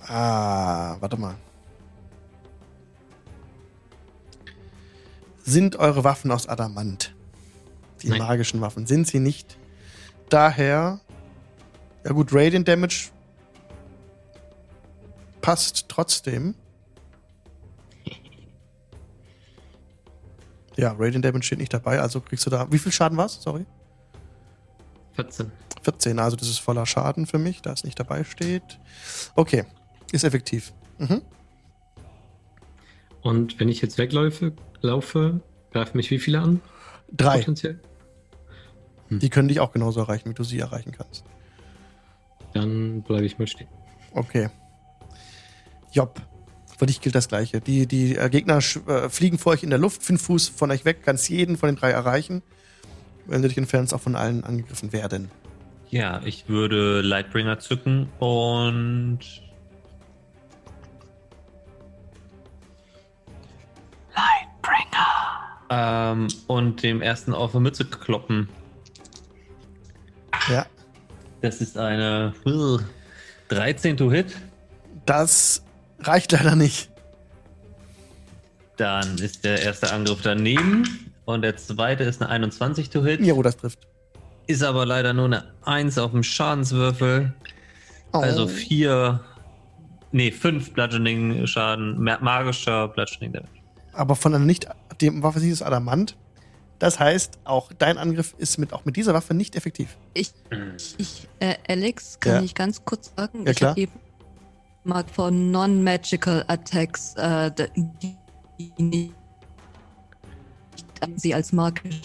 [0.00, 1.34] Ah, warte mal.
[5.42, 7.14] Sind eure Waffen aus Adamant?
[8.02, 8.18] Die Nein.
[8.18, 9.58] magischen Waffen sind sie nicht.
[10.28, 11.00] Daher,
[12.04, 13.10] ja gut, Radiant Damage
[15.40, 16.54] passt trotzdem.
[20.76, 22.70] Ja, Radiant Damage steht nicht dabei, also kriegst du da.
[22.70, 23.42] Wie viel Schaden war's?
[23.42, 23.66] Sorry.
[25.14, 25.50] 14.
[25.82, 28.78] 14, also das ist voller Schaden für mich, da es nicht dabei steht.
[29.34, 29.64] Okay,
[30.12, 30.72] ist effektiv.
[30.98, 31.22] Mhm.
[33.22, 35.40] Und wenn ich jetzt wegläufe, laufe,
[35.72, 36.60] greifen mich wie viele an?
[37.10, 37.38] Drei.
[37.38, 37.80] Potenziell?
[39.10, 41.24] Die können dich auch genauso erreichen, wie du sie erreichen kannst.
[42.52, 43.68] Dann bleibe ich mal stehen.
[44.12, 44.50] Okay.
[45.92, 46.20] Job.
[46.78, 47.60] Für dich gilt das Gleiche.
[47.60, 50.84] Die, die äh, Gegner äh, fliegen vor euch in der Luft, fünf Fuß von euch
[50.84, 52.42] weg, kannst jeden von den drei erreichen.
[53.26, 55.30] Wenn du dich entfernst, auch von allen angegriffen werden.
[55.90, 59.20] Ja, ich würde Lightbringer zücken und.
[64.14, 65.48] Lightbringer!
[65.70, 68.48] Ähm, und dem ersten auf die Mütze kloppen.
[70.48, 70.66] Ja.
[71.40, 72.78] Das ist eine uh,
[73.48, 74.34] 13 to hit.
[75.06, 75.62] Das
[76.00, 76.90] reicht leider nicht.
[78.76, 81.12] Dann ist der erste Angriff daneben.
[81.24, 83.20] Und der zweite ist eine 21 to hit.
[83.20, 83.80] Ja, wo das trifft.
[84.46, 87.34] Ist aber leider nur eine 1 auf dem Schadenswürfel.
[88.12, 88.18] Oh.
[88.18, 89.20] Also 4.
[90.12, 92.02] Nee, 5 Bludgeoning Schaden.
[92.02, 93.52] ma- Magischer Bludgeoning Damage.
[93.92, 94.66] Aber von einer nicht
[95.02, 96.16] dem Waffe ist Adamant.
[96.78, 99.96] Das heißt, auch dein Angriff ist mit, auch mit dieser Waffe nicht effektiv.
[100.14, 100.32] Ich,
[100.96, 102.42] ich äh, Alex, kann Ja.
[102.42, 103.44] ich ganz kurz sagen?
[103.44, 103.70] Ja, ich klar.
[103.70, 103.92] habe eben
[104.84, 108.16] mal von Non-Magical Attacks, äh, die,
[108.78, 109.12] die nicht
[111.16, 112.00] sie als magische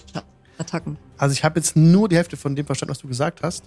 [0.58, 0.98] Attacken.
[1.18, 3.64] Also ich habe jetzt nur die Hälfte von dem verstanden, was du gesagt hast.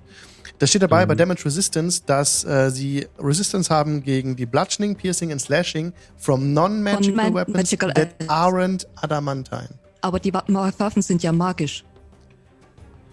[0.58, 1.08] Da steht dabei Mhm.
[1.08, 6.52] bei Damage Resistance, dass äh, sie Resistance haben gegen die Bludgeoning, Piercing and Slashing from
[6.52, 9.68] non-magical weapons magical that aren't adamantine.
[10.06, 11.84] Aber die Wa Waffen sind ja magisch.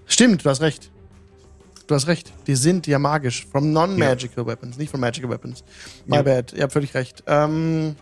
[0.06, 0.92] Stimmt, du hast recht.
[1.88, 2.32] Du hast recht.
[2.46, 3.48] Die sind ja magisch.
[3.48, 5.64] From non-magical weapons, nicht from magical weapons.
[6.06, 6.22] My Ja.
[6.22, 6.54] bad.
[6.54, 7.24] Ihr habt völlig recht.
[7.26, 7.96] Ähm,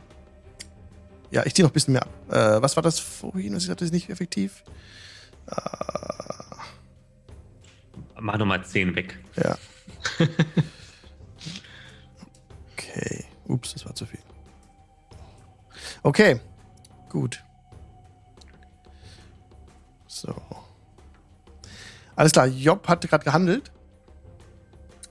[1.31, 2.09] ja, ich ziehe noch ein bisschen mehr ab.
[2.29, 4.61] Äh, was war das vorhin, was ich sagte, ist nicht effektiv?
[8.19, 9.17] Mach nochmal 10 weg.
[9.41, 9.57] Ja.
[12.73, 13.23] Okay.
[13.47, 14.19] Ups, das war zu viel.
[16.03, 16.41] Okay.
[17.09, 17.41] Gut.
[20.21, 20.35] So.
[22.15, 23.71] Alles klar, Job hat gerade gehandelt.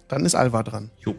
[0.07, 0.91] Dann ist Alva dran.
[0.99, 1.15] Jo.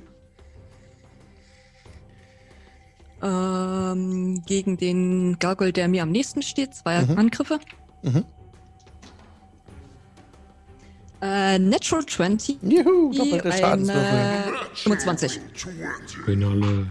[3.22, 7.18] Ähm, gegen den Gargoyle, der mir am nächsten steht, zwei Mhm.
[7.18, 7.60] Angriffe.
[8.02, 8.24] Mhm.
[11.22, 12.58] Äh, Natural 20.
[12.64, 14.54] Juhu, doppelte Schadenswürfel.
[14.76, 15.40] 25.
[16.26, 16.88] Finale.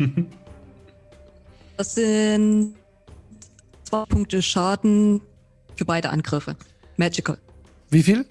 [1.76, 2.74] Das sind
[3.84, 5.22] zwei Punkte Schaden
[5.76, 6.54] für beide Angriffe.
[6.98, 7.38] Magical.
[7.88, 8.26] Wie viel?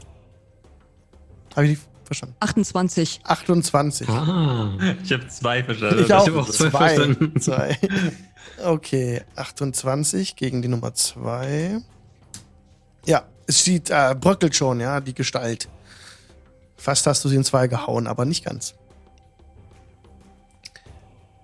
[1.56, 2.36] Habe ich nicht verstanden.
[2.42, 3.22] 28.
[3.24, 4.08] 28.
[4.08, 4.78] Ah.
[5.04, 6.04] Ich habe zwei verstanden.
[6.04, 6.28] Ich auch.
[6.28, 6.90] hab auch zwei zwei.
[6.90, 7.42] verstanden.
[7.42, 7.78] zwei.
[8.64, 11.82] Okay, 28 gegen die Nummer 2.
[13.08, 15.70] Ja, es sieht, äh, bröckelt schon, ja, die Gestalt.
[16.78, 18.76] Fast hast du sie in zwei gehauen, aber nicht ganz.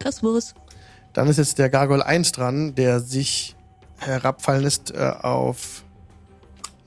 [0.05, 0.53] Das war's.
[1.13, 3.55] Dann ist jetzt der Gargoyle 1 dran, der sich
[3.97, 5.83] herabfallen lässt äh, auf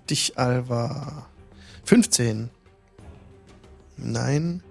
[0.09, 1.27] dich, Alva.
[1.85, 2.49] 15.
[3.97, 4.63] Nein.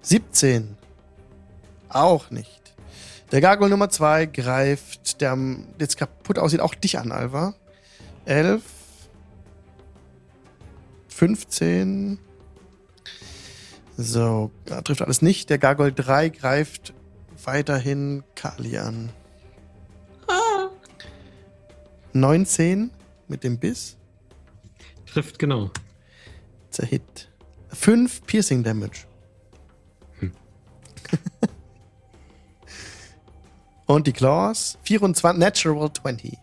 [0.00, 0.78] 17.
[1.90, 2.74] Auch nicht.
[3.30, 5.36] Der Gargoyle Nummer 2 greift, der
[5.78, 7.52] jetzt kaputt aussieht, auch dich an, Alva.
[8.24, 8.62] 11.
[11.08, 12.18] 15.
[13.98, 14.50] So,
[14.84, 15.50] trifft alles nicht.
[15.50, 16.94] Der Gargoyle 3 greift
[17.46, 19.10] weiterhin Kali an.
[22.12, 22.90] 19
[23.28, 23.96] mit dem Biss.
[25.06, 25.70] Trifft genau.
[26.70, 27.30] Zerhit.
[27.68, 29.06] 5 Piercing Damage.
[33.86, 34.78] Und die Claws.
[34.82, 36.38] 24, Natural 20.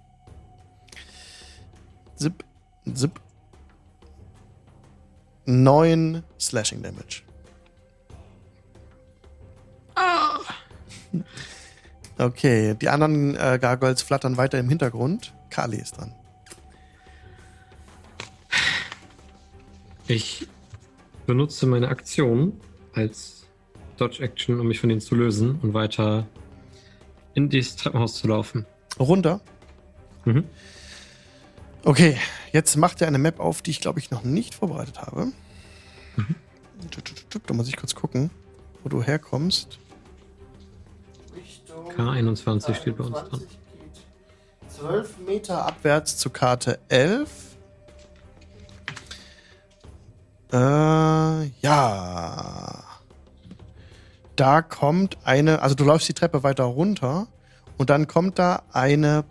[2.15, 2.43] Zip,
[2.93, 3.19] zip.
[5.45, 7.23] 9 Slashing Damage.
[12.15, 15.33] Okay, die anderen äh, Gargoyles flattern weiter im Hintergrund.
[15.49, 16.13] Kali ist dran.
[20.07, 20.47] Ich
[21.25, 22.53] benutze meine Aktion
[22.93, 23.47] als
[23.97, 26.27] Dodge-Action, um mich von denen zu lösen und weiter
[27.33, 28.65] in dieses Treppenhaus zu laufen.
[28.99, 29.41] Runter.
[30.25, 30.43] Mhm.
[31.83, 32.17] Okay,
[32.51, 35.31] jetzt macht er eine Map auf, die ich glaube ich noch nicht vorbereitet habe.
[37.29, 38.29] Tup, Da muss ich kurz gucken,
[38.83, 39.79] wo du herkommst.
[41.83, 43.41] Richtung K21 steht bei uns dran.
[44.69, 47.29] 12 Meter abwärts zu Karte 11.
[50.51, 50.55] Äh,
[51.61, 52.83] ja.
[54.35, 57.27] Da kommt eine, also du läufst die Treppe weiter runter
[57.77, 59.25] und dann kommt da eine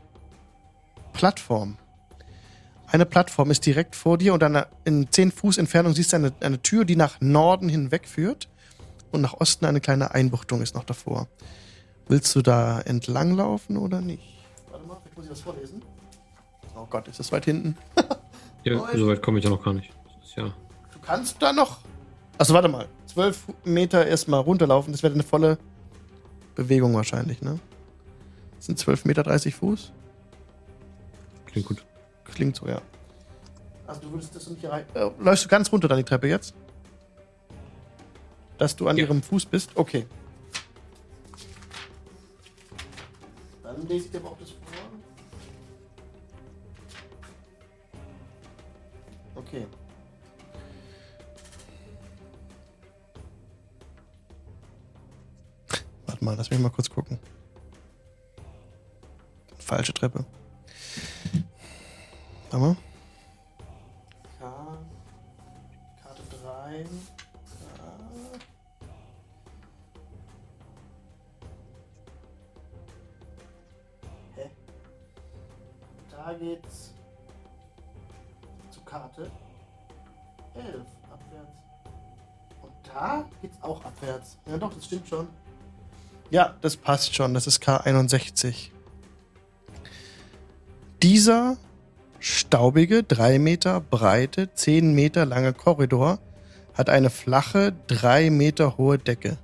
[1.12, 1.76] Plattform.
[2.86, 6.32] Eine Plattform ist direkt vor dir und dann in 10 Fuß Entfernung siehst du eine,
[6.40, 8.48] eine Tür, die nach Norden hinweg führt
[9.10, 11.26] und nach Osten eine kleine Einbuchtung ist noch davor.
[12.08, 14.22] Willst du da entlang laufen oder nicht?
[14.70, 15.82] Warte mal, vielleicht muss ich das vorlesen.
[16.76, 17.76] Oh Gott, ist das weit hinten?
[18.64, 19.90] Ja, so weit komme ich ja noch gar nicht.
[20.20, 20.44] Das ist ja.
[20.92, 21.78] Du kannst da noch.
[22.38, 22.86] Achso, warte mal.
[23.06, 25.58] 12 Meter erstmal runterlaufen, das wäre eine volle
[26.54, 27.58] Bewegung wahrscheinlich, ne?
[28.54, 29.90] Das sind 12 Meter 30 Fuß.
[31.46, 31.84] Klingt gut.
[32.22, 32.80] Klingt so, ja.
[33.88, 34.86] Also du würdest das nicht erreichen.
[34.94, 36.54] Äh, läufst du ganz runter dann die Treppe jetzt?
[38.58, 39.06] Dass du an Ja.
[39.06, 39.70] ihrem Fuß bist?
[39.74, 40.06] Okay.
[43.72, 44.60] Dann lese ich dir aber auch das vor.
[49.34, 49.66] Okay.
[56.06, 57.18] Warte mal, lass mich mal kurz gucken.
[59.58, 60.24] Falsche Treppe.
[62.50, 62.76] Warte mal.
[64.38, 64.78] K.
[66.02, 66.84] Karte 3.
[76.24, 76.92] Da geht's
[78.70, 79.28] zu Karte
[80.54, 80.66] 11
[81.10, 81.58] abwärts.
[82.62, 84.38] Und da geht's auch abwärts.
[84.46, 85.26] Ja, doch, das stimmt schon.
[86.30, 87.34] Ja, das passt schon.
[87.34, 88.70] Das ist K61.
[91.02, 91.56] Dieser
[92.20, 96.20] staubige, 3 Meter breite, 10 Meter lange Korridor
[96.74, 99.38] hat eine flache, 3 Meter hohe Decke.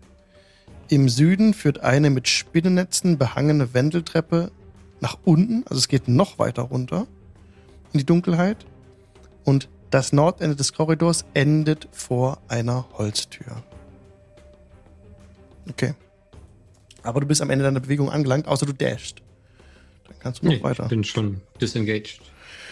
[0.89, 4.53] Im Süden führt eine mit Spinnennetzen behangene Wendeltreppe
[5.01, 7.07] nach unten, also es geht noch weiter runter
[7.93, 8.67] in die Dunkelheit.
[9.45, 13.63] Und das Nordende des Korridors endet vor einer Holztür.
[15.71, 15.95] Okay.
[17.03, 19.23] Aber du bist am Ende deiner Bewegung angelangt, außer du dashst.
[20.09, 20.83] Dann kannst du noch Nee, weiter.
[20.85, 22.21] ich bin schon disengaged.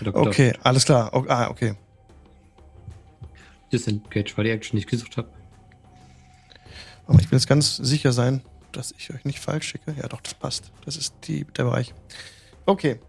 [0.05, 1.15] Okay, alles klar.
[1.15, 1.74] O- Ah, okay.
[3.73, 5.28] Disengaged war die Action, ich gesucht habe.
[7.07, 8.43] Aber ich will jetzt ganz sicher sein,
[8.77, 9.94] dass ich euch nicht falsch schicke.
[9.98, 10.70] Ja, doch, das passt.
[10.85, 11.94] Das ist die, der Bereich.
[12.66, 13.01] Okay.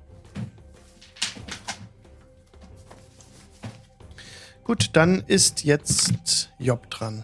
[4.63, 7.23] Gut, dann ist jetzt Job dran.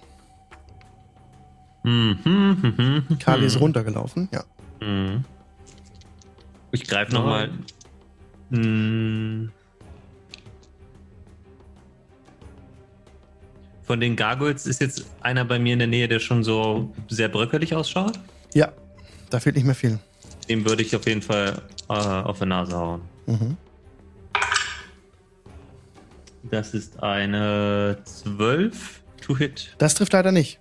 [1.83, 4.43] Mhm, Kali ist runtergelaufen, ja.
[4.79, 5.25] Mhm.
[6.71, 7.51] Ich greife nochmal.
[8.49, 9.51] Mhm.
[13.83, 17.27] Von den Gargoyles ist jetzt einer bei mir in der Nähe, der schon so sehr
[17.27, 18.17] bröckelig ausschaut?
[18.53, 18.71] Ja,
[19.29, 19.99] da fehlt nicht mehr viel.
[20.49, 23.01] Dem würde ich auf jeden Fall äh, auf die Nase hauen.
[23.25, 23.57] Mhm.
[26.43, 29.75] Das ist eine 12 to hit.
[29.77, 30.59] Das trifft leider nicht.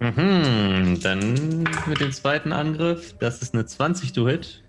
[0.00, 3.14] Mhm, dann mit dem zweiten Angriff.
[3.18, 4.62] Das ist eine 20 to hit.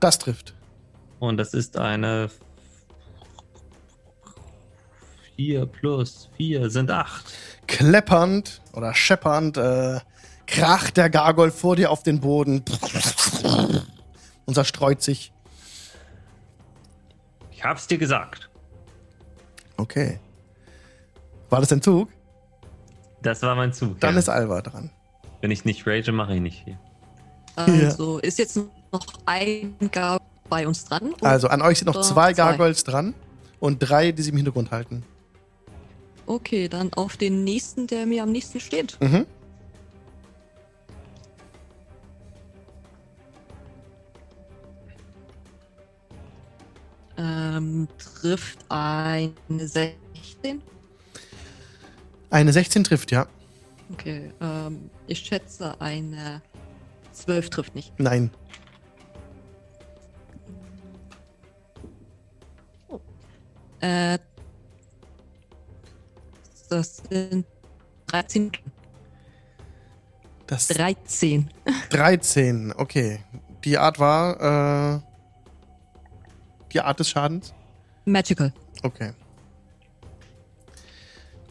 [0.00, 0.54] Das trifft.
[1.18, 2.30] Und das ist eine
[5.36, 7.24] 4 plus 4 sind 8.
[7.66, 10.00] Kleppernd oder scheppernd äh,
[10.48, 12.64] kracht der Gargold vor dir auf den Boden
[14.46, 15.32] und zerstreut sich.
[17.52, 18.50] Ich hab's dir gesagt.
[19.76, 20.18] Okay.
[21.50, 22.08] War das dein Zug?
[23.22, 24.00] Das war mein Zug.
[24.00, 24.18] Dann ja.
[24.18, 24.90] ist Alva dran.
[25.40, 26.78] Wenn ich nicht rage, mache ich nicht viel.
[27.56, 31.14] Also ist jetzt noch ein Gar bei uns dran.
[31.20, 32.34] Also an euch sind noch zwei zwei.
[32.34, 33.14] Gargoyles dran
[33.60, 35.04] und drei, die sie im Hintergrund halten.
[36.26, 38.98] Okay, dann auf den nächsten, der mir am nächsten steht.
[39.00, 39.26] Mhm.
[47.18, 50.62] Ähm, trifft eine 16.
[52.30, 53.26] Eine 16 trifft, ja.
[53.92, 56.42] Okay, ähm, ich schätze eine
[57.12, 57.92] 12 trifft nicht.
[57.98, 58.30] Nein.
[63.80, 64.18] Äh,
[66.68, 67.46] das sind
[68.08, 68.52] 13.
[70.46, 71.50] Das 13.
[71.90, 73.20] 13, okay.
[73.64, 75.07] Die Art war äh,
[76.72, 77.54] die Art des Schadens?
[78.04, 78.52] Magical.
[78.82, 79.12] Okay.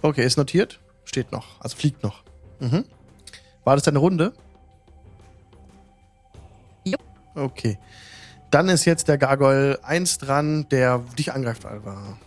[0.02, 0.80] Okay, ist notiert.
[1.06, 1.60] Steht noch.
[1.62, 2.24] Also fliegt noch.
[2.60, 2.86] Mhm.
[3.64, 4.34] War das deine Runde?
[6.86, 7.02] Jupp.
[7.36, 7.78] Okay.
[8.52, 12.18] Dann ist jetzt der Gargoyle 1 dran, der dich angreift, Alva.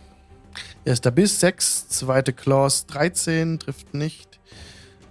[0.85, 4.39] Erster Biss 6, zweite Claws 13, trifft nicht.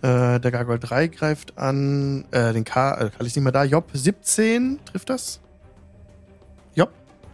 [0.03, 2.25] Äh, der Gargoyle 3 greift an.
[2.31, 3.65] Äh, den K, äh, Karl ist nicht mehr da.
[3.65, 5.41] Job 17, trifft das?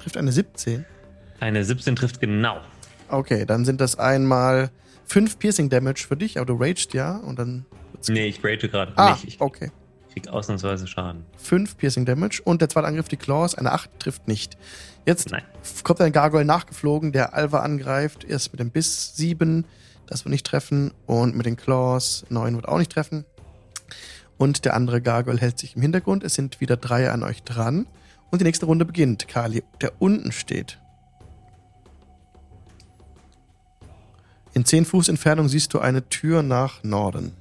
[0.07, 0.85] Trifft eine 17.
[1.41, 2.61] Eine 17 trifft genau.
[3.09, 4.71] Okay, dann sind das einmal
[5.07, 7.67] 5 Piercing Damage für dich, aber du raged ja und dann.
[8.07, 9.25] Nee, ich rage gerade ah, nicht.
[9.25, 9.73] Ich okay.
[10.13, 11.25] krieg ausnahmsweise Schaden.
[11.39, 14.57] 5 Piercing Damage und der zweite Angriff, die Claws, eine 8 trifft nicht.
[15.07, 15.43] Jetzt Nein.
[15.83, 18.23] kommt ein Gargoyle nachgeflogen, der Alva angreift.
[18.23, 19.65] Erst mit dem Biss 7,
[20.07, 20.93] das wird nicht treffen.
[21.07, 23.25] Und mit den Claws 9 wird auch nicht treffen.
[24.39, 26.23] Und der andere Gargoyle hält sich im Hintergrund.
[26.23, 27.89] Es sind wieder drei an euch dran.
[28.31, 29.29] Und die nächste Runde beginnt.
[29.29, 30.79] Kali, der unten steht.
[34.53, 37.33] In 10 Fuß Entfernung siehst du eine Tür nach Norden.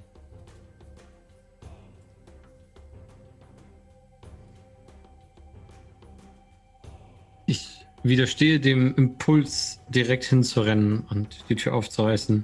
[7.46, 12.44] Ich widerstehe dem Impuls, direkt hinzurennen und die Tür aufzureißen.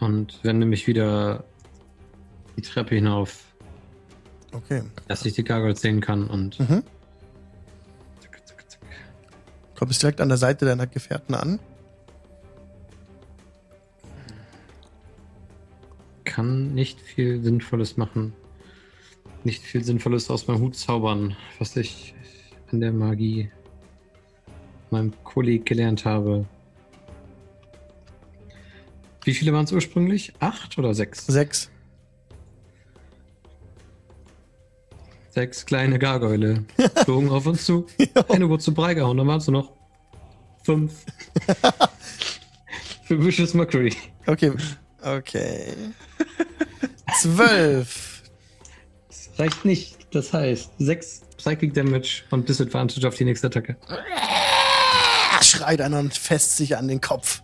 [0.00, 1.44] Und wende mich wieder
[2.56, 3.44] die Treppe hinauf,
[4.52, 4.82] Okay.
[5.08, 6.28] dass ich die Gargoyles sehen kann.
[6.28, 6.82] Und Mhm.
[9.78, 11.60] Kommst direkt an der Seite deiner Gefährten an.
[16.38, 18.32] kann nicht viel Sinnvolles machen.
[19.42, 22.14] Nicht viel Sinnvolles aus meinem Hut zaubern, was ich
[22.70, 23.50] an der Magie
[24.90, 26.44] meinem Kolleg gelernt habe.
[29.24, 30.32] Wie viele waren es ursprünglich?
[30.38, 31.26] Acht oder sechs?
[31.26, 31.72] Sechs.
[35.30, 36.64] Sechs kleine Gargoyle
[37.04, 37.86] flogen auf uns zu.
[38.28, 39.72] Eine wurde zu Brei gehauen, dann waren es nur noch
[40.64, 40.92] fünf.
[43.04, 43.94] Für Vicious Mockery.
[44.26, 44.52] Okay.
[45.02, 45.74] Okay.
[47.20, 48.22] Zwölf.
[49.08, 50.14] Das reicht nicht.
[50.14, 53.76] Das heißt, sechs Psychic Damage und Disadvantage auf die nächste Attacke.
[53.88, 57.42] Ah, schreit einer und fässt sich an den Kopf.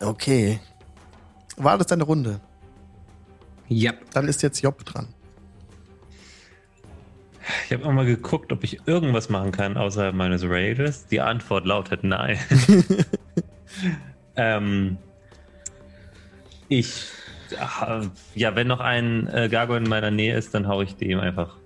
[0.00, 0.60] Okay.
[1.56, 2.40] War das deine Runde?
[3.68, 3.92] Ja.
[4.12, 5.14] Dann ist jetzt Job dran.
[7.66, 11.06] Ich habe auch mal geguckt, ob ich irgendwas machen kann außerhalb meines Rages.
[11.06, 12.38] Die Antwort lautet nein.
[14.36, 14.98] ähm,
[16.68, 17.06] ich,
[17.58, 21.20] ach, ja, wenn noch ein äh, Gargoyle in meiner Nähe ist, dann hau ich dem
[21.20, 21.56] einfach.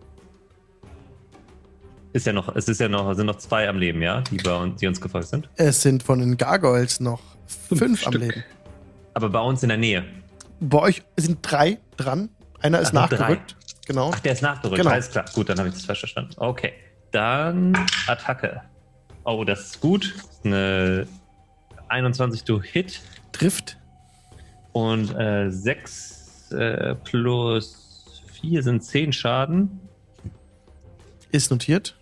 [2.13, 4.55] Ist ja noch, es ist ja noch, sind noch zwei am Leben, ja, die bei
[4.55, 5.49] uns, die uns gefolgt sind.
[5.57, 7.21] Es sind von den Gargoyles noch
[7.69, 8.23] fünf, am Stück.
[8.23, 8.45] Leben.
[9.15, 10.05] Aber bei uns in der Nähe.
[10.61, 12.31] Bei euch sind drei dran.
[12.61, 13.57] Einer ist Ach, nachgerückt.
[13.87, 14.11] Genau.
[14.15, 14.77] Ach, der ist nachgerückt.
[14.79, 14.91] Genau.
[14.91, 15.25] Alles klar.
[15.35, 16.33] Gut, dann habe ich das falsch verstanden.
[16.37, 16.73] Okay.
[17.13, 17.75] Dann
[18.07, 18.63] Attacke.
[19.25, 20.15] Oh, das ist gut.
[20.45, 21.07] Eine
[21.89, 23.01] 21 to hit
[23.33, 23.77] Trifft.
[24.73, 28.05] und äh, 6 äh, plus
[28.41, 29.81] 4 sind 10 Schaden.
[31.31, 31.97] Ist notiert.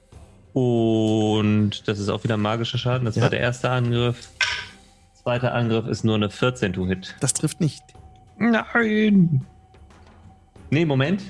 [0.52, 3.04] Und das ist auch wieder magischer Schaden.
[3.06, 3.22] Das Ja.
[3.22, 4.28] war der erste Angriff.
[5.22, 7.14] Zweiter Angriff ist nur eine 14 to hit.
[7.20, 7.82] Das trifft nicht.
[8.38, 9.46] Nein!
[10.70, 11.22] Nee, Moment.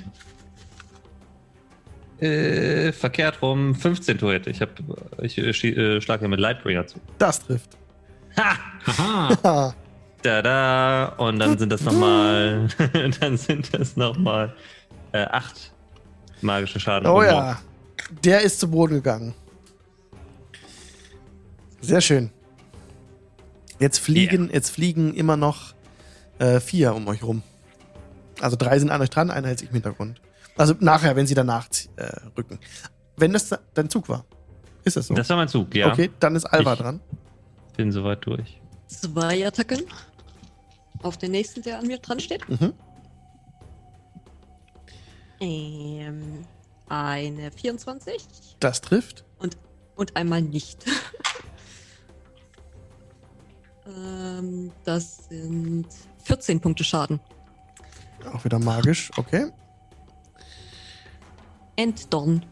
[2.22, 4.46] Äh, verkehrt rum, 15 to hit.
[4.46, 4.70] Ich, hab,
[5.20, 7.00] ich äh, äh, schlage mit Lightbringer zu.
[7.18, 7.76] Das trifft.
[8.36, 9.74] Ha!
[10.22, 11.06] Da da!
[11.16, 12.68] Und dann sind das nochmal.
[13.20, 14.54] dann sind das nochmal
[15.10, 15.72] äh, 8
[16.42, 17.08] magische Schaden.
[17.08, 17.60] Oh ja.
[18.22, 19.34] Der ist zu Boden gegangen.
[21.80, 22.30] Sehr schön.
[23.80, 25.74] Jetzt fliegen, jetzt fliegen immer noch
[26.38, 27.42] äh, vier um euch rum.
[28.40, 30.21] Also drei sind an euch dran, einer hält sich im Hintergrund.
[30.56, 32.06] Also nachher, wenn sie danach äh,
[32.36, 32.58] rücken.
[33.16, 34.24] Wenn das dein Zug war.
[34.84, 35.14] Ist das so?
[35.14, 35.92] Das war mein Zug, ja.
[35.92, 37.00] Okay, dann ist Alva Ich- dran.
[37.76, 38.60] Bin soweit durch.
[38.86, 39.82] Zwei Attacken.
[41.02, 42.46] Auf den nächsten, der an mir dran steht.
[42.48, 42.74] Mhm.
[45.40, 46.44] Ähm,
[46.88, 49.24] eine 24 Das trifft.
[49.96, 50.84] und einmal nicht.
[53.86, 55.86] ähm, das sind
[56.24, 57.20] 14 Punkte Schaden.
[58.32, 59.10] Auch wieder magisch.
[59.16, 59.50] Okay.
[61.82, 62.44] Enddorn.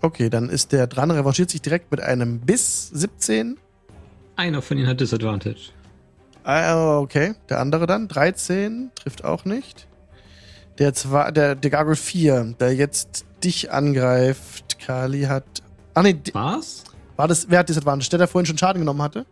[0.00, 3.58] Okay, dann ist der dran, revanchiert sich direkt mit einem Biss 17.
[4.36, 5.70] Einer von ihnen hat Disadvantage.
[6.44, 7.34] Ah, okay.
[7.48, 9.86] Der andere dann, 13, trifft auch nicht.
[10.78, 15.44] Der, zwei, der, der Gargoyle 4, der jetzt dich angreift, Kali hat.
[15.94, 16.84] Ah, nee, Was?
[17.16, 18.08] war das, wer hat Disadvantage?
[18.10, 19.26] Der, der vorhin schon Schaden genommen hatte?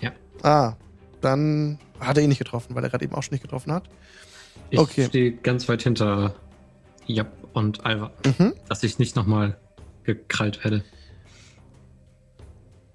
[0.00, 0.12] Ja.
[0.42, 0.74] Ah,
[1.20, 3.84] dann hat er ihn nicht getroffen, weil er gerade eben auch schon nicht getroffen hat.
[4.70, 5.06] Ich Okay.
[5.06, 6.34] stehe ganz weit hinter
[7.06, 8.54] Jap und Alva, Mhm.
[8.68, 9.58] dass ich nicht nochmal
[10.04, 10.84] gekrallt werde.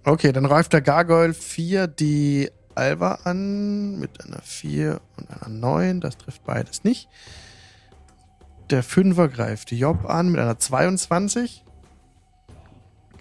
[0.03, 5.99] Okay, dann greift der Gargoyle 4 die Alva an mit einer 4 und einer 9.
[6.01, 7.09] Das trifft beides nicht.
[8.69, 11.63] Der Fünfer greift Job an mit einer 22.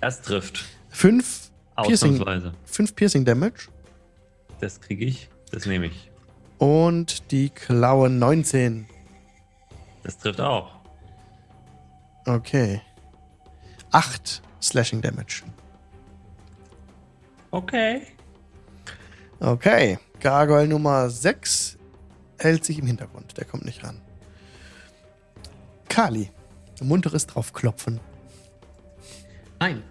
[0.00, 0.64] Das trifft.
[0.90, 2.52] 5 Piercing, Ausnahmsweise.
[2.64, 3.68] 5 Piercing Damage.
[4.60, 5.28] Das kriege ich.
[5.50, 6.10] Das nehme ich.
[6.58, 8.86] Und die Klaue 19.
[10.02, 10.75] Das trifft auch.
[12.26, 12.82] Okay.
[13.92, 15.42] 8 Slashing Damage.
[17.50, 18.02] Okay.
[19.40, 19.98] Okay.
[20.20, 21.78] Gargoyle Nummer 6
[22.38, 23.36] hält sich im Hintergrund.
[23.36, 24.00] Der kommt nicht ran.
[25.88, 26.30] Kali.
[26.82, 28.00] Munteres draufklopfen.
[29.60, 29.82] Nein.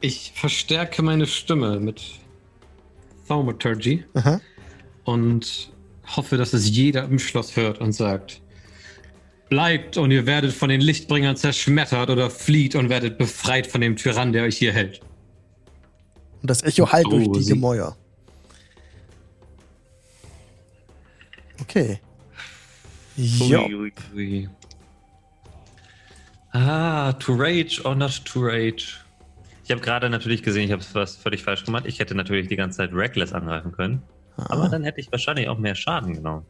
[0.00, 2.02] Ich verstärke meine Stimme mit
[3.28, 4.40] Thaumaturgy Aha.
[5.04, 5.72] und
[6.16, 8.42] hoffe, dass es jeder im Schloss hört und sagt:
[9.48, 13.96] Bleibt und ihr werdet von den Lichtbringern zerschmettert oder flieht und werdet befreit von dem
[13.96, 15.00] Tyrann, der euch hier hält.
[16.42, 17.96] Und das Echo hallt Oh, durch die sie- Gemäuer.
[21.60, 22.00] Okay.
[23.18, 24.48] Ui.
[26.52, 28.98] Ah, to rage or not to rage.
[29.64, 31.84] Ich habe gerade natürlich gesehen, ich habe was völlig falsch gemacht.
[31.86, 34.02] Ich hätte natürlich die ganze Zeit Reckless angreifen können.
[34.36, 36.44] Aber Ah, dann hätte ich wahrscheinlich auch mehr Schaden genommen.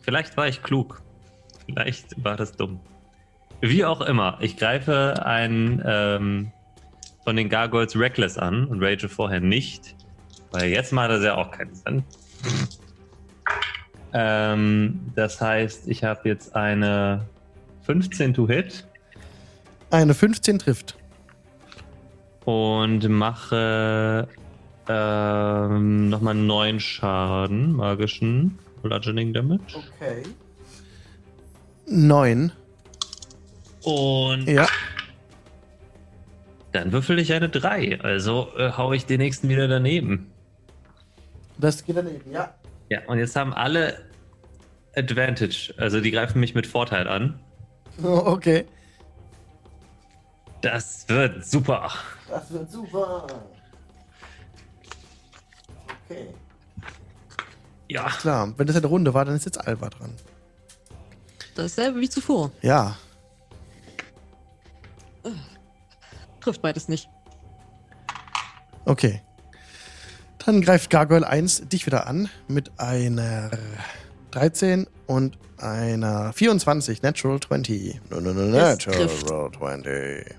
[0.00, 1.00] Vielleicht war ich klug.
[1.66, 2.80] Vielleicht war das dumm.
[3.60, 6.52] Wie auch immer, ich greife einen ähm,
[7.24, 9.94] von den Gargoyles Reckless an und rage vorher nicht.
[10.50, 12.04] Weil jetzt macht das ja auch keinen Sinn.
[14.12, 17.26] Ähm, das heißt, ich habe jetzt eine
[17.82, 18.86] 15 to hit
[19.90, 20.96] Eine 15 trifft.
[22.44, 24.28] und mache
[24.88, 29.76] ähm, nochmal 9 Schaden, magischen Bludgeoning Damage.
[29.98, 30.22] Okay.
[31.86, 32.52] 9.
[33.82, 34.66] Und Ja.
[36.72, 38.00] dann würfel ich eine 3.
[38.00, 40.30] Also äh, hau ich den nächsten wieder daneben.
[41.58, 42.52] Das geht daneben, ja.
[42.90, 43.96] Ja, und jetzt haben alle
[44.96, 45.74] Advantage.
[45.78, 47.38] Also die greifen mich mit Vorteil an.
[48.02, 48.66] Oh, Okay.
[50.62, 51.90] Das wird super.
[52.30, 53.26] Das wird super.
[56.08, 56.28] Okay.
[57.88, 58.08] Ja.
[58.08, 60.10] Klar, wenn das eine Runde war, dann ist jetzt Alba dran.
[61.54, 62.50] Dasselbe wie zuvor.
[62.62, 62.96] Ja.
[66.40, 67.08] Trifft beides nicht.
[68.84, 69.22] Okay.
[70.44, 73.50] Dann greift Gargoyle 1 dich wieder an mit einer
[74.32, 77.02] 13 und einer 24.
[77.02, 78.00] Natural 20.
[78.10, 80.34] No, no, no, natural 20.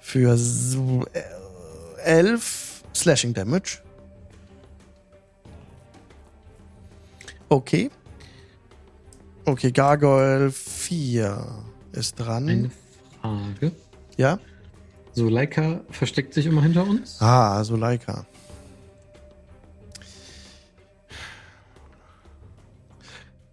[0.00, 1.22] Für so, äh,
[2.02, 3.78] 11 Slashing Damage.
[7.48, 7.90] Okay.
[9.44, 11.46] Okay, Gargoyle 4
[11.92, 12.48] ist dran.
[12.48, 12.70] Eine
[13.20, 13.72] Frage.
[14.16, 14.38] Ja?
[15.12, 17.20] Suleika versteckt sich immer hinter uns?
[17.20, 18.26] Ah, Suleika.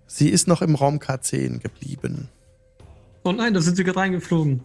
[0.06, 2.30] Sie ist noch im Raum K10 geblieben.
[3.24, 4.64] Oh nein, da sind sie gerade reingeflogen.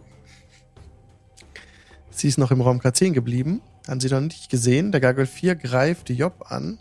[2.09, 3.61] Sie ist noch im Raum K10 geblieben.
[3.87, 4.91] Haben sie noch nicht gesehen.
[4.91, 6.79] Der Gargoyle 4 greift die Job an.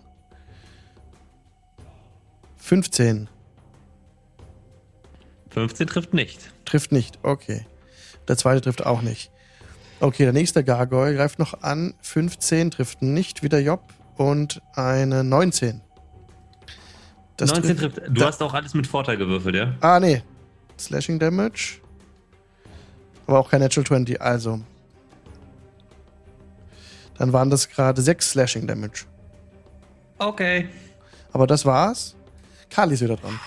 [2.58, 3.28] 15.
[5.54, 6.40] 15 trifft nicht.
[6.64, 7.18] Trifft nicht.
[7.22, 7.66] Okay.
[8.28, 9.30] Der zweite trifft auch nicht.
[10.00, 11.94] Okay, der nächste Gargoyle greift noch an.
[12.02, 13.42] 15 trifft nicht.
[13.42, 13.82] Wieder Job.
[14.16, 15.80] Und eine 19.
[17.36, 17.98] Das 19 trifft.
[18.08, 19.74] Du da- hast auch alles mit Vorteil gewürfelt, ja?
[19.80, 20.22] Ah, nee.
[20.78, 21.80] Slashing Damage.
[23.26, 24.20] Aber auch kein Natural 20.
[24.20, 24.60] Also.
[27.18, 29.04] Dann waren das gerade 6 Slashing Damage.
[30.18, 30.68] Okay.
[31.32, 32.14] Aber das war's.
[32.70, 33.38] Kali ist wieder dran.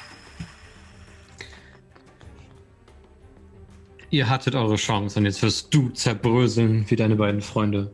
[4.11, 7.91] Ihr hattet eure Chance und jetzt wirst du zerbröseln wie deine beiden Freunde.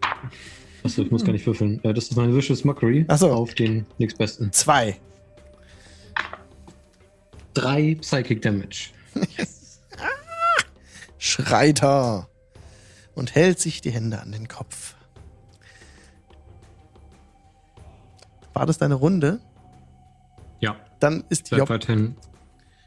[0.83, 1.79] Achso, ich muss gar nicht würfeln.
[1.83, 3.31] Das ist meine Vicious Mockery Ach so.
[3.31, 4.51] auf den nächstbesten.
[4.51, 4.99] Zwei.
[7.53, 8.89] Drei Psychic Damage.
[11.17, 12.27] Schreit er.
[13.13, 14.95] Und hält sich die Hände an den Kopf.
[18.53, 19.39] War das deine Runde?
[20.59, 22.15] Ja, Dann ist Job weiterhin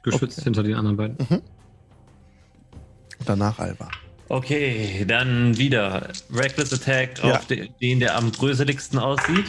[0.02, 0.44] geschützt Okay.
[0.44, 1.16] hinter den anderen beiden.
[1.28, 1.42] und
[3.26, 3.88] danach Alba.
[4.28, 7.34] Okay, dann wieder Reckless Attack Ja.
[7.36, 9.46] auf den, den, der am bröseligsten aussieht.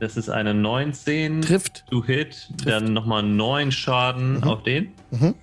[0.00, 1.84] Das ist eine 19 Trifft.
[1.90, 4.92] to hit, dann nochmal 9 Schaden auf den.
[5.10, 5.34] Mhm.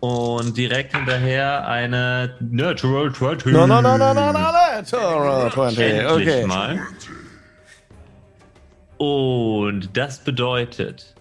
[0.00, 3.52] Und direkt hinterher eine Natural 20.
[3.52, 4.38] No, no, no, no, no, no, no.
[4.76, 5.78] Natural 20.
[5.80, 6.46] Endlich Okay.
[6.46, 6.80] mal.
[8.98, 11.13] Und das bedeutet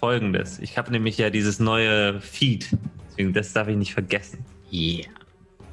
[0.00, 0.58] folgendes.
[0.58, 2.76] Ich habe nämlich ja dieses neue Feed.
[3.08, 4.44] Deswegen, das darf ich nicht vergessen.
[4.72, 5.06] Yeah.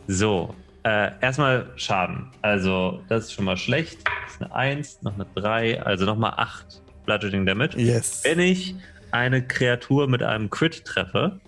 [0.07, 2.27] So, äh, erstmal Schaden.
[2.41, 3.99] Also, das ist schon mal schlecht.
[4.25, 7.77] Das ist eine 1, noch eine 3, also nochmal 8 Bludgeoning Damage.
[7.79, 8.21] Yes.
[8.23, 8.75] Wenn ich
[9.11, 11.39] eine Kreatur mit einem Crit treffe,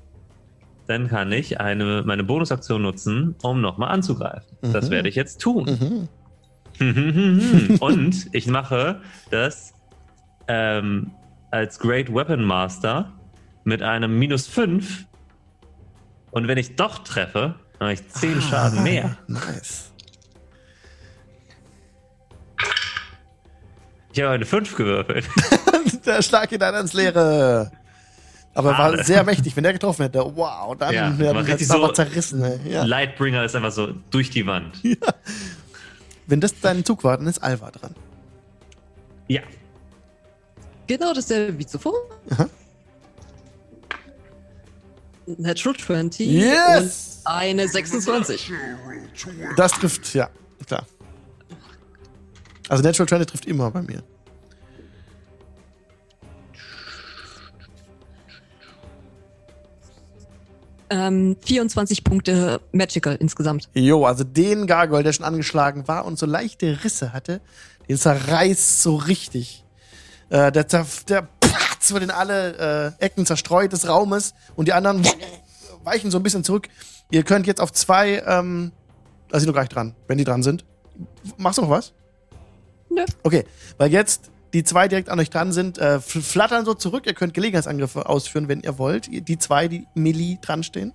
[0.87, 4.57] dann kann ich eine, meine Bonusaktion nutzen, um nochmal anzugreifen.
[4.61, 4.91] Das Mhm.
[4.91, 6.07] werde ich jetzt tun.
[6.79, 7.77] Mhm.
[7.79, 9.01] Und ich mache
[9.31, 9.73] das
[10.47, 11.11] ähm,
[11.51, 13.11] als Great Weapon Master
[13.63, 15.05] mit einem minus 5.
[16.31, 19.17] Und wenn ich doch treffe, dann habe ich 10 Schaden mehr.
[19.27, 19.91] Nice.
[24.13, 25.25] Ich habe eine 5 gewürfelt.
[26.05, 27.71] Der Schlag geht dann ans Leere.
[28.55, 29.03] Aber war Schade.
[29.03, 29.55] sehr mächtig.
[29.55, 32.41] Wenn der getroffen hätte, wow, dann Ja, wäre war das richtig aber so- zerrissen.
[32.43, 32.59] ey.
[32.71, 32.83] Ja.
[32.83, 34.81] Lightbringer ist einfach so durch die Wand.
[36.25, 37.95] Wenn das dein Zug war, dann ist Alva dran.
[39.27, 39.41] Ja.
[40.89, 41.93] Genau dasselbe wie zuvor.
[42.31, 42.49] Aha.
[45.37, 47.21] Natural 20 Yes!
[47.23, 48.51] und eine 26.
[49.55, 50.31] Das trifft, ja,
[50.65, 50.87] klar.
[52.69, 54.01] Also Natural 20 trifft immer bei mir.
[60.89, 63.69] Ähm, 24 Punkte Magical insgesamt.
[63.75, 67.41] Jo, also den Gargoyle, der schon angeschlagen war und so leichte Risse hatte,
[67.87, 69.63] den zerreißt so richtig.
[70.29, 74.73] Äh, der, zer der platzt wird in alle äh, Ecken zerstreut des Raumes und die
[74.73, 75.03] anderen
[75.83, 76.67] weichen so ein bisschen zurück.
[77.11, 78.71] Ihr könnt jetzt auf zwei, ähm,
[79.29, 80.65] da sind noch gleich dran, wenn die dran sind.
[81.37, 81.93] Machst du noch was?
[82.89, 83.03] Nö.
[83.23, 83.45] Okay,
[83.77, 87.03] weil jetzt die zwei direkt an euch dran sind, äh, flattern so zurück.
[87.05, 89.07] Ihr könnt Gelegenheitsangriffe ausführen, wenn ihr wollt.
[89.11, 90.93] Die zwei, die Melee dran stehen.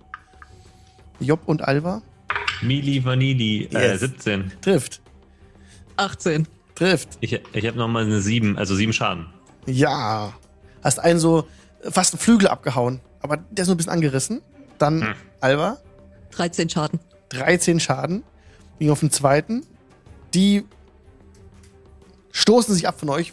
[1.21, 2.03] Job und Alva.
[2.63, 4.01] Mili Vanilli, äh, Yes.
[4.01, 4.53] 17.
[4.61, 5.01] Trifft.
[5.97, 6.47] 18.
[6.75, 7.11] Trifft.
[7.21, 9.27] Ich, ich habe nochmal eine 7, also 7 Schaden.
[9.67, 10.35] Ja.
[10.83, 11.47] Hast einen so
[11.83, 13.01] äh, fast einen Flügel abgehauen.
[13.21, 14.43] Aber der ist nur ein bisschen angerissen.
[14.79, 15.15] Dann Hm.
[15.41, 15.79] Alva.
[16.33, 17.01] 13 Schaden.
[17.31, 18.23] 13 Schaden.
[18.79, 19.65] Ging auf den zweiten.
[20.35, 20.65] Die
[22.33, 23.33] stoßen sich ab von euch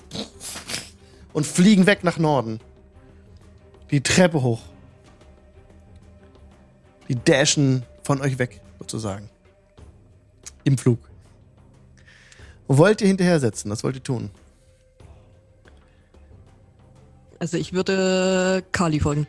[1.34, 2.60] und fliegen weg nach Norden.
[3.90, 4.62] Die Treppe hoch.
[7.10, 9.30] Die dashen von euch weg, sozusagen.
[10.64, 11.00] Im Flug.
[12.78, 13.70] Wollt ihr hinterher setzen?
[13.70, 14.30] Was wollt ihr tun?
[17.38, 19.28] Also ich würde Kali folgen.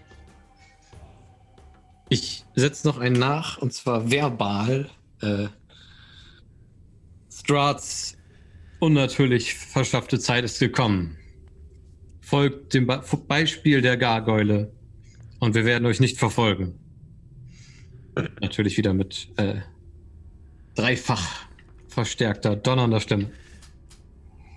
[2.09, 4.89] Ich setze noch einen nach, und zwar verbal.
[5.23, 5.49] Äh,
[7.33, 8.17] Strats
[8.79, 11.17] unnatürlich verschaffte Zeit ist gekommen.
[12.21, 14.71] Folgt dem Be Beispiel der Gargoyle
[15.41, 16.79] und wir werden euch nicht verfolgen.
[18.41, 19.63] Natürlich wieder mit äh,
[20.77, 21.52] dreifach
[21.93, 23.31] verstärkter, donnernder Stimme.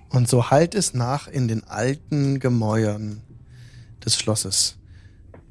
[0.09, 3.21] Und so hallt es nach in den alten Gemäuern
[4.03, 4.77] des Schlosses.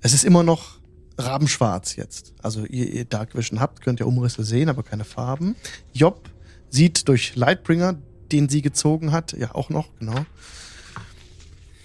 [0.00, 0.78] Es ist immer noch
[1.18, 2.34] rabenschwarz jetzt.
[2.42, 5.56] Also ihr, ihr Dark Vision habt, könnt ihr Umrisse sehen, aber keine Farben.
[5.92, 6.30] Job
[6.70, 7.96] sieht durch Lightbringer,
[8.32, 10.24] den sie gezogen hat, ja auch noch, genau.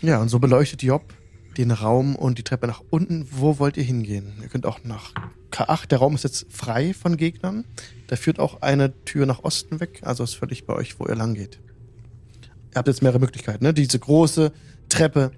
[0.02, 1.14] Ja, und so beleuchtet Job
[1.58, 3.28] den Raum und die Treppe nach unten.
[3.32, 4.34] Wo wollt ihr hingehen?
[4.42, 5.14] Ihr könnt auch nach
[5.52, 5.88] K8.
[5.88, 7.66] Der Raum ist jetzt frei von Gegnern.
[8.08, 10.02] Da führt auch eine Tür nach Osten weg.
[10.04, 11.60] Also ist völlig bei euch, wo ihr lang geht.
[12.72, 13.64] Ihr habt jetzt mehrere Möglichkeiten.
[13.64, 13.74] Ne?
[13.74, 14.52] Diese große
[14.90, 15.32] Treppe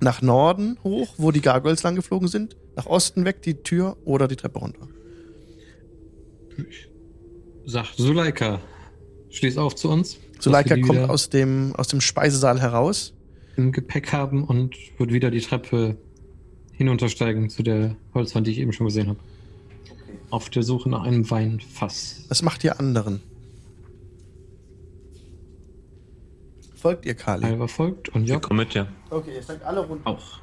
[0.00, 2.56] nach Norden hoch, wo die Gargoyles lang geflogen sind.
[2.76, 4.88] Nach Osten weg die Tür oder die Treppe runter.
[7.66, 8.60] Sagt Suleika,
[9.30, 10.18] schließ auf zu uns.
[10.38, 13.14] Suleika kommt aus dem, aus dem Speisesaal heraus.
[13.58, 15.96] Im Gepäck haben und wird wieder die Treppe
[16.74, 19.18] hinuntersteigen zu der Holzwand, die ich eben schon gesehen habe.
[20.30, 22.24] Auf der Suche nach einem Weinfass.
[22.28, 23.20] Was macht ihr anderen?
[26.76, 27.44] Folgt ihr Kali?
[27.46, 28.34] Alva folgt und Ja.
[28.34, 28.86] Job Komm mit, ja.
[29.10, 30.06] Okay, ihr steigt alle runter.
[30.06, 30.38] auch.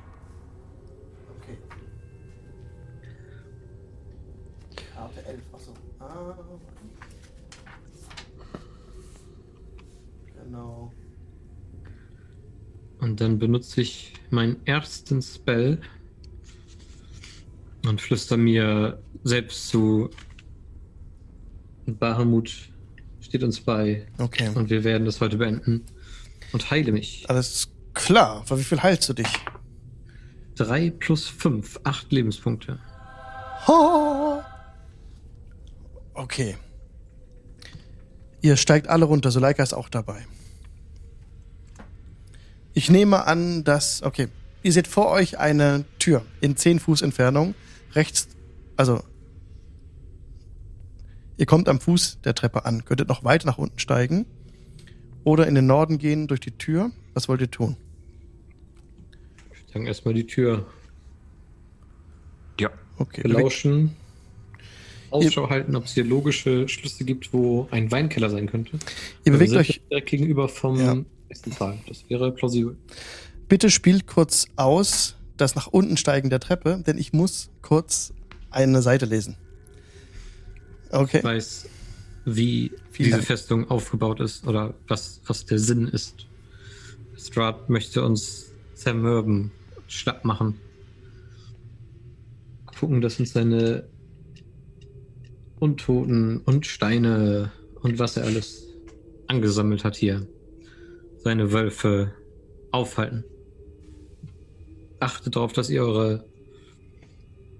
[12.99, 15.80] Und dann benutze ich meinen ersten Spell
[17.85, 20.09] und flüster mir selbst zu.
[21.85, 22.51] Bahamut
[23.22, 24.49] steht uns bei Okay.
[24.55, 25.84] und wir werden das heute beenden.
[26.51, 27.26] Und heile mich.
[27.27, 28.43] Alles klar.
[28.45, 29.27] Für wie viel heilst du dich?
[30.55, 32.80] 3 plus 5, 8 Lebenspunkte.
[33.67, 34.41] Ho!
[36.13, 36.55] Okay.
[38.41, 40.26] Ihr steigt alle runter, Suleika ist auch dabei.
[42.76, 44.03] Ich nehme an, dass.
[44.03, 44.27] Okay.
[44.61, 47.56] Ihr seht vor euch eine Tür in 10 Fuß Entfernung.
[47.93, 48.27] Rechts.
[48.76, 49.02] Also.
[51.38, 52.85] Ihr kommt am Fuß der Treppe an.
[52.85, 54.26] Könntet noch weiter nach unten steigen.
[55.23, 56.91] Oder in den Norden gehen durch die Tür.
[57.14, 57.77] Was wollt ihr tun?
[59.53, 60.65] Ich sage erstmal die Tür
[62.60, 62.69] Ja.
[62.97, 63.22] Okay.
[63.22, 63.95] belauschen.
[65.11, 68.80] Ausschau halten, ob es hier logische Schlüsse gibt, wo ein Weinkeller sein könnte.
[69.23, 69.81] Ihr bewegt euch.
[69.89, 70.97] direkt gegenüber vom Ja.
[71.35, 71.77] Essental.
[71.87, 72.77] Das wäre plausibel.
[73.47, 78.13] Bitte spielt kurz aus das nach unten steigen der Treppe, denn ich muss kurz
[78.51, 79.35] eine Seite lesen.
[80.91, 81.17] Okay.
[81.17, 81.65] Ich weiß,
[82.25, 83.23] wie Vielen diese Dank.
[83.25, 86.27] Festung aufgebaut ist oder was, was der Sinn ist.
[87.17, 89.51] Strahd möchte uns zermürben,
[89.87, 90.55] schlapp machen.
[92.79, 93.87] Gucken, dass uns seine
[95.59, 97.51] Untoten und Steine
[97.81, 98.67] und was er alles
[99.27, 100.27] angesammelt hat hier,
[101.26, 102.14] seine Wölfe
[102.72, 103.23] aufhalten.
[104.99, 106.23] Achtet darauf, dass ihr eure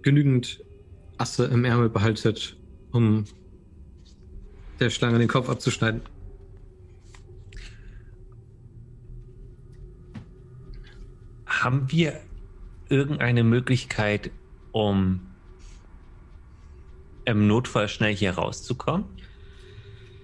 [0.04, 0.64] genügend
[1.18, 2.58] Asse im Ärmel behaltet,
[2.92, 3.26] um
[4.80, 6.02] der Schlange den Kopf abzuschneiden.
[11.48, 12.22] Haben wir
[12.90, 14.30] irgendeine Möglichkeit,
[14.74, 15.22] um
[17.26, 19.06] im Notfall schnell hier rauszukommen?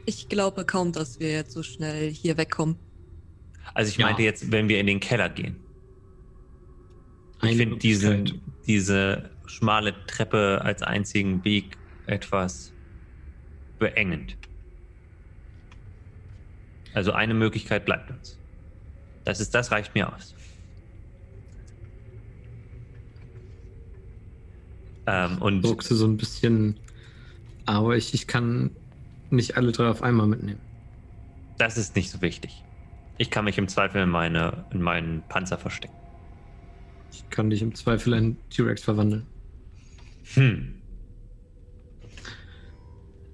[0.06, 2.76] Ich glaube kaum, dass wir jetzt so schnell hier wegkommen.
[3.74, 4.08] Also ich Ja.
[4.08, 5.66] meinte jetzt, wenn wir in den Keller gehen.
[7.44, 7.78] Ich finde
[8.66, 12.76] diese, schmale Treppe als einzigen Weg etwas
[13.80, 14.38] beengend.
[16.94, 18.42] Also eine Möglichkeit bleibt uns.
[19.24, 20.36] Das ist, das reicht mir aus.
[25.08, 26.80] Ähm, und druckse so ein bisschen,
[27.66, 28.76] aber ich, ich kann
[29.30, 30.62] nicht alle drei auf einmal mitnehmen.
[31.58, 32.64] das ist nicht so wichtig.
[33.22, 35.94] Ich kann mich im Zweifel in, meine, in meinen Panzer verstecken.
[37.12, 39.28] Ich kann dich im Zweifel in T-Rex verwandeln.
[40.34, 40.74] Hm.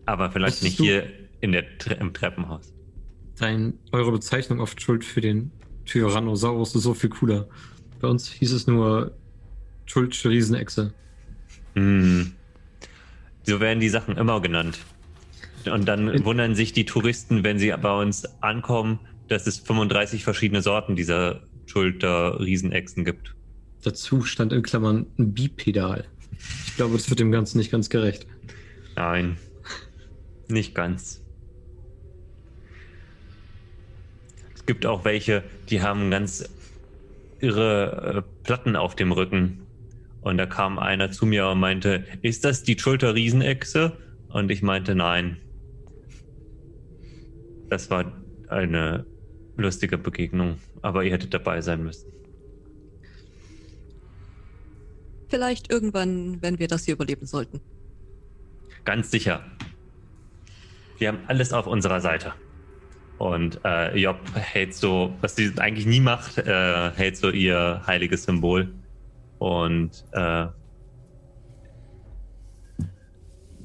[0.06, 1.08] Aber vielleicht nicht hier
[1.40, 2.74] in der, Tre im Treppenhaus.
[3.40, 5.54] Dein, eure Bezeichnung oft schuld für den
[5.86, 7.48] Tyrannosaurus ist so viel cooler.
[8.02, 9.16] Bei uns hieß es nur
[9.86, 10.94] Schuldsche Riesenechse.
[11.76, 12.34] Hm.
[13.44, 14.80] So werden die Sachen immer genannt.
[15.66, 20.62] Und dann wundern sich die Touristen, wenn sie bei uns ankommen, dass es 35 verschiedene
[20.62, 23.36] Sorten dieser Schulter-Riesenechsen gibt.
[23.84, 26.06] Dazu stand in Klammern ein Bipedal.
[26.66, 28.28] Ich glaube, das wird dem Ganzen nicht ganz gerecht.
[28.95, 29.38] Nein,
[30.48, 31.22] nicht ganz.
[34.56, 36.49] Es gibt auch welche, die haben ganz
[37.40, 39.62] irre äh, Platten auf dem Rücken.
[40.22, 43.94] Und da kam einer zu mir und meinte, ist das die Schulter-Riesenechse?
[44.30, 45.38] Und ich meinte, nein.
[47.70, 48.12] Das war
[48.49, 49.06] eine
[49.58, 52.12] lustige Begegnung, aber ihr hättet dabei sein müssen.
[55.30, 57.60] Vielleicht irgendwann, wenn wir das hier überleben sollten.
[58.86, 59.44] Ganz sicher.
[60.98, 62.34] Wir haben alles auf unserer Seite.
[63.18, 68.24] Und äh, Job hält so, was sie eigentlich nie macht, äh, hält so ihr heiliges
[68.24, 68.72] Symbol.
[69.40, 70.48] Und äh,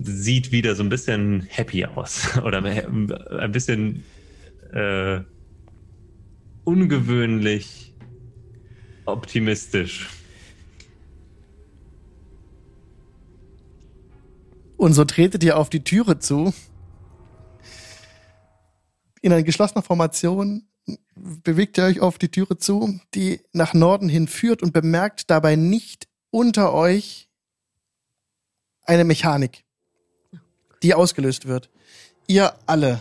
[0.00, 2.36] sieht wieder so ein bisschen happy aus.
[2.44, 4.04] Oder ein bisschen
[4.72, 5.20] äh,
[6.64, 7.94] ungewöhnlich
[9.04, 10.08] optimistisch.
[14.76, 16.52] Und so tretet ihr auf die Türe zu.
[19.20, 20.66] In einer geschlossener Formation
[21.14, 25.54] bewegt ihr euch auf die Türe zu, die nach Norden hin führt und bemerkt dabei
[25.54, 27.28] nicht unter euch
[28.84, 29.64] eine Mechanik,
[30.82, 31.70] die ausgelöst wird.
[32.26, 33.00] Ihr alle,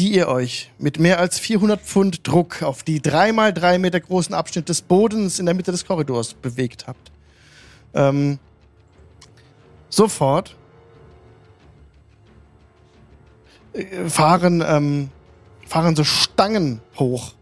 [0.00, 4.00] die ihr euch mit mehr als 400 Pfund Druck auf die 3 mal 3 Meter
[4.00, 7.12] großen Abschnitt des Bodens in der Mitte des Korridors bewegt habt,
[7.92, 8.38] ähm,
[9.90, 10.56] sofort
[13.74, 15.10] äh, fahren, ähm,
[15.66, 17.34] fahren so Stangen hoch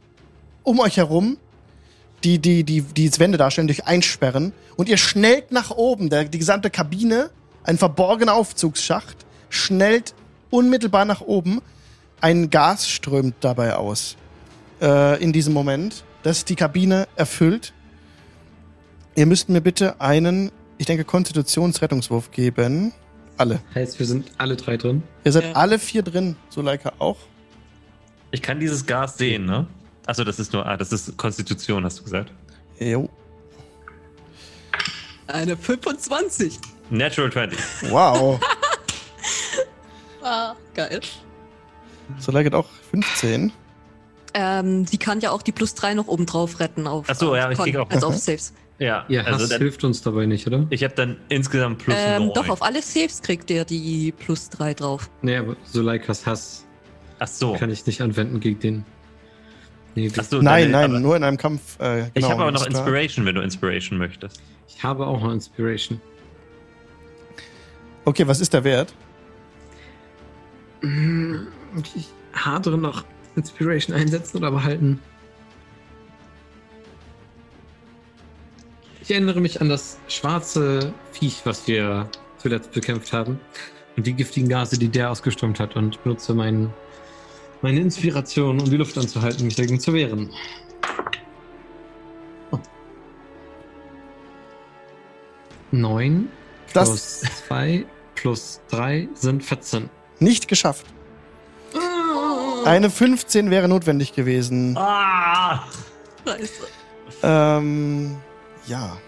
[0.64, 1.39] um euch herum,
[2.24, 4.52] die die, die, die Wände darstellen, durch einsperren.
[4.74, 6.10] Und ihr schnellt nach oben.
[6.10, 7.30] Der, die gesamte Kabine,
[7.62, 9.16] ein verborgener Aufzugsschacht,
[9.48, 10.12] schnellt
[10.51, 11.62] unmittelbar nach oben.
[12.20, 14.16] Ein Gas strömt dabei aus.
[14.81, 17.73] Äh, in diesem Moment, das die Kabine erfüllt.
[19.15, 22.93] Ihr müsst mir bitte einen, ich denke, Konstitutionsrettungswurf geben.
[23.36, 23.61] Alle.
[23.74, 25.03] Heißt, wir sind alle drei drin.
[25.24, 25.53] Ihr seid Ja.
[25.53, 27.19] alle vier drin, so Leica auch.
[28.31, 29.66] Ich kann dieses Gas sehen, ne?
[30.07, 32.32] Achso, das ist nur, ah, das ist Konstitution, hast du gesagt.
[32.81, 33.09] Jo.
[35.27, 36.59] Eine 25.
[36.90, 37.59] Natural 20.
[37.90, 38.40] Wow.
[40.20, 41.01] Ah, geil.
[42.18, 43.52] So Leica hat auch 15.
[44.35, 47.30] Ähm, die kann ja auch die plus 3 noch oben drauf retten auf, Ach so,
[47.30, 48.52] auf ja, ich krieg auch- Also auf Saves.
[48.80, 50.64] Ja, Ihr Hass also dann, hilft uns dabei nicht, oder?
[50.70, 52.35] ich habe dann insgesamt plus Ähm, 9.
[52.35, 55.10] doch, auf alle Saves kriegt der die plus 3 drauf.
[55.20, 56.64] Nee, aber Suleikas Hass
[57.18, 57.55] Ach so.
[57.55, 58.85] kann ich nicht anwenden gegen den.
[59.97, 61.76] Nee, Ach so Nein, deine- nein, aber nur in einem Kampf.
[61.80, 62.64] Äh, Ich genau, habe aber noch.
[62.66, 64.40] Inspiration, wenn du Inspiration möchtest.
[64.68, 66.01] ich habe auch noch Inspiration.
[68.05, 68.94] Okay, was ist der Wert?
[70.83, 71.47] Mm,
[71.95, 73.05] Ich hadere noch
[73.37, 75.01] Inspiration einsetzen oder behalten.
[79.03, 83.41] Ich erinnere mich an das schwarze Viech, was wir zuletzt bekämpft haben.
[83.97, 85.77] Und die giftigen Gase, die der ausgeströmt hat.
[85.77, 86.73] Und benutze mein,
[87.63, 90.31] meine Inspiration, um die Luft anzuhalten, mich dagegen zu wehren.
[92.51, 92.59] Oh.
[95.73, 96.29] Neun
[96.75, 99.89] Das- plus zwei plus drei sind 14.
[100.20, 100.86] Nicht geschafft.
[102.65, 104.77] Eine 15 wäre notwendig gewesen.
[106.27, 106.53] Scheiße.
[107.23, 108.16] Ähm,
[108.66, 108.99] ja.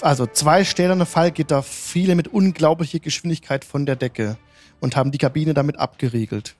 [0.00, 4.36] Also zwei stählerne Fallgitter fielen mit unglaublicher Geschwindigkeit von der Decke
[4.80, 6.56] und haben die Kabine damit abgeriegelt.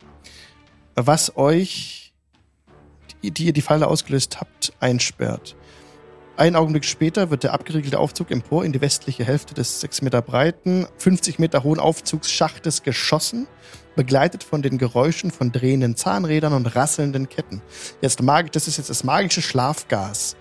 [0.95, 2.13] Was euch,
[3.23, 5.57] die, die ihr die Falle ausgelöst habt, einsperrt.
[6.37, 10.21] Einen Augenblick später wird der abgeriegelte Aufzug empor in die westliche Hälfte des 6 Meter
[10.21, 13.47] breiten, 50 Meter hohen Aufzugsschachtes geschossen,
[13.95, 17.63] begleitet von den Geräuschen von drehenden Zahnrädern und rasselnden Ketten.
[18.01, 20.35] Jetzt mag, das ist jetzt das magische Schlafgas,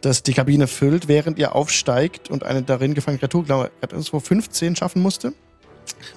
[0.00, 4.18] das die Kabine füllt, während ihr aufsteigt und eine darin gefangene Kreatur, glaube ich, irgendwo
[4.18, 5.32] 15 schaffen musste.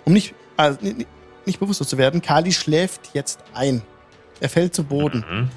[0.06, 0.80] Um nicht, also
[1.46, 3.84] nicht bewusstlos zu werden, Kali schläft jetzt ein.
[4.40, 5.24] Er fällt zu Boden.
[5.30, 5.50] Mhm.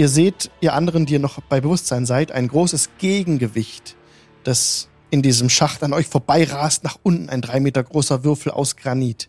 [0.00, 3.96] Ihr seht, ihr anderen, die ihr noch bei Bewusstsein seid, ein großes Gegengewicht,
[4.44, 8.76] das in diesem Schacht an euch vorbeirast nach unten, ein drei Meter großer Würfel aus
[8.76, 9.28] Granit.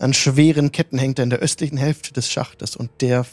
[0.00, 3.24] An schweren Ketten hängt er in der östlichen Hälfte des Schachtes und der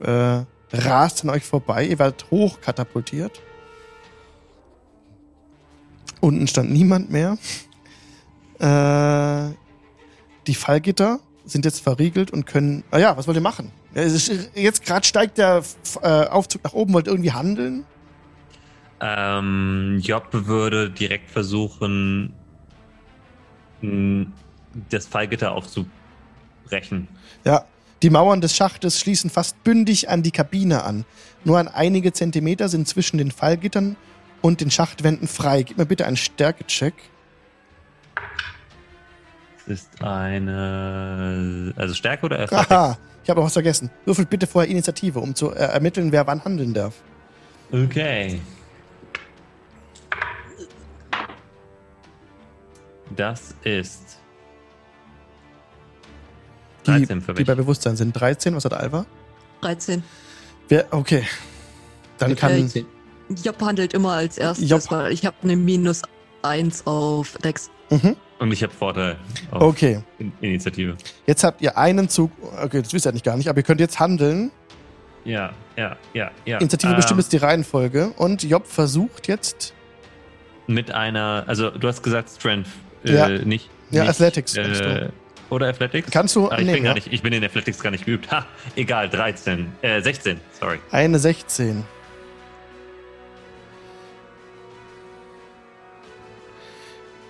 [0.00, 0.42] äh,
[0.74, 1.86] rast an euch vorbei.
[1.86, 3.40] Ihr werdet hochkatapultiert.
[6.20, 7.38] Unten stand niemand mehr.
[8.58, 9.54] Äh,
[10.46, 12.84] die Fallgitter sind jetzt verriegelt und können.
[12.90, 13.70] Ah ja, was wollt ihr machen?
[14.54, 15.62] Jetzt gerade steigt der
[16.02, 17.84] äh, Aufzug nach oben, wollt ihr irgendwie handeln?
[19.00, 22.32] Ähm, Job würde direkt versuchen,
[24.90, 27.08] das Fallgitter aufzubrechen.
[27.44, 27.64] Ja.
[28.02, 31.06] Die Mauern des Schachtes schließen fast bündig an die Kabine an.
[31.44, 33.96] Nur an einige Zentimeter sind zwischen den Fallgittern
[34.42, 35.62] und den Schachtwänden frei.
[35.62, 36.92] Gib mir bitte einen Stärkecheck.
[36.94, 37.13] Das
[39.66, 41.72] ist eine.
[41.76, 42.70] Also Stärke oder Athletics?
[42.70, 43.90] Haha, ich habe noch was vergessen.
[44.04, 46.94] Würfelt bitte vorher Initiative, um zu äh, ermitteln, wer wann handeln darf.
[47.72, 48.40] Okay.
[53.16, 54.18] Das ist.
[56.86, 57.46] Die, 13 für die mich.
[57.46, 58.54] bei Bewusstsein sind 13.
[58.54, 59.06] Was hat Alva?
[59.62, 60.02] 13.
[60.68, 61.24] Wer, okay.
[62.18, 62.52] Dann kann.
[62.52, 62.84] Äh,
[63.42, 64.82] Job handelt immer als erstes, Job.
[64.90, 66.02] weil ich habe eine minus
[66.42, 67.70] 1 auf Dex.
[67.90, 68.16] Mhm.
[68.38, 69.16] Und ich habe Vorteil
[69.50, 70.00] Okay.
[70.18, 70.96] In- Initiative.
[71.26, 72.32] Jetzt habt ihr einen Zug.
[72.62, 74.50] Okay, das wisst ihr nicht gar nicht, aber ihr könnt jetzt handeln.
[75.24, 76.58] Ja, ja, ja, ja.
[76.58, 78.08] Initiative Ähm, bestimmt jetzt die Reihenfolge.
[78.16, 79.72] Und Job versucht jetzt.
[80.66, 81.44] Mit einer.
[81.46, 82.68] Also, du hast gesagt Strength.
[83.04, 83.28] Ja.
[83.28, 83.70] Äh, nicht.
[83.90, 85.08] Ja, nicht, Athletics, Äh,
[85.50, 86.10] oder Athletics?
[86.10, 86.94] Kannst du Ah, ich, nehmen, bin gar ja.
[86.94, 88.30] nicht, ich bin in Athletics gar nicht geübt.
[88.30, 88.44] Ha,
[88.76, 89.72] egal, 13.
[89.82, 90.78] Äh, 16, sorry.
[90.90, 91.84] Eine 16.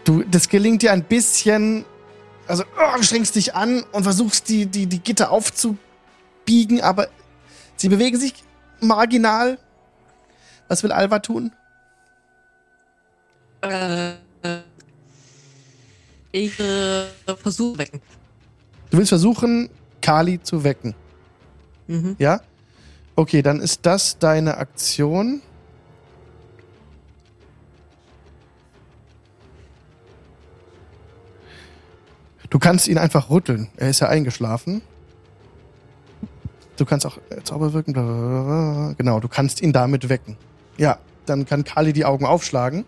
[0.04, 1.84] Du, das gelingt dir ein bisschen.
[2.46, 7.08] Also, oh, du strengst dich an und versuchst, die, die, die Gitter aufzubiegen, aber
[7.76, 8.34] sie bewegen sich
[8.80, 9.58] marginal.
[10.68, 11.52] Was will Alva tun?
[13.62, 14.12] Äh,
[16.32, 17.06] ich äh,
[17.36, 18.02] versuche wecken.
[18.90, 19.70] Du willst versuchen,
[20.02, 20.94] Kali zu wecken.
[21.86, 22.16] Mhm.
[22.18, 22.40] Ja?
[23.16, 25.40] Okay, dann ist das deine Aktion.
[32.54, 33.66] Du kannst ihn einfach rütteln.
[33.76, 34.80] Er ist ja eingeschlafen.
[36.76, 37.92] Du kannst auch äh, Zauber wirken.
[37.92, 38.94] blablabla.
[38.96, 40.36] Genau, du kannst ihn damit wecken.
[40.76, 42.84] Ja, dann kann Kali die Augen aufschlagen.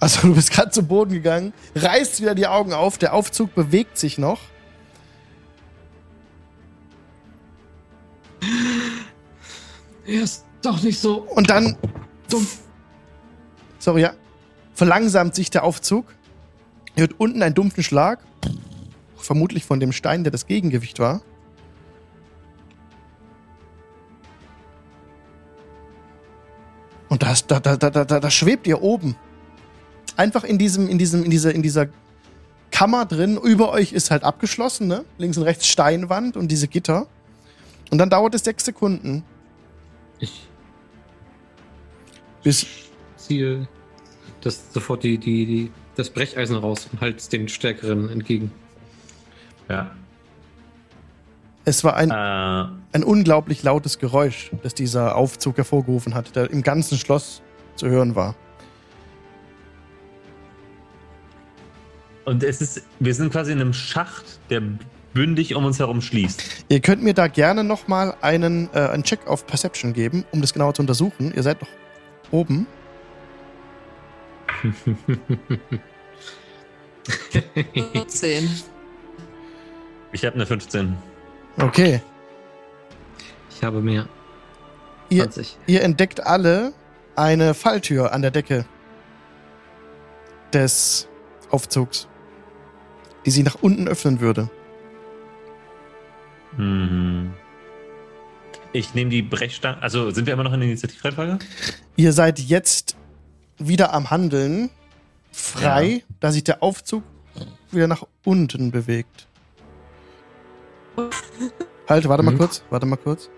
[0.00, 3.98] Also du bist gerade zu Boden gegangen, reißt wieder die Augen auf, der Aufzug bewegt
[3.98, 4.40] sich noch.
[10.06, 11.76] Er ist doch nicht so Und dann,
[12.28, 12.44] dumm.
[13.78, 14.14] sorry, ja,
[14.74, 16.04] verlangsamt sich der Aufzug.
[16.98, 18.18] Ihr hört unten einen dumpfen Schlag.
[19.16, 21.22] Vermutlich von dem Stein, der das Gegengewicht war.
[27.08, 29.14] Und das, da, da, da, da, da, schwebt ihr oben.
[30.16, 31.86] Einfach in diesem, in diesem, in dieser, in dieser
[32.72, 33.36] Kammer drin.
[33.36, 35.04] Über euch ist halt abgeschlossen, ne?
[35.18, 37.06] Links und rechts Steinwand und diese Gitter.
[37.92, 39.22] Und dann dauert es sechs Sekunden,
[40.18, 40.48] Ich
[42.42, 42.66] bis
[43.16, 43.68] ziehe
[44.40, 48.52] das, sofort die, die, die, das Brecheisen raus und halte den Stärkeren entgegen.
[49.68, 49.90] Ja.
[51.66, 56.62] es war ein Äh, ein unglaublich lautes Geräusch, das dieser Aufzug hervorgerufen hat, der im
[56.62, 57.42] ganzen Schloss
[57.76, 58.34] zu hören war.
[62.28, 64.60] und es ist, wir sind quasi in einem Schacht, der
[65.14, 66.66] bündig um uns herum schließt.
[66.68, 70.52] Ihr könnt mir da gerne nochmal einen, äh, einen Check auf Perception geben, um das
[70.52, 71.32] genauer zu untersuchen.
[71.34, 71.68] Ihr seid doch
[72.30, 72.66] oben.
[78.06, 78.48] Zehn.
[80.12, 80.96] Ich habe eine 15.
[81.60, 82.00] Okay.
[83.50, 84.08] Ich habe mehr.
[85.10, 85.58] Ihr, 20.
[85.66, 86.72] ihr entdeckt alle
[87.16, 88.64] eine Falltür an der Decke
[90.52, 91.08] des
[91.50, 92.08] Aufzugs,
[93.26, 94.48] die sie nach unten öffnen würde.
[96.56, 97.32] Mhm.
[98.72, 99.82] Ich nehme die Brechstange.
[99.82, 101.38] Also sind wir immer noch in der Initiativreihenfolge?
[101.96, 102.96] Ihr seid jetzt
[103.58, 104.70] wieder am Handeln,
[105.38, 107.02] frei, da sich der Aufzug
[107.70, 109.26] wieder nach unten bewegt.
[111.88, 112.38] Halt, warte mal Mhm.
[112.38, 113.30] kurz, warte mal kurz.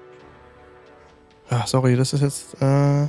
[1.51, 2.61] Ah, sorry, das ist jetzt.
[2.63, 3.09] Äh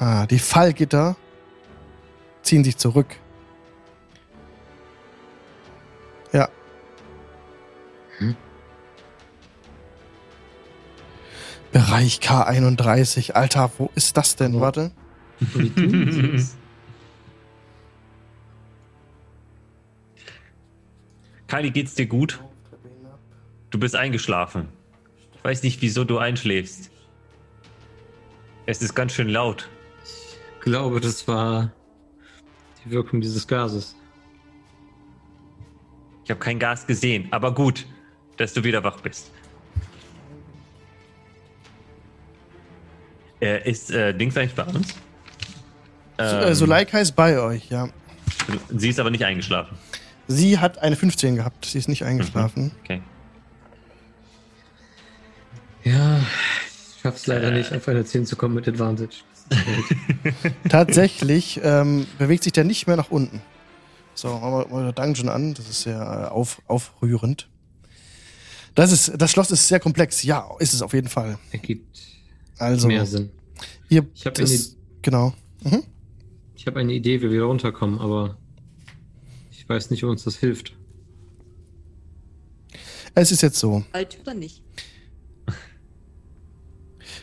[0.00, 1.16] ah, die Fallgitter
[2.42, 3.16] ziehen sich zurück.
[11.72, 13.32] Bereich K31.
[13.32, 14.60] Alter, wo ist das denn?
[14.60, 14.92] Warte.
[15.52, 16.56] Tun sie es?
[21.46, 22.40] Kali, geht's dir gut?
[23.70, 24.68] Du bist eingeschlafen.
[25.34, 26.90] Ich weiß nicht, wieso du einschläfst.
[28.66, 29.68] Es ist ganz schön laut.
[30.04, 31.72] Ich glaube, das war
[32.84, 33.94] die Wirkung dieses Gases.
[36.24, 37.86] Ich habe kein Gas gesehen, aber gut,
[38.36, 39.32] dass du wieder wach bist.
[43.40, 44.94] Äh, ist äh, Dings eigentlich bei uns?
[46.18, 47.88] Ähm, Suleika ist bei euch, ja.
[48.70, 49.76] Sie ist aber nicht eingeschlafen.
[50.26, 51.64] Sie hat eine 15 gehabt.
[51.64, 52.72] Sie ist nicht eingeschlafen.
[52.82, 53.00] Okay.
[55.84, 59.22] Ja, ich schaff's leider nicht, auf eine 10 zu kommen mit Advantage.
[60.68, 63.40] Tatsächlich ähm, bewegt sich der nicht mehr nach unten.
[64.14, 65.54] So, machen wir mal den Dungeon an.
[65.54, 67.48] Das ist sehr äh, auf, aufrührend.
[68.74, 70.24] Das, ist, das Schloss ist sehr komplex.
[70.24, 71.38] Ja, ist es auf jeden Fall.
[71.52, 72.17] Ergibt
[72.58, 73.30] Also, mehr Sinn.
[73.88, 75.32] ihr, Ich hab das, genau.
[75.64, 75.84] Mhm.
[76.56, 78.36] Ich habe eine Idee, wie wir runterkommen, aber
[79.50, 80.76] ich weiß nicht, ob uns das hilft.
[83.14, 83.84] Es ist jetzt so.
[83.92, 84.62] Alt oder nicht?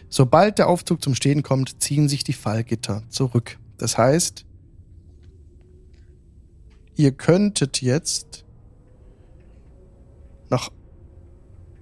[0.10, 3.58] Sobald der Aufzug zum Stehen kommt, ziehen sich die Fallgitter zurück.
[3.78, 4.46] Das heißt,
[6.96, 8.46] ihr könntet jetzt
[10.50, 10.70] nach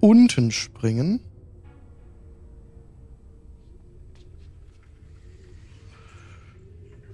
[0.00, 1.20] unten springen.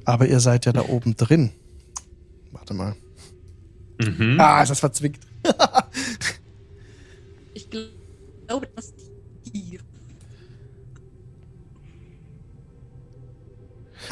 [0.04, 1.50] Aber ihr seid ja da oben drin.
[2.52, 2.96] Warte mal.
[4.02, 4.38] Mhm.
[4.38, 5.22] Ah, ist das verzwickt.
[7.54, 9.12] ich glaube, das ist
[9.52, 9.80] hier.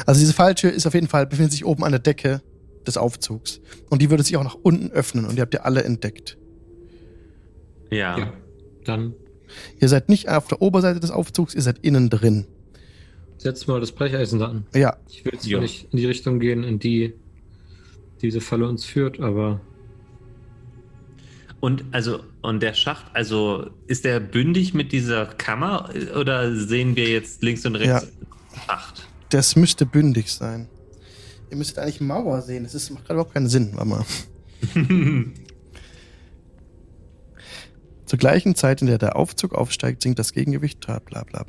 [0.05, 2.41] Also diese Falltür ist auf jeden Fall, befindet sich oben an der Decke
[2.87, 3.59] des Aufzugs.
[3.89, 6.37] Und die würde sich auch nach unten öffnen und die habt ihr alle entdeckt.
[7.91, 8.17] Ja.
[8.17, 8.33] ja.
[8.85, 9.13] Dann.
[9.79, 12.45] Ihr seid nicht auf der Oberseite des Aufzugs, ihr seid innen drin
[13.39, 14.65] setz mal das Brecheisen da an.
[14.75, 15.39] Ja, Ich will Ja.
[15.39, 17.13] zwar nicht in die Richtung gehen, in die
[18.21, 19.59] diese Falle uns führt, aber
[21.61, 27.07] Und also und der Schacht, also ist der bündig mit dieser Kammer oder sehen wir
[27.09, 28.07] jetzt links und rechts
[28.65, 29.07] Schacht?
[29.29, 30.67] das müsste bündig sein.
[31.51, 32.63] Ihr müsstet eigentlich Mauer sehen.
[32.63, 33.71] Das ist, macht gerade überhaupt keinen Sinn.
[33.73, 34.05] Warte mal.
[38.05, 40.79] Zur gleichen Zeit, in der der Aufzug aufsteigt, sinkt das Gegengewicht.
[40.81, 41.43] Bla bla bla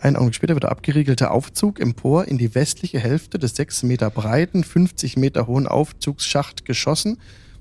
[0.00, 4.10] Ein Augenblick später wird der abgeriegelte Aufzug empor in die westliche Hälfte des 6 Meter
[4.10, 7.18] breiten, 50 Meter hohen Aufzugsschacht geschossen,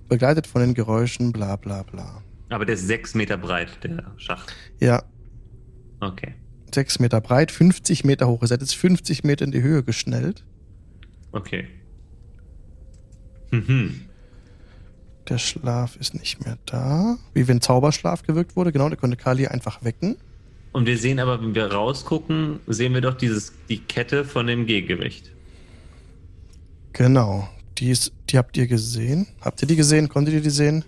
[0.08, 2.22] begleitet von den Geräuschen bla bla bla.
[2.50, 4.54] Aber der ist sechs Meter breit, der Schacht.
[4.80, 5.04] Ja,
[6.00, 6.34] Okay.
[6.74, 8.42] 6 Meter breit, 50 Meter hoch.
[8.42, 10.46] Ihr seid jetzt 50 Meter in die Höhe geschnellt.
[11.32, 11.68] Okay.
[13.52, 14.02] Mhm.
[15.30, 17.18] Der Schlaf ist nicht mehr da.
[17.34, 18.72] Wie wenn Zauberschlaf gewirkt wurde.
[18.72, 20.18] Genau, der konnte Kali einfach wecken.
[20.78, 24.68] Und wir sehen aber, wenn wir rausgucken, sehen wir doch dieses, die Kette von dem
[24.68, 25.32] Gegengewicht.
[26.94, 27.50] Genau.
[27.80, 29.26] Die, ist, die habt ihr gesehen.
[29.42, 30.08] Habt ihr die gesehen?
[30.08, 30.86] Konntet ihr die sehen?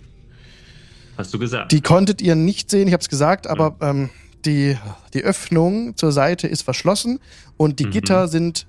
[1.18, 1.72] Hast du gesagt?
[1.72, 4.10] Die konntet ihr nicht sehen, ich hab's gesagt, aber ähm,
[4.44, 4.76] die,
[5.12, 7.18] die Öffnung zur Seite ist verschlossen
[7.56, 7.90] und die Mhm.
[7.90, 8.68] Gitter sind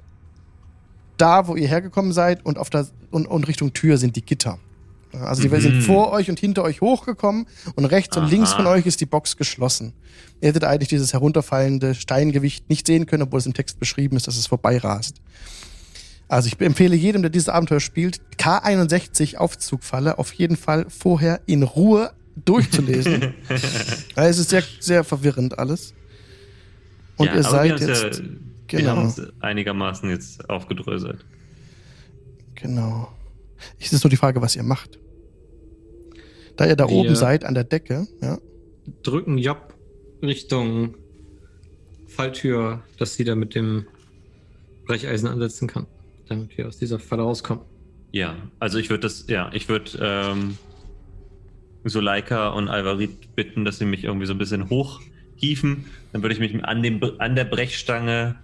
[1.18, 4.57] da, wo ihr hergekommen seid und auf der und, und Richtung Tür sind die Gitter.
[5.13, 5.59] Also die Mhm.
[5.61, 8.57] sind vor euch und hinter euch hochgekommen und rechts und links Aha.
[8.57, 9.93] von euch ist die Box geschlossen.
[10.41, 14.27] Ihr hättet eigentlich dieses herunterfallende Steingewicht nicht sehen können, obwohl es im Text beschrieben ist,
[14.27, 15.17] dass es vorbeirast.
[16.27, 21.63] Also ich empfehle jedem, der dieses Abenteuer spielt, K61 Aufzugfalle auf jeden Fall vorher in
[21.63, 22.11] Ruhe
[22.45, 23.33] durchzulesen.
[24.15, 25.93] Weil es ist sehr, sehr verwirrend alles.
[27.17, 28.03] Und Ja, ihr seid jetzt.
[28.03, 28.11] Ja,
[28.69, 28.95] Wir genau.
[28.95, 31.25] haben es einigermaßen jetzt aufgedröselt.
[32.55, 33.11] Genau.
[33.79, 34.97] Es ist nur die Frage, was ihr macht.
[36.57, 38.37] Da ihr da Wir- oben seid an der Decke, ja.
[39.03, 39.73] drücken Job
[40.21, 40.95] Richtung
[42.07, 43.85] Falltür, dass sie da mit dem
[44.85, 45.87] Brecheisen ansetzen kann,
[46.27, 47.63] damit wir aus dieser Falle rauskommen.
[48.11, 50.57] Ja, also ich würde das, ja, ich würde ähm,
[51.85, 55.85] Suleika und Alvarit bitten, dass sie mich irgendwie so ein bisschen hochhieven.
[56.11, 58.35] Dann würde ich mich an, dem, an der Brechstange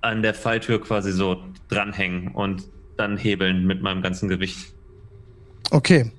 [0.00, 2.62] an der Falltür quasi so dranhängen und
[2.96, 4.72] dann hebeln mit meinem ganzen Gewicht.
[5.72, 6.12] Okay.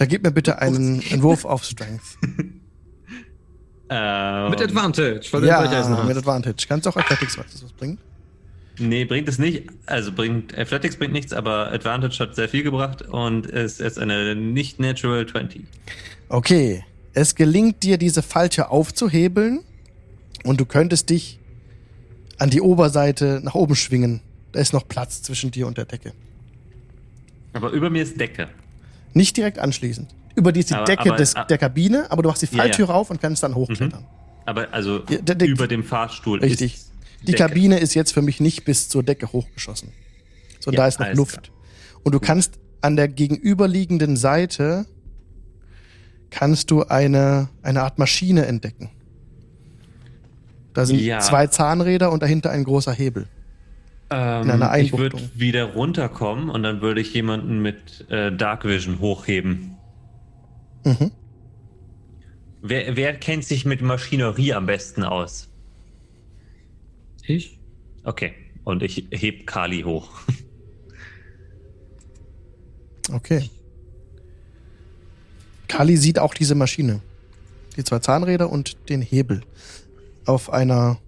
[0.00, 2.00] Da gebt mir bitte einen Entwurf auf Strength.
[3.92, 5.88] Ähm, Mit Advantage, weil du Ja, mit hast.
[5.88, 6.66] Advantage.
[6.68, 7.98] Kannst auch Athletics, was das was bringt?
[8.78, 9.64] Nee, bringt es nicht.
[9.86, 14.36] Also bringt Athletics bringt nichts, aber Advantage hat sehr viel gebracht und ist jetzt eine
[14.36, 15.62] nicht natural 20.
[16.28, 16.84] Okay.
[17.14, 19.58] Es gelingt dir, diese Falltür aufzuhebeln
[20.44, 21.40] und du könntest dich
[22.38, 24.20] an die Oberseite nach oben schwingen.
[24.52, 26.12] Da ist noch Platz zwischen dir und der Decke.
[27.54, 28.48] Aber über mir ist Decke.
[29.14, 30.14] Nicht direkt anschließend.
[30.36, 31.44] Über die die Aber- Decke aber- des, ah.
[31.44, 32.58] der Kabine, aber du machst die Ja, ja.
[32.62, 34.04] Falltür rauf und kannst dann hochklettern.
[34.46, 36.74] Aber also Ja, der- der- über dem Fahrstuhl Richtig.
[36.74, 36.90] ist
[37.22, 37.38] Die Decke.
[37.48, 39.90] Kabine ist jetzt für mich nicht bis zur Decke hochgeschossen.
[40.60, 41.50] Sondern Ja, da ist noch Luft.
[42.02, 44.86] Und du kannst an der gegenüberliegenden Seite
[46.30, 48.88] kannst du eine, eine Art Maschine entdecken.
[50.72, 51.18] Da sind Ja.
[51.18, 53.26] zwei Zahnräder und dahinter ein großer Hebel.
[54.10, 58.64] Ähm, in einer ich würde wieder runterkommen und dann würde ich jemanden mit äh, Dark
[58.64, 59.76] Vision hochheben.
[60.84, 61.12] Mhm.
[62.62, 65.48] Wer, wer kennt sich mit Maschinerie am besten aus?
[67.24, 67.58] Ich?
[68.04, 68.34] Okay.
[68.64, 70.10] Und ich heb Kali hoch.
[73.12, 73.50] Okay.
[75.66, 77.00] Kali sieht auch diese Maschine.
[77.76, 79.42] Die zwei Zahnräder und den Hebel.
[80.26, 80.98] Auf einer,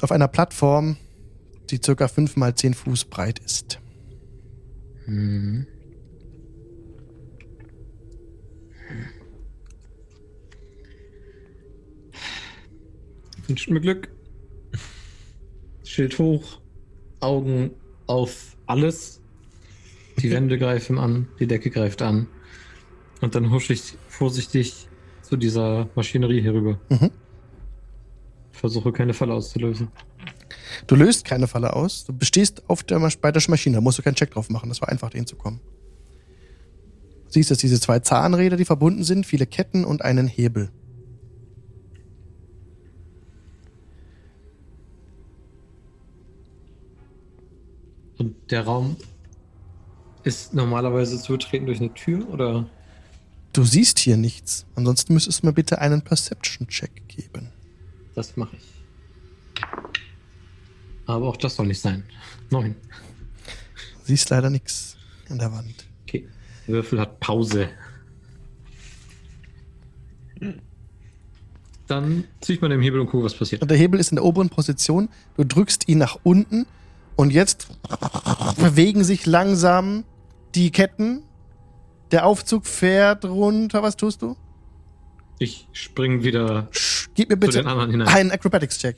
[0.00, 0.96] auf einer Plattform,
[1.72, 3.80] die circa 5 mal 10 Fuß breit ist.
[5.06, 5.66] Mhm.
[13.48, 14.08] Wünscht mir Glück.
[15.82, 16.60] Schild hoch,
[17.20, 17.70] Augen
[18.06, 19.20] auf alles.
[20.18, 22.28] Die Wände greifen an, die Decke greift an.
[23.20, 24.88] Und dann husche ich vorsichtig
[25.22, 26.80] zu dieser Maschinerie hier rüber.
[26.90, 27.10] Mhm.
[28.52, 29.88] Versuche keine Falle auszulösen.
[30.86, 32.04] Du löst keine Falle aus.
[32.04, 33.76] Du bestehst auf der, bei der Maschine.
[33.76, 34.68] Da musst du keinen Check drauf machen.
[34.68, 35.60] Das war einfach, dahin zu kommen.
[37.26, 40.70] Du siehst, dass diese zwei Zahnräder, die verbunden sind, viele Ketten und einen Hebel.
[48.18, 48.96] Und der Raum
[50.22, 52.68] ist normalerweise zu betreten durch eine Tür oder?
[53.52, 54.64] Du siehst hier nichts.
[54.76, 57.50] Ansonsten müsstest du mir bitte einen Perception-Check geben.
[58.14, 58.62] das mache ich.
[61.06, 62.04] Aber auch das soll nicht sein.
[62.50, 62.74] Neun.
[64.04, 64.96] Siehst leider nichts
[65.28, 65.86] an der Wand.
[66.06, 66.28] Okay.
[66.66, 67.68] Der Würfel hat Pause.
[71.86, 73.62] Dann ziehe ich mal den Hebel und gucke, was passiert.
[73.62, 75.08] Und der Hebel ist in der oberen Position.
[75.36, 76.66] Du drückst ihn nach unten
[77.16, 77.68] und jetzt
[78.58, 80.04] bewegen sich langsam
[80.54, 81.22] die Ketten.
[82.10, 83.82] Der Aufzug fährt runter.
[83.82, 84.36] Was tust du?
[85.38, 88.08] Ich spring wieder Sch- Gib mir zu bitte den anderen hinein.
[88.08, 88.96] einen Acrobatics-Check.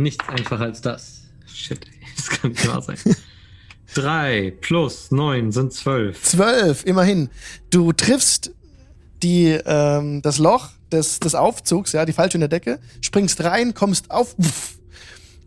[0.00, 1.22] Nichts einfacher als das.
[1.46, 1.86] Shit,
[2.16, 2.96] das kann nicht wahr sein.
[3.94, 6.22] Drei plus neun sind zwölf.
[6.22, 7.28] Zwölf, immerhin.
[7.70, 8.52] Du triffst
[9.22, 13.74] die, ähm, das Loch des, des Aufzugs, ja, die falsche in der Decke, springst rein,
[13.74, 14.34] kommst auf.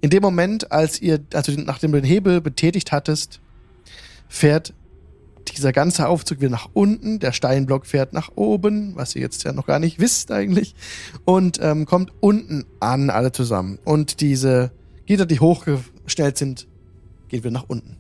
[0.02, 3.40] In dem Moment, als ihr, also nachdem du den Hebel betätigt hattest,
[4.28, 4.74] fährt
[5.56, 9.54] dieser ganze Aufzug wieder nach unten, der Steinblock fährt nach oben, was ihr jetzt ja
[9.54, 10.76] noch gar nicht wisst eigentlich,
[11.26, 13.80] und ähm, kommt unten an, alle zusammen.
[13.84, 14.72] Und diese
[15.06, 16.68] Gitter, die hochgestellt sind,
[17.28, 17.98] geht wieder nach unten.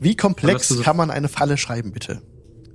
[0.00, 2.20] Wie komplex so- kann man eine Falle schreiben, bitte?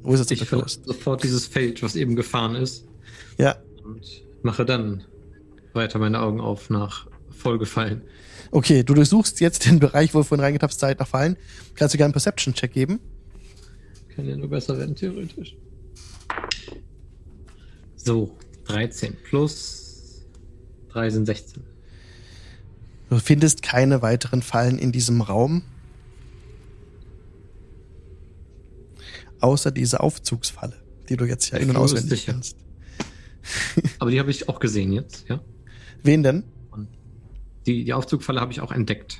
[0.03, 2.85] Wo ist es Ich verlasse sofort dieses Feld, was eben gefahren ist,
[3.37, 4.01] Ja, und
[4.41, 5.03] mache dann
[5.73, 8.01] weiter meine Augen auf nach Vollgefallen.
[8.51, 11.37] Okay, du durchsuchst jetzt den Bereich, wo du vorhin reingetappt Zeit nach Fallen.
[11.75, 12.99] Kannst du gerne einen Perception-Check geben?
[14.15, 15.55] Kann ja nur besser werden, theoretisch.
[17.95, 20.25] So, 13 plus
[20.89, 21.63] 3 sind 16.
[23.09, 25.63] Du findest keine weiteren Fallen in diesem Raum.
[29.39, 30.75] Außer diese Aufzugsfalle,
[31.09, 32.57] die du jetzt ja in- und auswendig kennst.
[33.99, 35.41] Aber die habe ich auch gesehen jetzt, ja?
[36.03, 36.43] Wen denn?
[37.65, 39.19] Die, die Aufzugfalle habe ich auch entdeckt.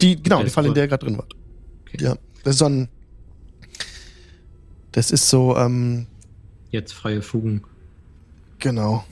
[0.00, 1.34] Die, genau, die Falle, in der ihr gerade drin wart.
[1.82, 2.04] Okay.
[2.04, 2.88] Ja, das ist so ein.
[4.92, 6.06] Das ist so, ähm,
[6.70, 7.62] Jetzt freie Fugen.
[8.58, 9.04] genau.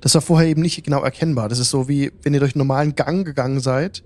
[0.00, 1.48] Das war vorher eben nicht genau erkennbar.
[1.48, 4.04] Das ist so wie, wenn ihr durch einen normalen Gang gegangen seid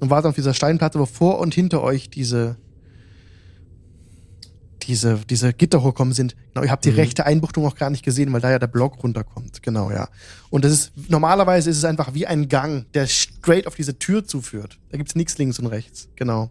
[0.00, 2.56] und wart auf dieser Steinplatte, wo vor und hinter euch diese,
[4.86, 6.34] diese, diese Gitter hochkommen sind.
[6.52, 6.96] Genau, ihr habt die Mhm.
[6.96, 9.62] rechte Einbuchtung auch gar nicht gesehen, weil da ja der Block runterkommt.
[9.62, 10.08] Genau, ja.
[10.50, 14.24] Und das ist, normalerweise ist es einfach wie ein Gang, der straight auf diese Tür
[14.24, 14.78] zuführt.
[14.90, 16.08] Da gibt's nichts links und rechts.
[16.16, 16.50] Genau.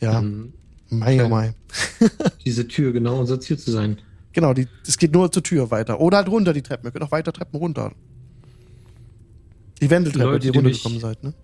[0.00, 0.18] Ja.
[0.18, 0.52] Ähm,
[0.90, 1.54] Mei, oh mei.
[2.44, 3.98] diese Tür genau unser Ziel zu sein.
[4.32, 6.00] Genau, die, es geht nur zur Tür weiter.
[6.00, 6.86] Oder halt runter die Treppen.
[6.86, 7.92] Ihr könnt auch weiter Treppen runter.
[9.80, 11.34] Die Wendeltreppe, Leute, die die runtergekommen seid, ne?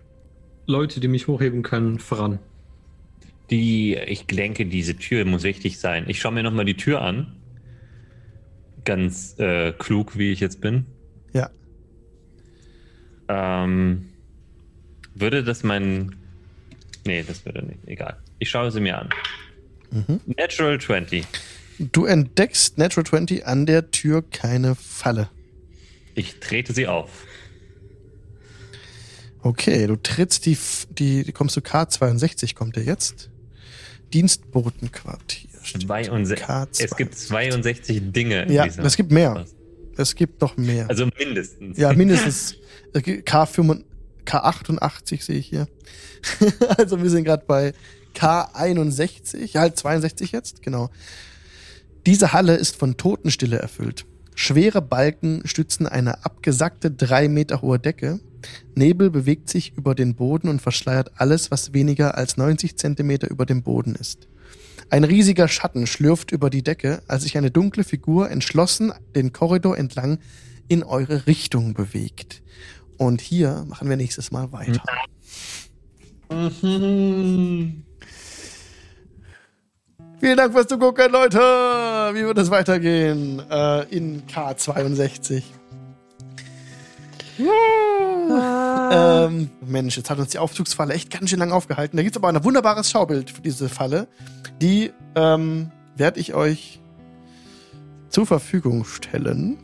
[0.67, 2.39] Leute, die mich hochheben können, voran.
[3.51, 6.05] Die, ich denke, diese Tür muss wichtig sein.
[6.07, 7.35] Ich schaue mir nochmal die Tür an.
[8.85, 10.85] Ganz äh, klug, wie ich jetzt bin.
[11.33, 11.49] Ja.
[13.27, 14.09] Ähm,
[15.13, 16.15] würde das mein.
[17.05, 17.79] Nee, das würde nicht.
[17.85, 18.17] Egal.
[18.39, 19.09] Ich schaue sie mir an.
[20.37, 21.25] Natural 20.
[21.91, 25.29] Du entdeckst Natural 20 an der Tür keine Falle.
[26.15, 27.25] Ich trete sie auf.
[29.41, 30.57] Okay, du trittst die,
[30.91, 33.30] die, kommst zu K62, kommt der jetzt.
[34.13, 35.49] Dienstbotenquartier.
[35.63, 35.83] steht.
[35.83, 36.39] 62.
[36.39, 36.83] K62.
[36.83, 38.43] Es gibt 62 Dinge.
[38.43, 39.45] in Ja, es gibt mehr.
[39.97, 40.89] Es gibt noch mehr.
[40.89, 41.77] Also mindestens.
[41.77, 42.55] ja, mindestens
[42.93, 43.83] es gibt K85,
[44.25, 45.67] K88 sehe ich hier.
[46.77, 47.73] also wir sind gerade bei
[48.15, 50.89] K61, ja, halt 62 jetzt, genau.
[52.05, 54.05] Diese Halle ist von Totenstille erfüllt.
[54.35, 58.19] Schwere Balken stützen eine abgesackte drei Meter hohe Decke.
[58.75, 63.45] Nebel bewegt sich über den Boden und verschleiert alles, was weniger als 90 Zentimeter über
[63.45, 64.27] dem Boden ist.
[64.89, 69.77] Ein riesiger Schatten schlürft über die Decke, als sich eine dunkle Figur entschlossen den Korridor
[69.77, 70.19] entlang
[70.67, 72.41] in eure Richtung bewegt.
[72.97, 74.83] Und hier machen wir nächstes Mal weiter.
[80.19, 81.39] Vielen Dank fürs Zugucken, Leute.
[81.39, 85.43] Wie wird es weitergehen äh, in K62?
[88.91, 91.97] Ähm, Mensch, jetzt hat uns die Aufzugsfalle echt ganz schön lang aufgehalten.
[91.97, 94.07] Da gibt es aber ein wunderbares Schaubild für diese Falle.
[94.61, 96.81] Die ähm, werde ich euch
[98.09, 99.57] zur Verfügung stellen.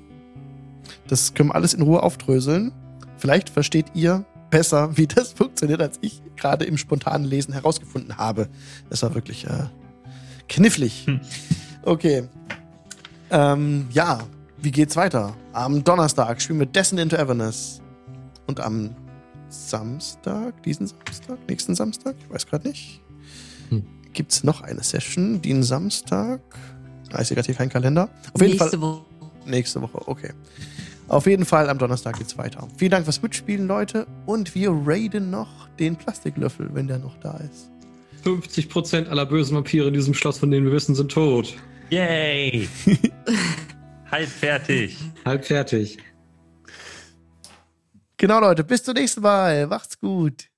[1.08, 2.72] Das können wir alles in Ruhe aufdröseln.
[3.18, 8.48] Vielleicht versteht ihr besser, wie das funktioniert, als ich gerade im spontanen Lesen herausgefunden habe.
[8.90, 9.66] Das war wirklich äh,
[10.48, 11.08] knifflig.
[11.84, 12.28] Okay.
[13.30, 14.20] Ähm, ja,
[14.58, 15.36] wie geht's weiter?
[15.54, 17.82] Am Donnerstag spielen wir Descent into Everness.
[18.48, 18.96] Und am
[19.50, 23.02] Samstag, diesen Samstag, nächsten Samstag, ich weiß gerade nicht,
[23.70, 23.84] Hm.
[24.14, 26.42] gibt's noch eine Session, den Samstag.
[27.12, 28.10] Ah, ich sehe gerade hier keinen Kalender.
[28.34, 28.82] Auf jeden Nächste Fall.
[28.82, 29.06] Woche.
[29.46, 30.32] Nächste Woche, okay.
[31.10, 32.68] Auf jeden Fall am Donnerstag geht's weiter.
[32.78, 34.08] Vielen Dank fürs Mitspielen, Leute.
[34.26, 37.70] Und wir raiden noch den Plastiklöffel, wenn der noch da ist.
[38.26, 41.56] 50% aller bösen Vampire in diesem Schloss, von denen wir wissen, sind tot.
[41.90, 42.68] Yay!
[44.12, 44.98] Halb fertig.
[45.24, 45.98] Halb fertig.
[48.18, 48.64] Genau, Leute.
[48.64, 49.68] Bis zum nächsten Mal.
[49.68, 50.50] Macht's gut.